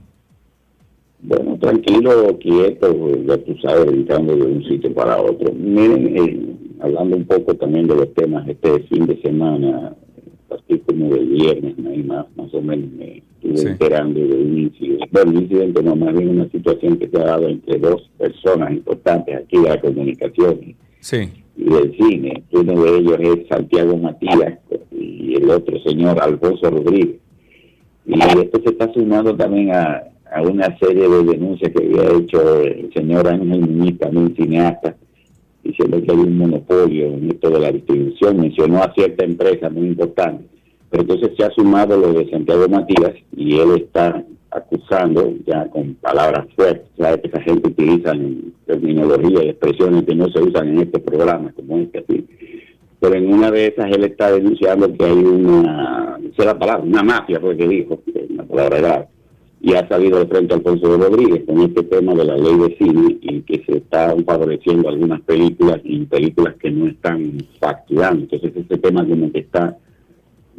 [1.21, 2.95] Bueno, tranquilo, quieto,
[3.27, 5.51] ya tú sabes, brincando de un sitio para otro.
[5.53, 6.39] Miren, eh,
[6.81, 9.95] hablando un poco también de los temas este fin de semana,
[10.51, 13.67] así como del viernes, ahí más, más o menos me estuve Sí.
[13.67, 15.05] enterando de un incidente.
[15.11, 18.71] Bueno, un incidente no, más bien una situación que se ha dado entre dos personas
[18.71, 21.29] importantes aquí de la comunicación Sí.
[21.59, 22.43] Y del cine.
[22.51, 24.59] Uno de ellos es Santiago Matías
[24.91, 27.17] y el otro señor Alfonso Rodríguez.
[28.05, 32.61] Y esto se está sumando también a, a una serie de denuncias que había hecho
[32.61, 34.95] el señor Ángel Muñiz, también cineasta,
[35.63, 38.37] diciendo que hay un monopolio en esto de la distribución.
[38.37, 40.45] Mencionó a cierta empresa muy importante.
[40.89, 45.95] Pero entonces se ha sumado lo de Santiago Matías y él está acusando ya con
[45.95, 47.21] palabras fuertes, ¿sabe?
[47.21, 48.13] que esa gente utiliza
[48.65, 52.27] terminología y expresiones que no se usan en este programa, como este así.
[52.99, 56.83] Pero en una de esas él está denunciando que hay una, no sé la palabra,
[56.83, 59.07] una mafia, fue que dijo, una palabra grave,
[59.61, 63.17] y ha salido de frente Alfonso Rodríguez con este tema de la ley de cine
[63.21, 68.21] y que se están favoreciendo algunas películas y películas que no están facturando.
[68.21, 69.77] Entonces ese tema como que está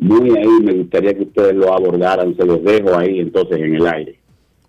[0.01, 3.87] muy ahí, me gustaría que ustedes lo abordaran, se los dejo ahí entonces en el
[3.87, 4.20] aire.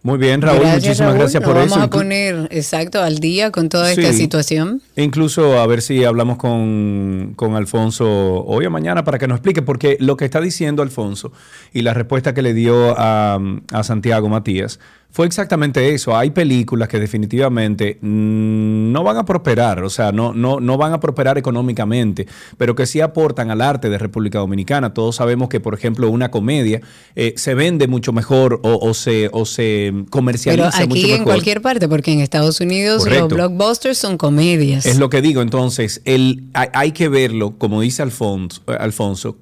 [0.04, 1.18] Muy bien, Raúl, muchísimas Raúl.
[1.20, 1.82] gracias Nos por vamos eso.
[1.82, 4.82] a poner, exacto, al día con toda esta situación.
[4.96, 8.08] Incluso a ver si hablamos con, con Alfonso
[8.46, 11.32] hoy o mañana para que nos explique, porque lo que está diciendo Alfonso
[11.72, 13.40] y la respuesta que le dio a,
[13.72, 14.80] a Santiago Matías
[15.14, 16.16] fue exactamente eso.
[16.16, 20.94] Hay películas que definitivamente mm, no van a prosperar, o sea, no, no, no van
[20.94, 24.94] a prosperar económicamente, pero que sí aportan al arte de República Dominicana.
[24.94, 26.80] Todos sabemos que, por ejemplo, una comedia
[27.16, 31.18] eh, se vende mucho mejor o, o se, o se Comercializa mucho aquí mejor.
[31.18, 33.30] en cualquier parte, porque en Estados Unidos Correcto.
[33.30, 34.86] los blockbusters son comedias.
[34.86, 39.38] Es lo que digo, entonces, el, hay, hay que verlo, como dice Alfonso, eh, Alfonso,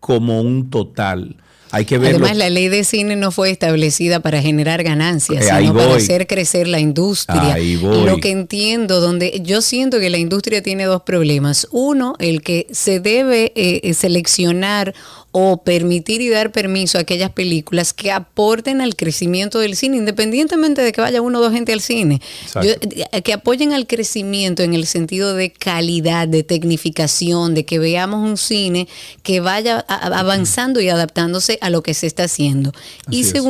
[0.00, 1.36] como un total.
[1.72, 2.18] Hay que verlo.
[2.18, 6.26] Además, la ley de cine no fue establecida para generar ganancias, Eh, sino para hacer
[6.26, 7.54] crecer la industria.
[7.54, 8.04] Ahí voy.
[8.04, 11.66] Lo que entiendo, donde yo siento que la industria tiene dos problemas.
[11.72, 14.94] Uno, el que se debe eh, eh, seleccionar
[15.38, 20.80] o permitir y dar permiso a aquellas películas que aporten al crecimiento del cine, independientemente
[20.80, 22.22] de que vaya uno o dos gente al cine.
[22.64, 22.72] Yo-
[23.12, 28.26] eh, que apoyen al crecimiento en el sentido de calidad, de tecnificación, de que veamos
[28.26, 28.88] un cine
[29.22, 32.72] que vaya avanzando y adaptándose a lo que se está haciendo.
[33.10, 33.44] y es.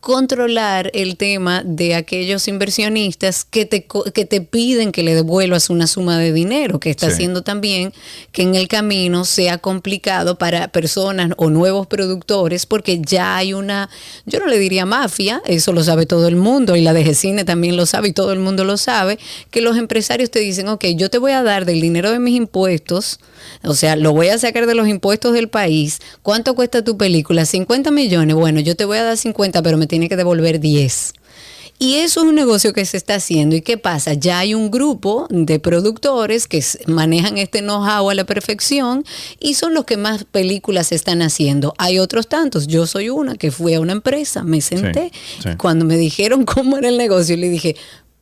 [0.00, 5.86] Controlar el tema de aquellos inversionistas que te, que te piden que le devuelvas una
[5.88, 7.12] suma de dinero, que está Sí.
[7.14, 7.92] haciendo también
[8.30, 13.88] que en el camino sea complicado para personas o nuevos productores, porque ya hay una,
[14.26, 17.44] yo no le diría mafia, eso lo sabe todo el mundo, y la de Cine
[17.44, 19.18] también lo sabe y todo el mundo lo sabe,
[19.50, 22.36] que los empresarios te dicen, ok, yo te voy a dar del dinero de mis
[22.36, 23.18] impuestos,
[23.64, 27.44] o sea, lo voy a sacar de los impuestos del país, ¿cuánto cuesta tu película?
[27.44, 31.14] 50 millones, bueno, yo te voy a dar 50, pero me tiene que devolver 10.
[31.78, 33.54] Y eso es un negocio que se está haciendo.
[33.54, 34.14] ¿Y qué pasa?
[34.14, 39.04] Ya hay un grupo de productores que manejan este know-how a la perfección
[39.40, 41.74] y son los que más películas están haciendo.
[41.76, 42.66] Hay otros tantos.
[42.66, 45.10] Yo soy una que fui a una empresa, me senté.
[45.42, 45.50] sí.
[45.58, 47.76] Cuando me dijeron cómo era el negocio, le dije,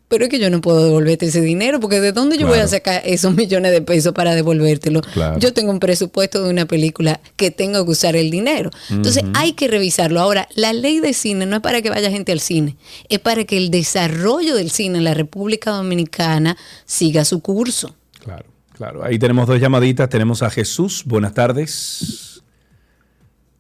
[0.09, 2.68] pero es que yo no puedo devolverte ese dinero porque ¿de dónde yo voy a
[2.68, 5.01] sacar esos millones de pesos para devolvértelo?
[5.01, 5.39] Claro.
[5.39, 8.70] Yo tengo un presupuesto de una película que tengo que usar el dinero.
[8.90, 10.20] Entonces hay que revisarlo.
[10.20, 12.76] Ahora, la ley de cine no es para que vaya gente al cine,
[13.09, 17.94] es para que el desarrollo del cine en la República Dominicana siga su curso.
[18.22, 19.05] Claro, claro.
[19.05, 20.09] Ahí tenemos dos llamaditas.
[20.09, 21.02] Tenemos a Jesús.
[21.05, 22.43] Buenas tardes.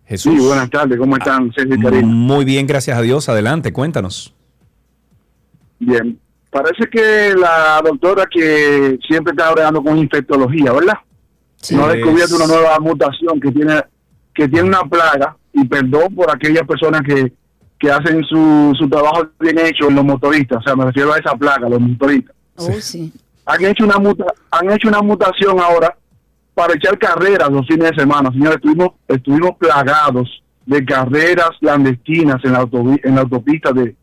[0.06, 0.34] Jesús.
[0.34, 2.02] Sí, buenas tardes, ¿cómo están, Karina?
[2.02, 3.28] Muy bien, gracias a Dios.
[3.28, 4.34] Adelante, cuéntanos.
[5.78, 6.18] Bien,
[6.54, 10.98] parece que la doctora que siempre está bregando con infectología, ¿verdad?
[11.72, 13.82] No ha descubierto una nueva mutación que tiene
[14.32, 17.32] que tiene una plaga, y perdón por aquellas personas que,
[17.78, 21.34] que hacen su, su trabajo bien hecho, los motoristas, o sea, me refiero a esa
[21.34, 22.34] plaga, los motoristas.
[22.56, 23.12] Oh, sí.
[23.46, 25.96] Han hecho una muta, han hecho una mutación ahora
[26.54, 28.30] para echar carreras los fines de semana.
[28.30, 33.94] Señores, estuvimos, estuvimos plagados de carreras clandestinas en la, autovi- en la autopista de,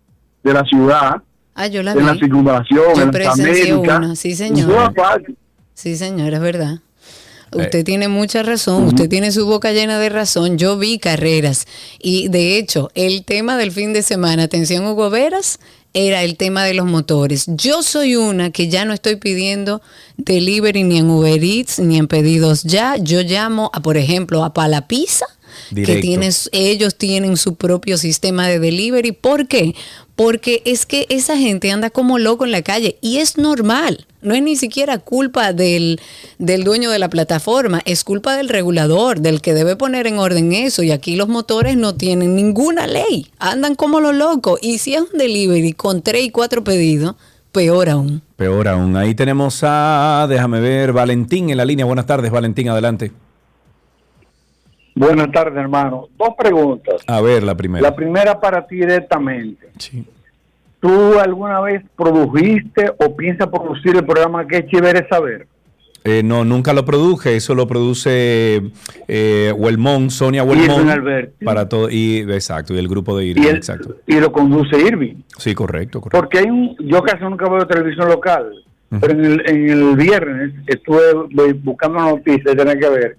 [0.43, 1.21] de la ciudad,
[1.53, 3.97] Ah, yo la en la circunvalación, Yo en las presencié Américas.
[3.99, 4.93] una, sí, en señor.
[5.73, 6.79] Sí, señor, es verdad.
[7.51, 7.57] Eh.
[7.57, 10.57] Usted tiene mucha razón, usted tiene su boca llena de razón.
[10.57, 11.65] Yo vi carreras
[11.99, 15.59] y de hecho el tema del fin de semana, atención Hugo Veras,
[15.93, 17.45] era el tema de los motores.
[17.47, 19.81] Yo soy una que ya no estoy pidiendo
[20.15, 22.95] delivery ni en Uber Eats ni en pedidos ya.
[22.95, 25.25] Yo llamo a, por ejemplo, a Palapisa
[25.69, 26.01] que Directo.
[26.01, 29.11] tiene, ellos tienen su propio sistema de delivery.
[29.11, 29.75] ¿Por qué?
[30.15, 34.05] Porque es que esa gente anda como loco en la calle y es normal.
[34.21, 35.99] No es ni siquiera culpa del,
[36.37, 40.51] del dueño de la plataforma, es culpa del regulador, del que debe poner en orden
[40.53, 40.83] eso.
[40.83, 44.59] Y aquí los motores no tienen ninguna ley, andan como los locos.
[44.61, 47.15] Y si es un delivery con tres y cuatro pedidos,
[47.51, 48.21] peor aún.
[48.35, 48.95] Peor aún.
[48.95, 51.85] Ahí tenemos a, déjame ver, Valentín en la línea.
[51.85, 53.11] Buenas tardes, Valentín, adelante.
[54.95, 56.07] Buenas tardes, hermano.
[56.17, 57.01] Dos preguntas.
[57.07, 57.81] A ver, la primera.
[57.81, 59.67] La primera para ti directamente.
[59.77, 60.05] Sí.
[60.79, 65.47] ¿Tú alguna vez produjiste o piensas producir el programa que es chévere saber?
[66.03, 68.59] Eh, no, nunca lo produje, eso lo produce
[69.07, 70.87] eh, Huelmón, Sonia Huelmón.
[71.45, 73.97] Para todo, y exacto, y el grupo de Irving, Y, el- exacto.
[74.07, 75.17] y lo conduce Irving.
[75.37, 76.17] Sí, correcto, correcto.
[76.19, 78.51] Porque hay un, yo casi nunca veo televisión local,
[78.99, 83.17] pero en el, en el viernes estuve bu- buscando noticias, tenía que ver,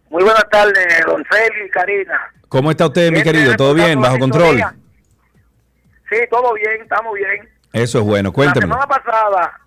[0.10, 2.20] Muy buenas tardes, don Feli y Karina.
[2.48, 3.56] ¿Cómo está usted, mi querido?
[3.56, 4.02] ¿Todo bien?
[4.02, 4.58] ¿Bajo control?
[6.10, 7.48] Sí, todo bien, estamos bien.
[7.72, 8.66] Eso es bueno, La cuénteme.
[8.66, 9.60] semana pasada,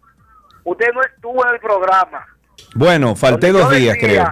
[0.65, 2.27] usted no estuvo en el programa.
[2.75, 4.25] Bueno, falté dos días, decía, creo.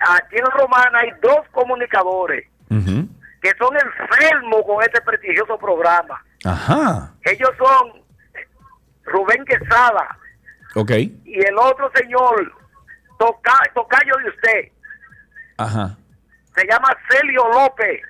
[0.00, 6.22] Aquí en Romana hay dos comunicadores Que son enfermos con este prestigioso programa.
[6.44, 8.02] Ajá, Ellos son
[9.04, 10.18] Rubén Quesada
[10.74, 10.90] ok.
[11.24, 12.52] y el otro señor,
[13.18, 14.72] toca, tocayo de usted,
[15.58, 15.96] Ajá.
[16.54, 18.00] se llama Celio López.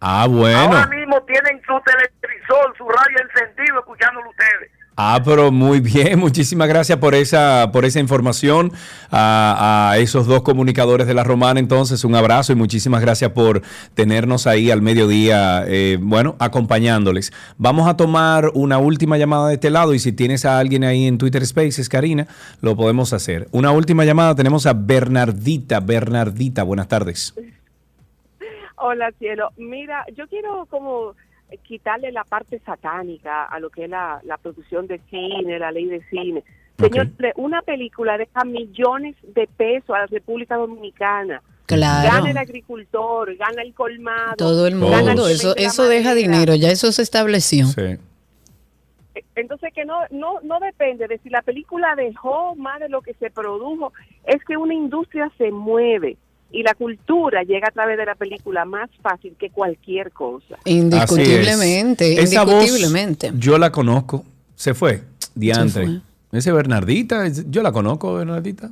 [0.00, 0.58] Ah, bueno.
[0.58, 4.70] Ahora mismo tienen su televisor, su radio encendido escuchándolo ustedes.
[4.98, 8.72] Ah, pero muy bien, muchísimas gracias por esa, por esa información
[9.10, 11.60] a, esos dos comunicadores de la Romana.
[11.60, 13.60] Entonces, un abrazo y muchísimas gracias por
[13.92, 17.30] tenernos ahí al mediodía, eh, bueno, acompañándoles.
[17.58, 21.06] Vamos a tomar una última llamada de este lado y si tienes a alguien ahí
[21.06, 22.26] en Twitter Spaces, Karina,
[22.62, 23.48] lo podemos hacer.
[23.52, 25.80] Una última llamada, tenemos a Bernardita.
[25.80, 27.34] Bernardita, buenas tardes.
[28.76, 29.50] Hola, cielo.
[29.58, 31.14] Mira, yo quiero como
[31.62, 35.86] quitarle la parte satánica a lo que es la, la producción de cine, la ley
[35.86, 36.44] de cine.
[36.78, 41.42] Señor, una película deja millones de pesos a la República Dominicana.
[41.64, 42.08] Claro.
[42.08, 44.34] Gana el agricultor, gana el colmado.
[44.36, 45.26] Todo el mundo.
[45.26, 47.66] el Eso, eso deja dinero, ya eso se estableció.
[49.34, 53.14] Entonces que no, no, no depende de si la película dejó más de lo que
[53.14, 53.92] se produjo,
[54.24, 56.16] es que una industria se mueve
[56.50, 60.58] y la cultura llega a través de la película más fácil que cualquier cosa.
[60.64, 62.30] Indiscutiblemente, es.
[62.30, 63.32] Esa voz, indiscutiblemente.
[63.36, 64.24] yo la conozco.
[64.54, 65.02] Se fue.
[65.34, 65.84] Diantre.
[65.84, 66.00] fue.
[66.32, 68.70] Ese Bernardita, yo la conozco, Bernardita.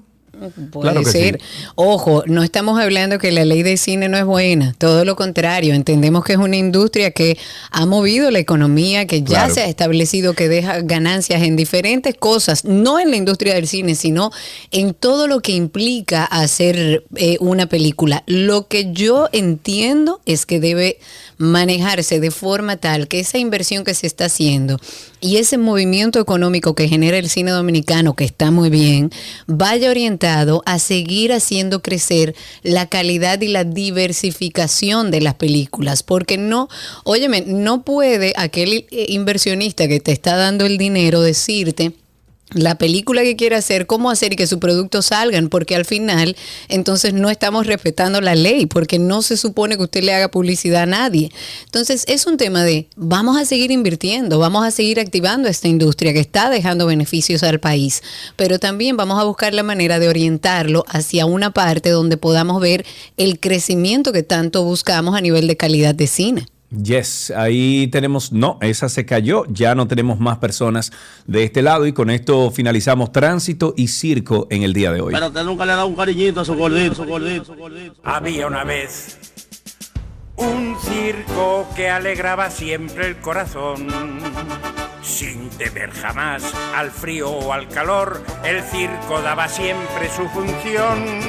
[0.70, 1.38] Puede Claro ser.
[1.40, 1.64] sí.
[1.74, 5.74] Ojo, no estamos hablando que la ley de cine no es buena, todo lo contrario,
[5.74, 7.38] entendemos que es una industria que
[7.70, 9.54] ha movido la economía, que ya Claro.
[9.54, 13.94] se ha establecido que deja ganancias en diferentes cosas, no en la industria del cine,
[13.94, 14.30] sino
[14.70, 18.22] en todo lo que implica hacer eh, una película.
[18.26, 20.98] Lo que yo entiendo es que debe
[21.38, 24.78] manejarse de forma tal que esa inversión que se está haciendo
[25.24, 29.10] y ese movimiento económico que genera el cine dominicano, que está muy bien,
[29.46, 36.36] vaya orientado a seguir haciendo crecer la calidad y la diversificación de las películas, porque
[36.36, 36.68] no,
[37.04, 41.94] óyeme, no puede aquel eh, inversionista que te está dando el dinero decirte
[42.52, 46.36] la película que quiere hacer, cómo hacer y que sus productos salgan, porque al final
[46.68, 50.82] entonces no estamos respetando la ley, porque no se supone que usted le haga publicidad
[50.82, 51.32] a nadie.
[51.64, 56.12] Entonces es un tema de vamos a seguir invirtiendo, vamos a seguir activando esta industria
[56.12, 58.02] que está dejando beneficios al país,
[58.36, 62.86] pero también vamos a buscar la manera de orientarlo hacia una parte donde podamos ver
[63.16, 66.46] el crecimiento que tanto buscamos a nivel de calidad de cine.
[66.82, 70.92] Yes, ahí tenemos, no, esa se cayó, ya no tenemos más personas
[71.26, 75.12] de este lado y con esto finalizamos tránsito y circo en el día de hoy.
[75.12, 78.00] Pero usted nunca le ha dado un cariñito a su gordito, su gordito, su gordito.
[78.02, 79.18] Había una vez
[80.36, 83.88] un circo que alegraba siempre el corazón.
[85.02, 86.42] Sin temer jamás
[86.74, 91.20] al frío o al calor, el circo daba siempre su función.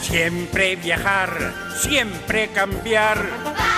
[0.00, 3.69] Siempre viajar, siempre cambiar.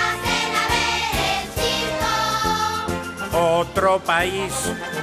[3.33, 4.53] Otro país,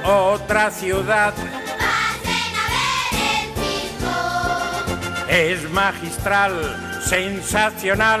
[0.04, 1.34] otra ciudad.
[5.28, 8.20] Es magistral, sensacional.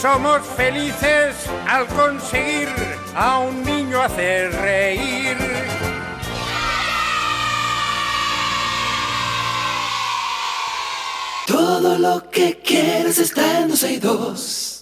[0.00, 1.34] Somos felices
[1.68, 2.68] al conseguir
[3.14, 5.36] a un niño hacer reír.
[11.46, 14.77] Todo lo que quieres está en 12 y 2.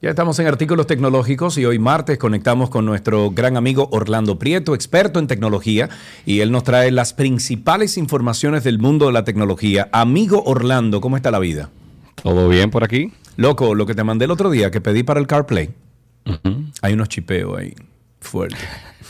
[0.00, 4.76] Ya estamos en artículos tecnológicos y hoy martes conectamos con nuestro gran amigo Orlando Prieto,
[4.76, 5.88] experto en tecnología,
[6.24, 9.88] y él nos trae las principales informaciones del mundo de la tecnología.
[9.90, 11.70] Amigo Orlando, ¿cómo está la vida?
[12.22, 13.12] ¿Todo bien por aquí?
[13.36, 15.70] Loco, lo que te mandé el otro día que pedí para el CarPlay,
[16.80, 17.74] hay unos chipeos ahí
[18.20, 18.58] fuertes.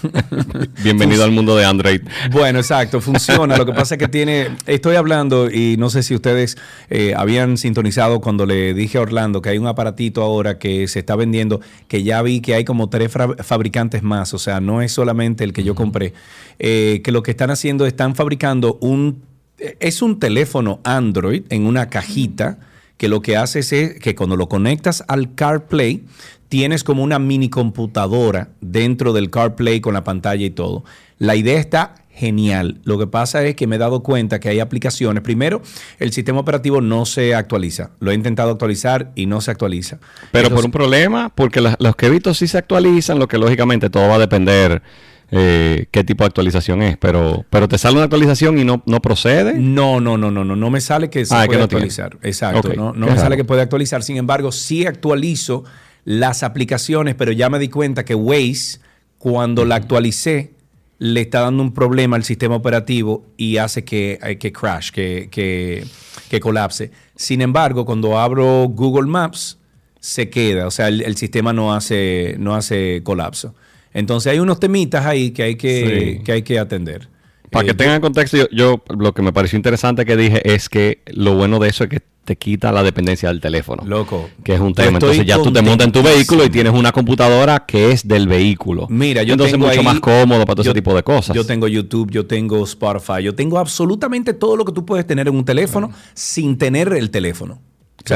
[0.82, 2.02] Bienvenido al mundo de Android.
[2.30, 3.56] Bueno, exacto, funciona.
[3.56, 6.56] Lo que pasa es que tiene, estoy hablando y no sé si ustedes
[6.88, 11.00] eh, habían sintonizado cuando le dije a Orlando que hay un aparatito ahora que se
[11.00, 14.92] está vendiendo, que ya vi que hay como tres fabricantes más, o sea, no es
[14.92, 16.12] solamente el que yo compré,
[16.58, 19.22] eh, que lo que están haciendo, están fabricando un,
[19.58, 22.58] es un teléfono Android en una cajita
[22.98, 26.04] que lo que haces es que cuando lo conectas al CarPlay,
[26.50, 30.84] tienes como una mini computadora dentro del CarPlay con la pantalla y todo.
[31.18, 32.80] La idea está genial.
[32.84, 35.22] Lo que pasa es que me he dado cuenta que hay aplicaciones.
[35.22, 35.62] Primero,
[36.00, 37.90] el sistema operativo no se actualiza.
[38.00, 39.98] Lo he intentado actualizar y no se actualiza.
[40.32, 43.38] Pero por un problema, porque las- los que he visto sí se actualizan, lo que
[43.38, 44.82] lógicamente todo va a depender
[45.30, 46.96] eh, qué tipo de actualización es.
[46.96, 49.54] Pero, pero te sale una actualización y no, no procede.
[49.54, 51.84] No, no, no, no, no, no me sale que se Ah, que puede tiene.
[51.84, 52.18] actualizar.
[52.22, 54.02] Exacto, no, me sale que puede actualizar.
[54.02, 55.64] Sin embargo, sí actualizo
[56.04, 58.78] las aplicaciones, pero ya me di cuenta que Waze,
[59.18, 60.54] cuando la actualicé,
[61.00, 65.28] le está dando un problema al sistema operativo y hace que, eh, que crash, que,
[65.30, 65.84] que,
[66.28, 66.90] que colapse.
[67.14, 69.58] Sin embargo, cuando abro Google Maps,
[70.00, 73.54] se queda, o sea, el, el sistema no hace, no hace colapso.
[73.94, 76.24] Entonces hay unos temitas ahí que hay que, Sí.
[76.24, 77.08] que, hay que atender.
[77.50, 80.68] Para que Eh, tengan contexto, yo, yo lo que me pareció interesante que dije es
[80.68, 83.82] que lo bueno de eso es que te quita la dependencia del teléfono.
[83.86, 84.28] Loco.
[84.44, 84.88] Que es un tema.
[84.98, 88.28] Entonces ya tú te montas en tu vehículo y tienes una computadora que es del
[88.28, 88.86] vehículo.
[88.90, 91.34] Mira, yo Entonces tengo mucho ahí- más cómodo para todo yo- ese tipo de cosas.
[91.34, 95.26] Yo tengo YouTube, yo tengo Spotify, yo tengo absolutamente todo lo que tú puedes tener
[95.26, 97.62] en un teléfono sin tener el teléfono.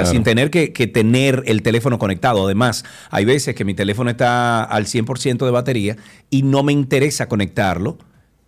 [0.00, 2.44] O sea, sin tener que, que tener el teléfono conectado.
[2.44, 5.96] Además, hay veces que mi teléfono está al 100% de batería
[6.30, 7.98] y no me interesa conectarlo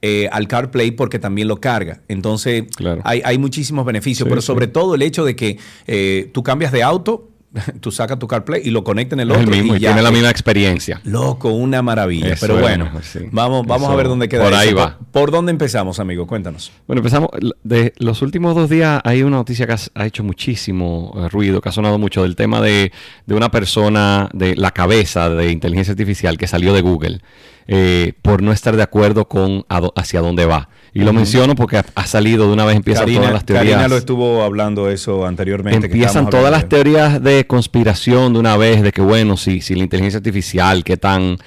[0.02, 2.02] eh, al CarPlay porque también lo carga.
[2.08, 2.64] Entonces,
[3.04, 4.46] hay, hay muchísimos beneficios, Sí, pero sí.
[4.46, 7.30] sobre todo el hecho de que eh, tú cambias de auto,
[7.80, 9.50] tú sacas tu CarPlay y lo conectas en el Es otro.
[9.52, 9.88] el mismo y ya.
[9.90, 11.00] tiene la misma experiencia.
[11.04, 12.32] Loco, una maravilla.
[12.34, 13.20] Eso pero bueno, sí.
[13.30, 14.76] vamos, vamos a ver dónde queda por ahí eso.
[14.76, 14.98] va.
[14.98, 16.26] ¿Por, por dónde empezamos, amigo?
[16.26, 16.72] Cuéntanos.
[16.86, 17.30] Bueno, empezamos.
[17.62, 21.68] De los últimos dos días hay una noticia que ha hecho muchísimo eh, ruido, que
[21.68, 22.92] ha sonado mucho, del tema de,
[23.26, 27.20] de una persona, de la cabeza de inteligencia artificial que salió de Google
[27.66, 29.64] eh, por no estar de acuerdo con
[29.96, 30.68] hacia dónde va.
[30.94, 33.74] Y lo menciono porque ha, salido de una vez, empiezan Karina, todas las teorías.
[33.74, 35.86] Karina lo estuvo hablando eso anteriormente.
[35.86, 39.82] Empiezan todas las teorías de conspiración de una vez, de que bueno, si, si la
[39.82, 41.38] inteligencia artificial, qué tan,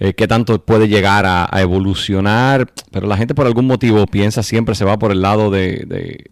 [0.00, 4.42] eh, qué tanto puede llegar a, a evolucionar, pero la gente por algún motivo piensa
[4.42, 6.24] siempre se va por el lado de, de,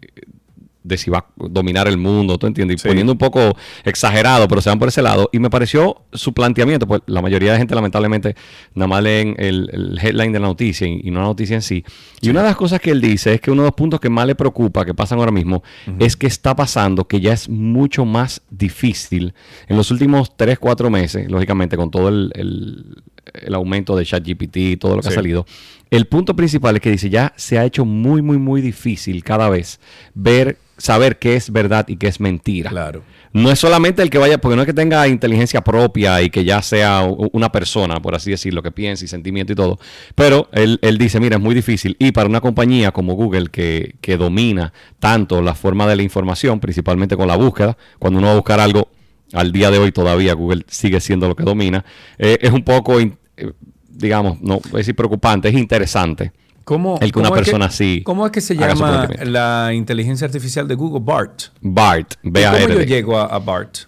[0.85, 2.75] de si va a dominar el mundo, ¿tú entiendes?
[2.75, 2.87] Y Sí.
[2.87, 5.29] poniendo un poco exagerado, pero se van por ese lado.
[5.31, 8.35] Y me pareció su planteamiento, pues la mayoría de gente lamentablemente
[8.73, 11.61] nada más leen el, el headline de la noticia y, y no la noticia en
[11.61, 11.83] sí.
[12.21, 14.09] Y una de las cosas que él dice es que uno de los puntos que
[14.09, 15.63] más le preocupa, que pasan ahora mismo,
[15.99, 19.33] es que está pasando que ya es mucho más difícil
[19.67, 22.95] en los últimos 3, 4 meses, lógicamente con todo el, el-
[23.33, 25.13] el aumento de ChatGPT y todo lo que Sí.
[25.13, 25.47] ha salido.
[25.91, 29.49] El punto principal es que dice, ya se ha hecho muy, muy, muy difícil cada
[29.49, 29.79] vez
[30.13, 32.69] ver, saber qué es verdad y qué es mentira.
[32.69, 33.03] Claro.
[33.33, 36.45] No es solamente el que vaya, porque no es que tenga inteligencia propia y que
[36.45, 37.03] ya sea
[37.33, 39.77] una persona, por así decirlo, que piense y sentimiento y todo.
[40.15, 41.97] Pero él, él dice, mira, es muy difícil.
[41.99, 46.61] Y para una compañía como Google, que, que domina tanto la forma de la información,
[46.61, 48.87] principalmente con la búsqueda, cuando uno va a buscar algo,
[49.33, 51.83] al día de hoy todavía Google sigue siendo lo que domina,
[52.17, 53.51] eh, es un poco, in- eh,
[53.95, 56.31] digamos, no a decir preocupante, es interesante.
[56.63, 58.01] ¿Cómo, el que una cómo es persona así.
[58.03, 61.01] ¿Cómo es que se llama la inteligencia artificial de Google?
[61.03, 61.43] BART.
[61.61, 62.63] BART, ¿Y.
[62.67, 63.85] ¿Cómo yo llego a, a BART?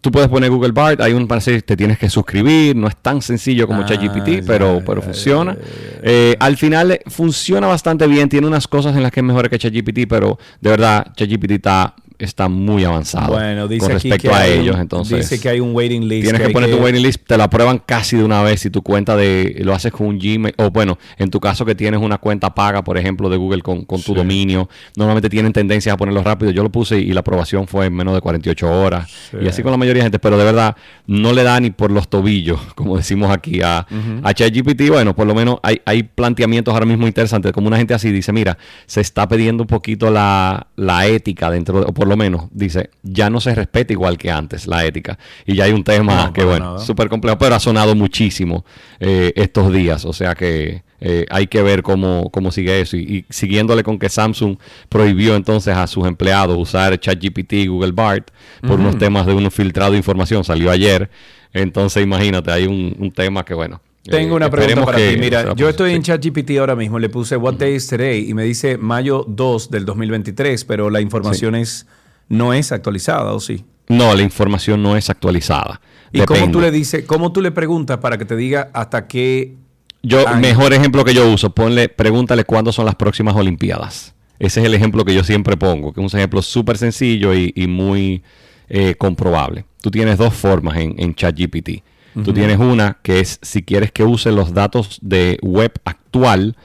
[0.00, 3.22] Tú puedes poner Google Bard, hay un parece te tienes que suscribir, no es tan
[3.22, 5.56] sencillo como Ah, ChatGPT, pero, pero funciona.
[6.02, 9.48] Eh, al final eh, funciona bastante bien, tiene unas cosas en las que es mejor
[9.48, 14.38] que ChatGPT, pero de verdad ChatGPT está, está muy avanzado Bueno, dice con respecto a
[14.40, 14.76] un- ellos.
[14.78, 16.24] Entonces, dice que hay un waiting list.
[16.24, 18.82] Tienes que, poner tu waiting list, te lo aprueban casi de una vez si tu
[18.82, 22.18] cuenta de lo haces con un Gmail o bueno, en tu caso que tienes una
[22.18, 24.14] cuenta paga, por ejemplo, de Google con, con tu Sí.
[24.14, 26.50] dominio, normalmente tienen tendencia a ponerlo rápido.
[26.52, 29.38] Yo lo puse y la aprobación fue en menos de 48 horas Sí.
[29.42, 30.76] y así con la mayoría de gente, pero de verdad
[31.06, 34.20] no le da ni por los tobillos, como decimos aquí a, Ujú.
[34.26, 34.88] a ChatGPT.
[34.88, 38.32] Bueno, por lo menos hay, hay planteamientos ahora mismo interesantes, como una gente así dice,
[38.32, 42.90] mira, se está pidiendo un poquito la, la ética dentro, de- por lo menos dice,
[43.02, 45.18] ya no se respeta igual que antes la ética.
[45.46, 48.66] Y ya hay un tema No, que, bueno, súper complejo, pero ha sonado muchísimo
[49.00, 50.04] eh, estos días.
[50.04, 52.98] O sea que eh, hay que ver cómo, cómo sigue eso.
[52.98, 54.58] Y, y siguiéndole con que Samsung
[54.90, 59.50] prohibió entonces a sus empleados usar ChatGPT y Google Bart por unos temas de un
[59.50, 61.08] filtrado de información, salió ayer.
[61.54, 63.80] Entonces, imagínate, hay un, un tema que, bueno.
[64.04, 65.20] Tengo eh, una pregunta esperemos para que ti.
[65.20, 66.98] Mira, yo estoy en ChatGPT ahora mismo.
[66.98, 71.00] Le puse What Day is Today y me dice mayo 2 del 2023, pero la
[71.00, 71.86] información es
[72.28, 73.64] no es actualizada, ¿o sí?
[73.88, 75.80] No, la información no es actualizada.
[76.12, 79.56] ¿Y cómo tú le dices, cómo tú le preguntas para que te diga hasta qué
[80.02, 80.40] Yo, año?
[80.40, 84.14] mejor ejemplo que yo uso, ponle, pregúntale cuándo son las próximas Olimpiadas.
[84.38, 87.52] Ese es el ejemplo que yo siempre pongo, que es un ejemplo súper sencillo y,
[87.54, 88.22] y muy
[88.68, 89.64] eh, comprobable.
[89.80, 91.82] Tú tienes dos formas en, en ChatGPT.
[92.22, 96.56] Tú tienes una que es si quieres que use los datos de web actual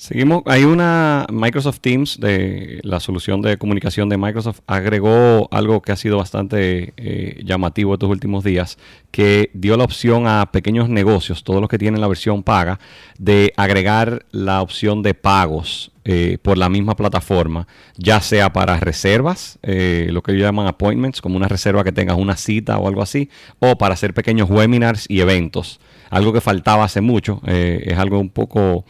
[0.00, 5.92] Seguimos, hay una Microsoft Teams de la solución de comunicación de Microsoft agregó algo que
[5.92, 8.78] ha sido bastante eh, llamativo estos últimos días,
[9.10, 12.80] que dio la opción a pequeños negocios, todos los que tienen la versión paga,
[13.18, 17.68] de agregar la opción de pagos eh, por la misma plataforma,
[17.98, 22.16] ya sea para reservas, eh, lo que ellos llaman appointments, como una reserva que tengas
[22.16, 23.28] una cita o algo así,
[23.58, 25.78] o para hacer pequeños webinars y eventos.
[26.08, 28.86] Algo que faltaba hace mucho, eh, es algo un poco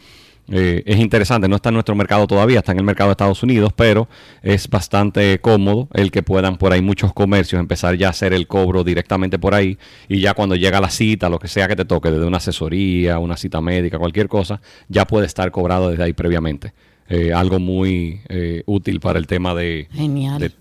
[0.51, 3.41] eh, es interesante, no está en nuestro mercado todavía, está en el mercado de Estados
[3.41, 4.09] Unidos, pero
[4.43, 8.47] es bastante cómodo el que puedan por ahí muchos comercios empezar ya a hacer el
[8.47, 9.77] cobro directamente por ahí
[10.09, 13.17] y ya cuando llega la cita, lo que sea que te toque, desde una asesoría,
[13.17, 16.73] una cita médica, cualquier cosa, ya puede estar cobrado desde ahí previamente.
[17.09, 20.39] Eh, algo muy eh, útil para el tema de, Genial.
[20.39, 20.51] de,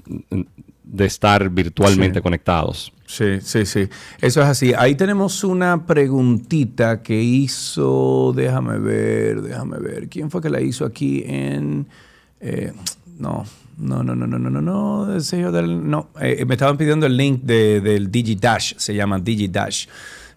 [0.92, 2.22] de estar virtualmente Sí.
[2.22, 2.92] conectados.
[3.06, 3.88] Sí, sí, sí.
[4.20, 4.72] Eso es así.
[4.76, 10.08] Ahí tenemos una preguntita que hizo, déjame ver, déjame ver.
[10.08, 11.86] ¿Quién fue que la hizo aquí en...
[12.40, 12.72] eh,
[13.18, 13.44] no,
[13.78, 15.06] no, no, no, no, no, no, no,
[15.52, 16.08] del- no.
[16.20, 19.86] Eh, me estaban pidiendo el link de- del DigiDash, se llama DigiDash,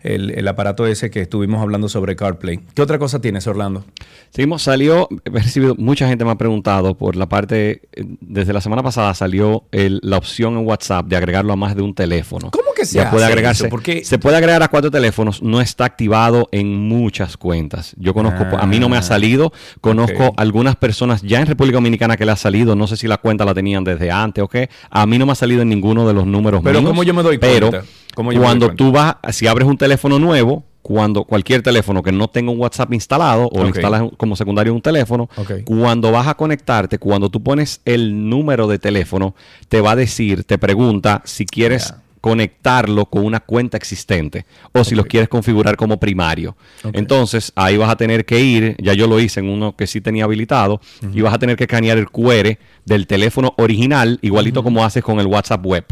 [0.03, 2.59] el, el aparato ese que estuvimos hablando sobre CarPlay.
[2.73, 3.83] ¿Qué otra cosa tienes, Orlando?
[4.29, 8.61] Seguimos, salió, he recibido, mucha gente me ha preguntado por la parte, eh, desde la
[8.61, 12.51] semana pasada salió el- la opción en WhatsApp de agregarlo a más de un teléfono.
[12.51, 13.69] ¿Cómo que se Ya puede agregarse, eso?
[13.69, 17.93] Porque- Se puede agregar a cuatro teléfonos, no está activado en muchas cuentas.
[17.97, 19.51] Yo conozco, a mí no me ha Ah, salido,
[19.81, 23.17] conozco algunas personas ya en República Dominicana que le ha salido, no sé si la
[23.17, 26.07] cuenta la tenían desde antes o qué, a mí no me ha salido en ninguno
[26.07, 27.87] de los números Pero míos, ¿cómo yo me doy pero cuenta?
[28.15, 28.83] ¿Cómo yo me doy cuando cuenta?
[28.83, 32.93] tú vas, si abres un teléfono nuevo, cuando cualquier teléfono que no tenga un WhatsApp
[32.93, 35.29] instalado o lo instalas como secundario un teléfono,
[35.63, 39.33] cuando vas a conectarte, cuando tú pones el número de teléfono,
[39.69, 41.93] te va a decir, te pregunta si quieres
[42.23, 46.55] conectarlo con una cuenta existente o si lo quieres configurar como primario.
[46.93, 49.99] Entonces, ahí vas a tener que ir, ya yo lo hice en uno que sí
[49.99, 50.79] tenía habilitado,
[51.13, 55.19] y vas a tener que escanear el QR del teléfono original, igualito como haces con
[55.19, 55.85] el WhatsApp web.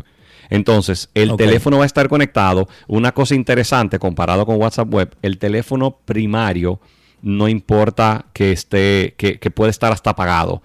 [0.50, 2.70] Entonces, el teléfono va a estar conectado.
[2.88, 6.80] Una cosa interesante comparado con WhatsApp Web, el teléfono primario
[7.22, 10.62] no importa que esté, que, que puede estar hasta apagado.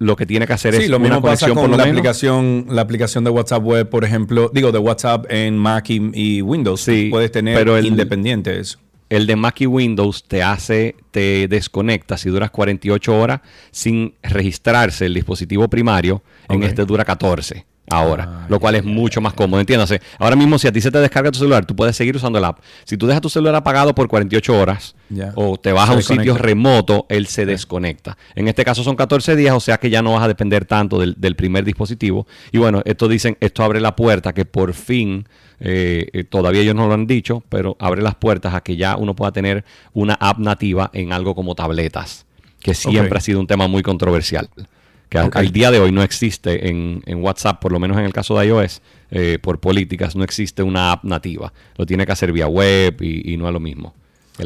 [0.00, 1.76] Lo que tiene que hacer Sí, es lo una mismo pasa conexión por con lo
[1.76, 1.98] la menos.
[1.98, 6.40] aplicación, la aplicación de WhatsApp web, por ejemplo, digo, de WhatsApp en Mac y, y
[6.42, 6.80] Windows.
[6.80, 8.78] Sí, puedes tener pero el- independiente eso.
[9.10, 13.40] El de Mac y Windows te hace, te desconecta si duras 48 horas
[13.72, 16.22] sin registrarse el dispositivo primario.
[16.48, 19.60] En este dura 14 ahora, lo cual es mucho más cómodo.
[19.60, 22.38] Entiéndase, ahora mismo si a ti se te descarga tu celular, tú puedes seguir usando
[22.38, 22.60] el app.
[22.84, 24.94] Si tú dejas tu celular apagado por 48 horas
[25.34, 28.16] o te vas Se a un sitio remoto, él se desconecta.
[28.34, 30.98] En este caso son 14 días, o sea que ya no vas a depender tanto
[30.98, 32.26] del, del primer dispositivo.
[32.52, 35.26] Y bueno, esto dicen, esto abre la puerta que por fin,
[35.60, 38.96] eh, eh, todavía ellos no lo han dicho, pero abre las puertas a que ya
[38.96, 42.26] uno pueda tener una app nativa en algo como tabletas,
[42.60, 44.48] que siempre ha sido un tema muy controversial.
[45.10, 45.36] Que al- Ok.
[45.36, 48.38] al día de hoy no existe en, en WhatsApp, por lo menos en el caso
[48.38, 48.80] de iOS,
[49.10, 51.52] eh, por políticas, no existe una app nativa.
[51.76, 53.92] Lo tiene que hacer vía web y, y no es lo mismo.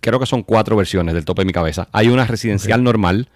[0.00, 1.88] creo que son cuatro versiones del tope de mi cabeza.
[1.92, 3.28] Hay una residencial normal,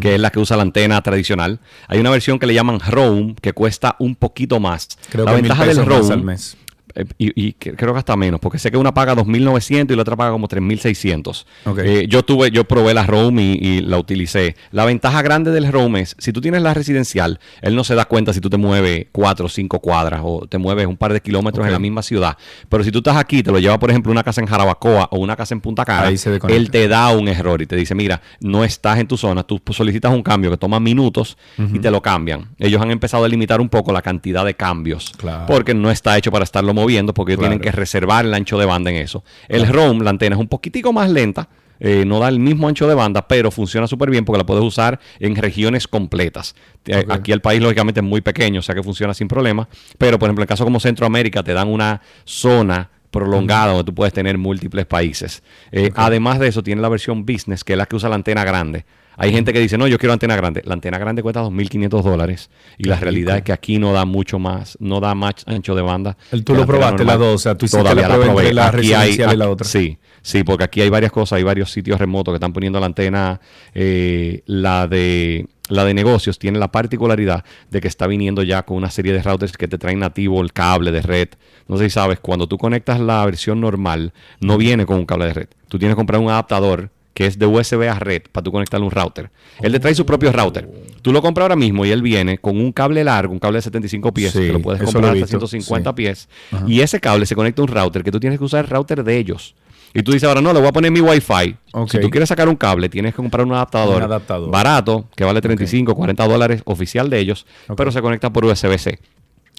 [0.00, 1.60] que es la que usa la antena tradicional.
[1.88, 4.88] Hay una versión que le llaman Roam, que cuesta un poquito más.
[5.10, 6.56] Creo la que mil ventaja del pesos más Roam al mes.
[6.94, 10.16] Eh, y, creo que hasta menos, porque sé que una paga 2.900 y la otra
[10.16, 11.44] paga como 3.600.
[11.66, 11.78] Ok.
[11.82, 14.56] Eh, yo tuve, yo probé la Roam y, y la utilicé.
[14.70, 18.04] La ventaja grande del Roam es, si tú tienes la residencial, él no se da
[18.04, 21.20] cuenta si tú te mueves 4 o 5 cuadras o te mueves un par de
[21.20, 22.36] kilómetros en la misma ciudad.
[22.68, 25.18] Pero si tú estás aquí, te lo lleva, por ejemplo, una casa en Jarabacoa o
[25.18, 26.56] una casa en Punta Cana, Ahí se desconecta.
[26.60, 29.60] él te da un error y te dice, mira, no estás en tu zona, tú
[29.70, 32.50] solicitas un cambio que toma minutos y te lo cambian.
[32.58, 35.46] Ellos han empezado a limitar un poco la cantidad de cambios Claro.
[35.46, 36.83] porque no está hecho para estarlo moviendo
[37.14, 37.52] porque ellos Claro.
[37.54, 39.24] tienen que reservar el ancho de banda en eso.
[39.48, 41.48] El ROM, la antena es un poquitico más lenta,
[41.80, 44.62] eh, no da el mismo ancho de banda, pero funciona súper bien porque la puedes
[44.64, 46.54] usar en regiones completas.
[46.86, 50.18] Eh, Aquí el país lógicamente es muy pequeño, o sea que funciona sin problema, pero
[50.18, 54.38] por ejemplo en casos como Centroamérica te dan una zona prolongada donde tú puedes tener
[54.38, 55.42] múltiples países.
[55.72, 58.44] Eh, Además de eso, tiene la versión business, que es la que usa la antena
[58.44, 58.84] grande.
[59.16, 60.62] Hay gente que dice, no, yo quiero antena grande.
[60.64, 64.38] La antena grande cuesta 2.500 dólares y la realidad es que aquí no da mucho
[64.38, 66.16] más, no da más ancho de banda.
[66.32, 68.76] El- tú lo la probaste las dos, o sea, tú Todavía la entre la Aquí
[68.78, 69.66] residencial hay- y la otra.
[69.66, 72.86] Sí, sí, porque aquí hay varias cosas, hay varios sitios remotos que están poniendo la
[72.86, 73.40] antena,
[73.74, 78.76] eh, la de la de negocios tiene la particularidad de que está viniendo ya con
[78.76, 81.28] una serie de routers que te traen nativo el cable de red.
[81.68, 85.24] No sé si sabes, cuando tú conectas la versión normal, no viene con un cable
[85.24, 85.48] de red.
[85.68, 88.84] Tú tienes que comprar un adaptador que es de USB a red para tú conectarle
[88.84, 89.30] un router.
[89.62, 90.68] Él te trae su propio router.
[91.00, 93.62] Tú lo compras ahora mismo y él viene con un cable largo, un cable de
[93.62, 95.94] 75 pies, Sí, que lo puedes comprar lo hasta visto, 150 sí.
[95.94, 96.28] pies.
[96.50, 96.64] Ajá.
[96.68, 99.04] Y ese cable se conecta a un router que tú tienes que usar el router
[99.04, 99.54] de ellos.
[99.96, 101.56] Y tú dices ahora, no, le voy a poner mi Wi-Fi.
[101.88, 104.50] Si tú quieres sacar un cable, tienes que comprar un adaptador, Un adaptador.
[104.50, 107.46] barato, que vale 35, 40 dólares oficial de ellos,
[107.76, 108.98] pero se conecta por USB-C.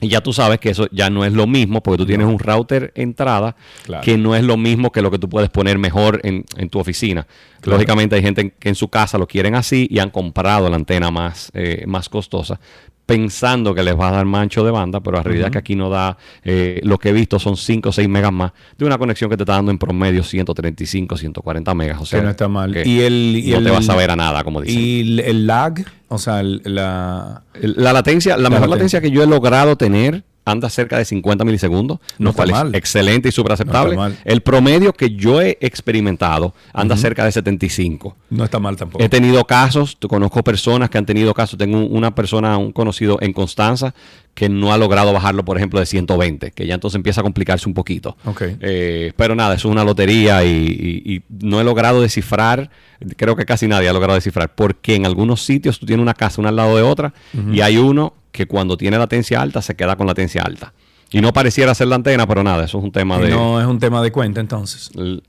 [0.01, 2.38] Y ya tú sabes que eso ya no es lo mismo, porque tú tienes un
[2.38, 4.03] router entrada Claro.
[4.03, 6.80] que no es lo mismo que lo que tú puedes poner mejor en, en tu
[6.80, 7.26] oficina.
[7.61, 7.77] Claro.
[7.77, 10.76] Lógicamente hay gente en- que en su casa lo quieren así y han comprado la
[10.76, 12.59] antena más, eh, más costosa
[13.06, 15.57] pensando que les va a dar más ancho de banda, pero la realidad es que
[15.60, 18.86] aquí no da, eh, lo que he visto son 5 o 6 megas más de
[18.86, 22.02] una conexión que te está dando en promedio 135, 140 megas.
[22.02, 22.73] O sea, que no está mal.
[22.73, 24.82] que Y el, y no el- te vas a ver a nada, como dicen.
[24.82, 27.44] Y el, el lag, o sea, el- la...
[27.61, 28.99] La latencia, la, La mejor latencia.
[28.99, 32.76] latencia que yo he logrado tener anda cerca de 50 milisegundos, No lo es mal.
[32.76, 33.95] excelente y súper aceptable.
[33.95, 34.11] No.
[34.23, 38.15] El promedio que yo he experimentado anda cerca de 75.
[38.30, 39.03] No está mal tampoco.
[39.03, 41.57] He tenido casos, conozco personas que han tenido casos.
[41.57, 43.93] Tengo un- una persona, un conocido en Constanza,
[44.35, 47.67] que no ha logrado bajarlo, por ejemplo, de 120, que ya entonces empieza a complicarse
[47.69, 48.17] un poquito.
[48.26, 48.41] Ok.
[48.59, 50.49] Eh, pero nada, eso es una lotería y,
[51.05, 52.69] y- y no he logrado descifrar,
[53.15, 56.41] creo que casi nadie ha logrado descifrar, porque en algunos sitios tú tienes una casa
[56.41, 57.13] una al lado de otra
[57.51, 60.73] y hay uno que cuando tiene latencia alta se queda con latencia alta.
[61.11, 63.29] Y no pareciera ser la antena, pero nada, eso es un tema de...
[63.29, 64.89] no es un tema de cuenta entonces.
[64.97, 65.21] Eh,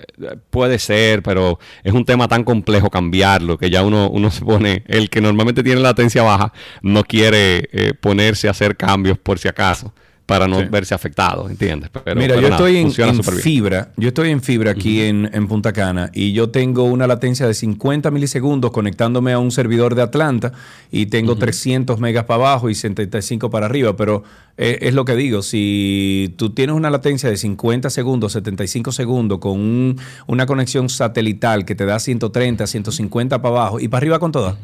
[0.50, 4.82] Puede ser, pero es un tema tan complejo cambiarlo que ya uno, uno se pone,
[4.88, 6.52] el que normalmente tiene latencia baja,
[6.82, 9.92] no quiere eh, ponerse a hacer cambios por si acaso
[10.26, 10.66] para no Sí.
[10.68, 11.88] verse afectado, ¿entiendes?
[11.90, 12.86] Pero- Mira, pero yo nada, estoy en,
[13.16, 17.06] en fibra, yo estoy en fibra aquí en, en Punta Cana y yo tengo una
[17.06, 20.52] latencia de 50 milisegundos conectándome a un servidor de Atlanta
[20.90, 24.24] y tengo 300 megas para abajo y 75 para arriba, pero
[24.56, 29.38] eh, es lo que digo, si tú tienes una latencia de 50 segundos, 75 segundos
[29.38, 29.96] con un-
[30.26, 34.56] una conexión satelital que te da 130, 150 para abajo y para arriba con todas.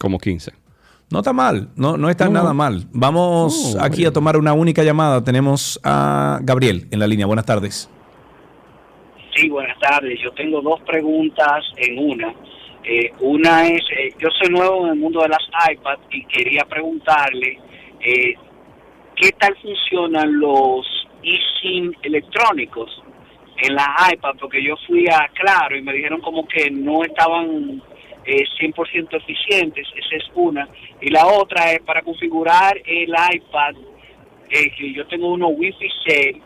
[0.00, 0.52] Como 15.
[1.10, 2.32] No está mal, no, no está No.
[2.32, 2.84] nada mal.
[2.92, 5.22] Vamos No, aquí a tomar una única llamada.
[5.22, 7.26] Tenemos a Gabriel en la línea.
[7.26, 7.88] Buenas tardes.
[9.34, 10.18] Sí, buenas tardes.
[10.22, 12.34] Yo tengo dos preguntas en una.
[12.82, 15.42] Eh, una es, eh, yo soy nuevo en el mundo de las
[15.72, 17.58] iPads y quería preguntarle
[18.00, 18.34] eh,
[19.16, 20.86] qué tal funcionan los
[21.22, 23.02] eSIM electrónicos
[23.58, 27.82] en la iPad, porque yo fui a Claro y me dijeron como que no estaban
[28.26, 30.68] eh, 100% eficientes, esa es una.
[31.00, 33.74] Y la otra es para configurar el iPad,
[34.50, 36.36] eh, que yo tengo uno Wi-Fi 6,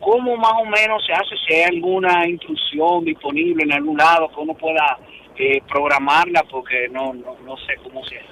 [0.00, 1.34] ¿cómo más o menos se hace?
[1.46, 4.98] Si hay alguna instrucción disponible en algún lado que uno pueda
[5.36, 8.28] eh, programarla, porque no, no, no sé cómo se hace.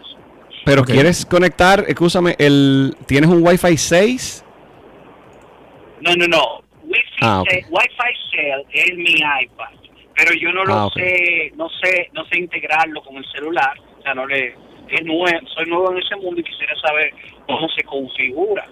[0.64, 4.44] Pero quieres conectar, escúchame, el, ¿tienes un Wi-Fi 6?
[6.00, 6.60] No, no, no.
[6.84, 9.74] Wi-Fi, Ah, Wi-Fi Cell es mi iPad,
[10.16, 13.72] pero yo no lo Ah, sé, no sé, no sé integrarlo con el celular.
[13.98, 14.48] O sea, no le,
[14.88, 17.12] es nuevo, soy nuevo en ese mundo y quisiera saber
[17.46, 18.64] cómo se configura.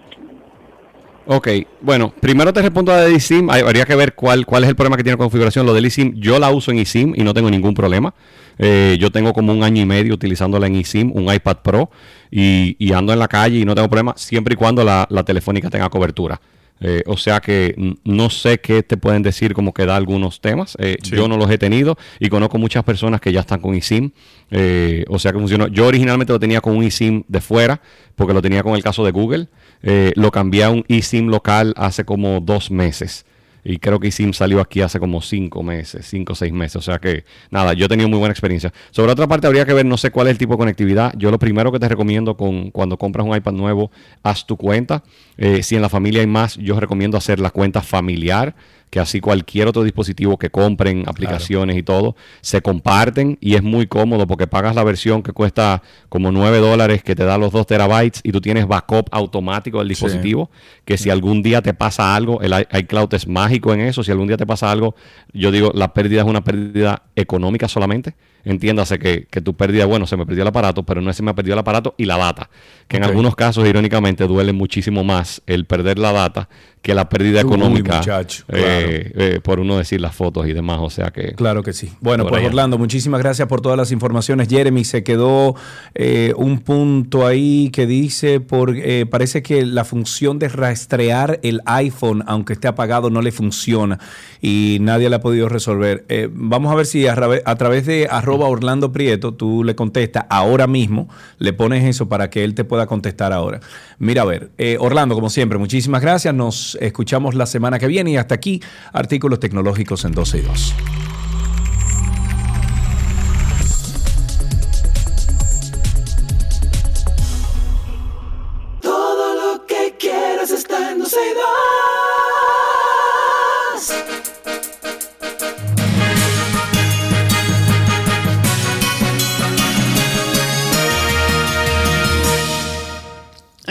[1.27, 1.47] Ok,
[1.81, 3.49] bueno, primero te respondo a la de eSIM.
[3.49, 5.65] Hay- Habría que ver cuál, cuál es el problema que tiene configuración.
[5.65, 8.13] Lo del eSIM, yo la uso en eSIM y no tengo ningún problema.
[8.59, 11.89] Eh, yo tengo como un año y medio utilizándola en eSIM, un iPad Pro,
[12.29, 15.23] y, y ando en la calle y no tengo problema, siempre y cuando la, la
[15.23, 16.39] telefónica tenga cobertura.
[16.81, 20.75] Eh, o sea que no sé qué te pueden decir como que da algunos temas.
[20.79, 24.11] Eh, Yo no los he tenido y conozco muchas personas que ya están con eSIM.
[24.51, 25.67] Eh, o sea que funcionó.
[25.67, 27.81] Yo originalmente lo tenía con un eSIM de fuera
[28.15, 29.47] porque lo tenía con el caso de Google.
[29.83, 33.25] Eh, lo cambié a un eSIM local hace como dos meses.
[33.67, 36.75] Y creo que eSIM salió aquí hace como cinco meses, cinco o seis meses.
[36.75, 38.71] O sea que, nada, yo he tenido muy buena experiencia.
[38.91, 41.13] Sobre otra parte, habría que ver, no sé cuál es el tipo de conectividad.
[41.17, 43.89] Yo lo primero que te recomiendo con, cuando compras un iPad nuevo,
[44.21, 45.03] haz tu cuenta.
[45.37, 48.55] Eh, si en la familia hay más, yo recomiendo hacer la cuenta familiar,
[48.89, 53.87] que así cualquier otro dispositivo que compren, aplicaciones y todo, se comparten y es muy
[53.87, 57.67] cómodo porque pagas la versión que cuesta como 9 dólares, que te da los 2
[57.67, 60.49] terabytes y tú tienes backup automático del dispositivo,
[60.85, 64.27] que si algún día te pasa algo, el iCloud es mágico en eso, si algún
[64.27, 64.95] día te pasa algo,
[65.33, 68.15] yo digo, la pérdida es una pérdida económica solamente.
[68.45, 71.23] Entiéndase que, que tu pérdida, bueno, se me perdió el aparato, pero no es se
[71.23, 72.51] me perdió el aparato y la data.
[72.87, 76.47] Que en algunos casos, irónicamente, duele muchísimo más el perder la data
[76.85, 80.77] que la pérdida Uy, económica muchacho, eh, eh, por uno decir las fotos y demás.
[80.81, 81.33] O sea que.
[81.33, 81.91] Claro que sí.
[81.99, 82.49] Bueno, pues allá.
[82.49, 84.47] Orlando, muchísimas gracias por todas las informaciones.
[84.47, 85.55] Jeremy, se quedó
[85.95, 91.61] eh, un punto ahí que dice, por, eh, parece que la función de rastrear el
[91.65, 93.97] iPhone, aunque esté apagado, no le funciona
[94.39, 96.05] y nadie la ha podido resolver.
[96.07, 100.25] Eh, vamos a ver si a, a través de arroba Orlando Prieto tú le contestas
[100.29, 101.09] ahora mismo,
[101.39, 103.59] le pones eso para que él te pueda contestar ahora.
[103.97, 106.33] Mira, a ver, eh, Orlando, como siempre, muchísimas gracias.
[106.33, 108.61] Nos escuchamos la semana que viene y hasta aquí,
[108.93, 110.75] artículos tecnológicos en 12 y 2.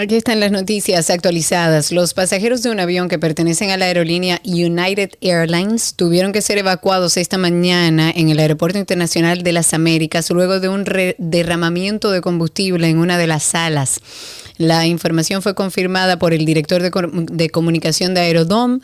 [0.05, 1.91] Aquí están las noticias actualizadas.
[1.91, 6.59] Los pasajeros de un avión que pertenecen a la aerolínea United Airlines tuvieron que ser
[6.59, 10.85] evacuados esta mañana en el Aeropuerto Internacional de las Américas luego de un
[11.17, 13.99] derramamiento de combustible en una de las salas.
[14.59, 16.91] La información fue confirmada por el director de,
[17.33, 18.81] de comunicación de Aerodom.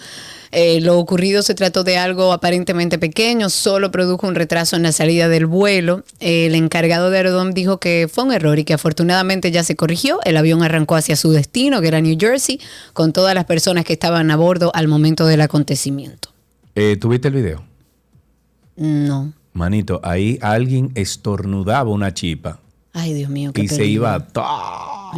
[0.52, 4.90] Eh, lo ocurrido se trató de algo aparentemente pequeño, solo produjo un retraso en la
[4.90, 6.02] salida del vuelo.
[6.18, 10.18] El encargado de Aerodom dijo que fue un error y que afortunadamente ya se corrigió.
[10.24, 12.60] El avión arrancó hacia su destino, que era New Jersey,
[12.94, 16.30] con todas las personas que estaban a bordo al momento del acontecimiento.
[16.74, 17.64] Eh, ¿Tuviste el video?
[18.76, 19.32] No.
[19.52, 22.60] Manito, ahí alguien estornudaba una chipa
[22.92, 24.44] Ay, Dios mío, qué y se iba to-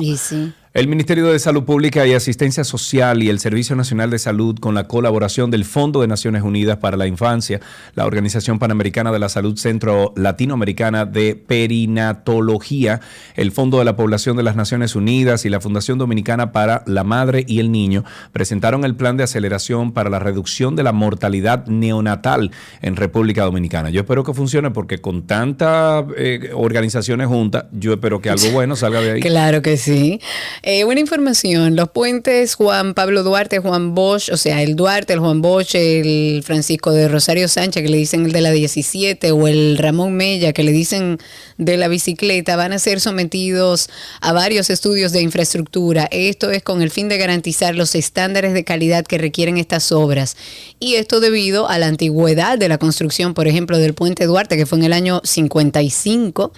[0.01, 0.53] Y sí.
[0.75, 4.75] El Ministerio de Salud Pública y Asistencia Social y el Servicio Nacional de Salud, con
[4.75, 7.61] la colaboración del Fondo de Naciones Unidas para la Infancia,
[7.95, 13.01] la Organización Panamericana de la Salud Centro Latinoamericana de Perinatología,
[13.35, 17.05] el Fondo de la Población de las Naciones Unidas y la Fundación Dominicana para la
[17.05, 21.67] Madre y el Niño, presentaron el plan de aceleración para la reducción de la mortalidad
[21.67, 22.51] neonatal
[22.81, 23.91] en República Dominicana.
[23.91, 28.75] Yo espero que funcione porque con tantas eh, organizaciones juntas, yo espero que algo bueno
[28.75, 29.21] salga de ahí.
[29.21, 30.19] Claro que sí.
[30.65, 31.75] Eh, buena información.
[31.75, 36.45] Los puentes Juan Pablo Duarte, Juan Bosch, o sea, el Duarte, el Juan Bosch, el
[36.45, 40.53] Francisco de Rosario Sánchez, que le dicen el de la 17, o el Ramón Mella,
[40.53, 41.19] que le dicen
[41.59, 43.91] de la bicicleta, van a ser sometidos
[44.21, 46.07] a varios estudios de infraestructura.
[46.13, 50.37] Esto es con el fin de garantizar los estándares de calidad que requieren estas obras.
[50.79, 54.67] Y esto debido a la antigüedad de la construcción, por ejemplo, del puente Duarte, que
[54.67, 56.53] fue en el año 55,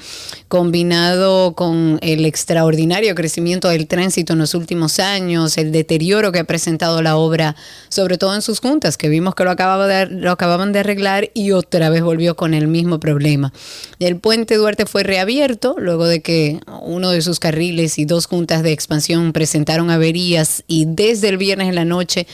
[0.48, 6.44] combinado con el extraordinario crecimiento del tránsito en los últimos años, el deterioro que ha
[6.44, 7.54] presentado la obra,
[7.88, 11.30] sobre todo en sus juntas, que vimos que lo, acababa de- lo acababan de arreglar
[11.32, 13.52] y otra vez volvió con el mismo problema.
[14.00, 18.62] El puente Duarte fue reabierto luego de que uno de sus carriles y dos juntas
[18.64, 22.26] de expansión presentaron averías y desde el viernes en la noche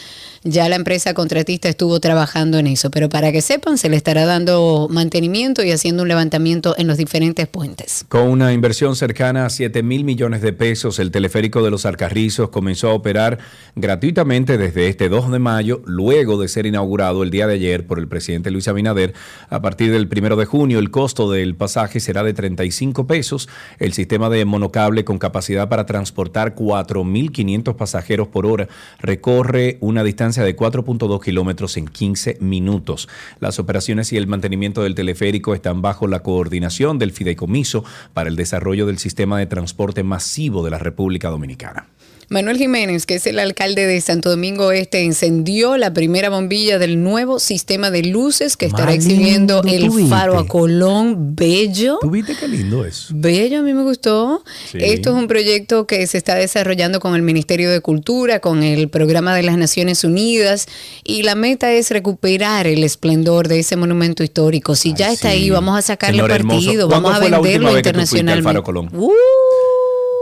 [0.42, 4.24] ya la empresa contratista estuvo trabajando en eso, pero para que sepan, se le estará
[4.24, 8.06] dando mantenimiento y haciendo un levantamiento en los diferentes puentes.
[8.08, 12.48] Con una inversión cercana a 7 mil millones de pesos, el teleférico de los Alcarrizos
[12.48, 13.38] comenzó a operar
[13.76, 17.98] gratuitamente desde este 2 de mayo, luego de ser inaugurado el día de ayer por
[17.98, 19.12] el presidente Luis Abinader.
[19.50, 23.48] A partir del 1 de junio, el costo del pasaje será de 35 pesos.
[23.78, 28.68] El sistema de monocable con capacidad para transportar 4.500 pasajeros por hora
[29.00, 33.08] recorre una distancia de 4.2 kilómetros en 15 minutos.
[33.40, 37.84] Las operaciones y el mantenimiento del teleférico están bajo la coordinación del Fideicomiso
[38.14, 41.88] para el desarrollo del sistema de transporte masivo de la República Dominicana.
[42.32, 47.02] Manuel Jiménez, que es el alcalde de Santo Domingo Este, encendió la primera bombilla del
[47.02, 51.34] nuevo sistema de luces que estará exhibiendo el faro a Colón.
[51.34, 51.98] Bello.
[52.00, 53.08] ¿Tú viste qué lindo es?
[53.10, 54.44] Bello, a mí me gustó.
[54.70, 54.78] Sí.
[54.80, 58.88] Esto es un proyecto que se está desarrollando con el Ministerio de Cultura, con el
[58.88, 60.68] Programa de las Naciones Unidas,
[61.02, 64.76] y la meta es recuperar el esplendor de ese monumento histórico.
[64.76, 68.44] Si ya está ahí, vamos a sacarle Señor partido, ¿cuándo vamos a venderlo al internacionalmente.
[68.44, 68.88] Faro Colón?
[68.92, 69.10] Uh,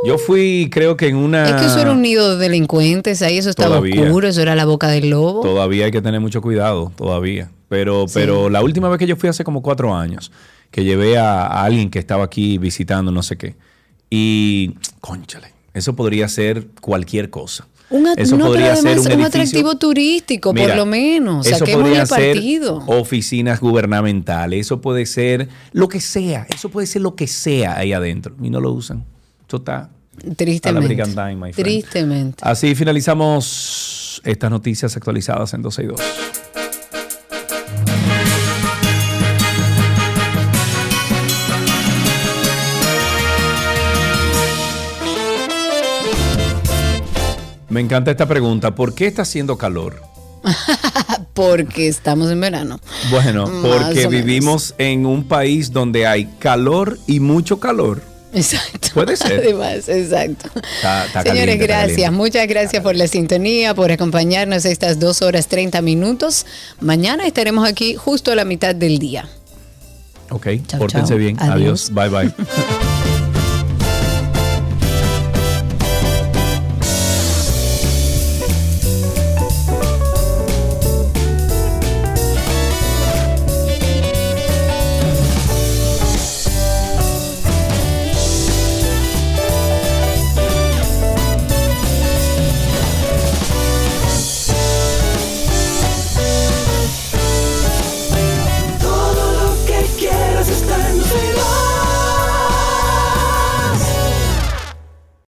[0.07, 1.49] Yo fui, creo que en una.
[1.49, 4.01] es que eso era un nido de delincuentes, ahí eso estaba Todavía.
[4.03, 5.41] oscuro, eso era la boca del lobo.
[5.43, 7.51] Todavía hay que tener mucho cuidado, todavía.
[7.69, 8.15] Pero, Sí.
[8.15, 10.31] pero la última vez que yo fui hace como cuatro años,
[10.71, 13.57] que llevé a, a alguien que estaba aquí visitando no sé qué.
[14.09, 17.67] Y, conchale, eso podría ser cualquier cosa.
[17.91, 21.47] Un eso no, podría ser además un un edificio- atractivo turístico, Mira, por lo menos.
[21.47, 22.85] Eso Saquémosle podría ser partido.
[22.87, 27.93] oficinas gubernamentales, eso puede ser lo que sea, eso puede ser lo que sea ahí
[27.95, 28.35] adentro.
[28.43, 29.05] Y no lo usan.
[29.49, 31.05] Eso está a la Tristemente.
[31.15, 31.53] Time, my.
[31.53, 32.43] Tristemente.
[32.43, 36.01] Así finalizamos estas noticias actualizadas en 12 y 2.
[47.71, 48.75] Me encanta esta pregunta.
[48.75, 50.03] ¿Por qué está haciendo calor?
[51.33, 52.81] Porque estamos en verano.
[53.11, 58.03] Bueno, porque vivimos en un país donde hay calor y mucho calor.
[58.35, 58.89] Exacto.
[58.95, 59.41] Puede ser.
[59.41, 60.49] Además, exacto.
[60.77, 61.97] Está- está Señores, caliente, está gracias.
[61.97, 62.11] caliente.
[62.11, 66.45] Muchas gracias por la sintonía, por acompañarnos estas dos horas 30 minutos.
[66.81, 69.29] Mañana estaremos aquí justo a la mitad del día.
[70.31, 71.19] Ok, Chao, pórtense chao.
[71.19, 71.37] bien.
[71.41, 71.91] Adiós.
[71.91, 71.91] Adiós.
[71.93, 72.35] Bye bye.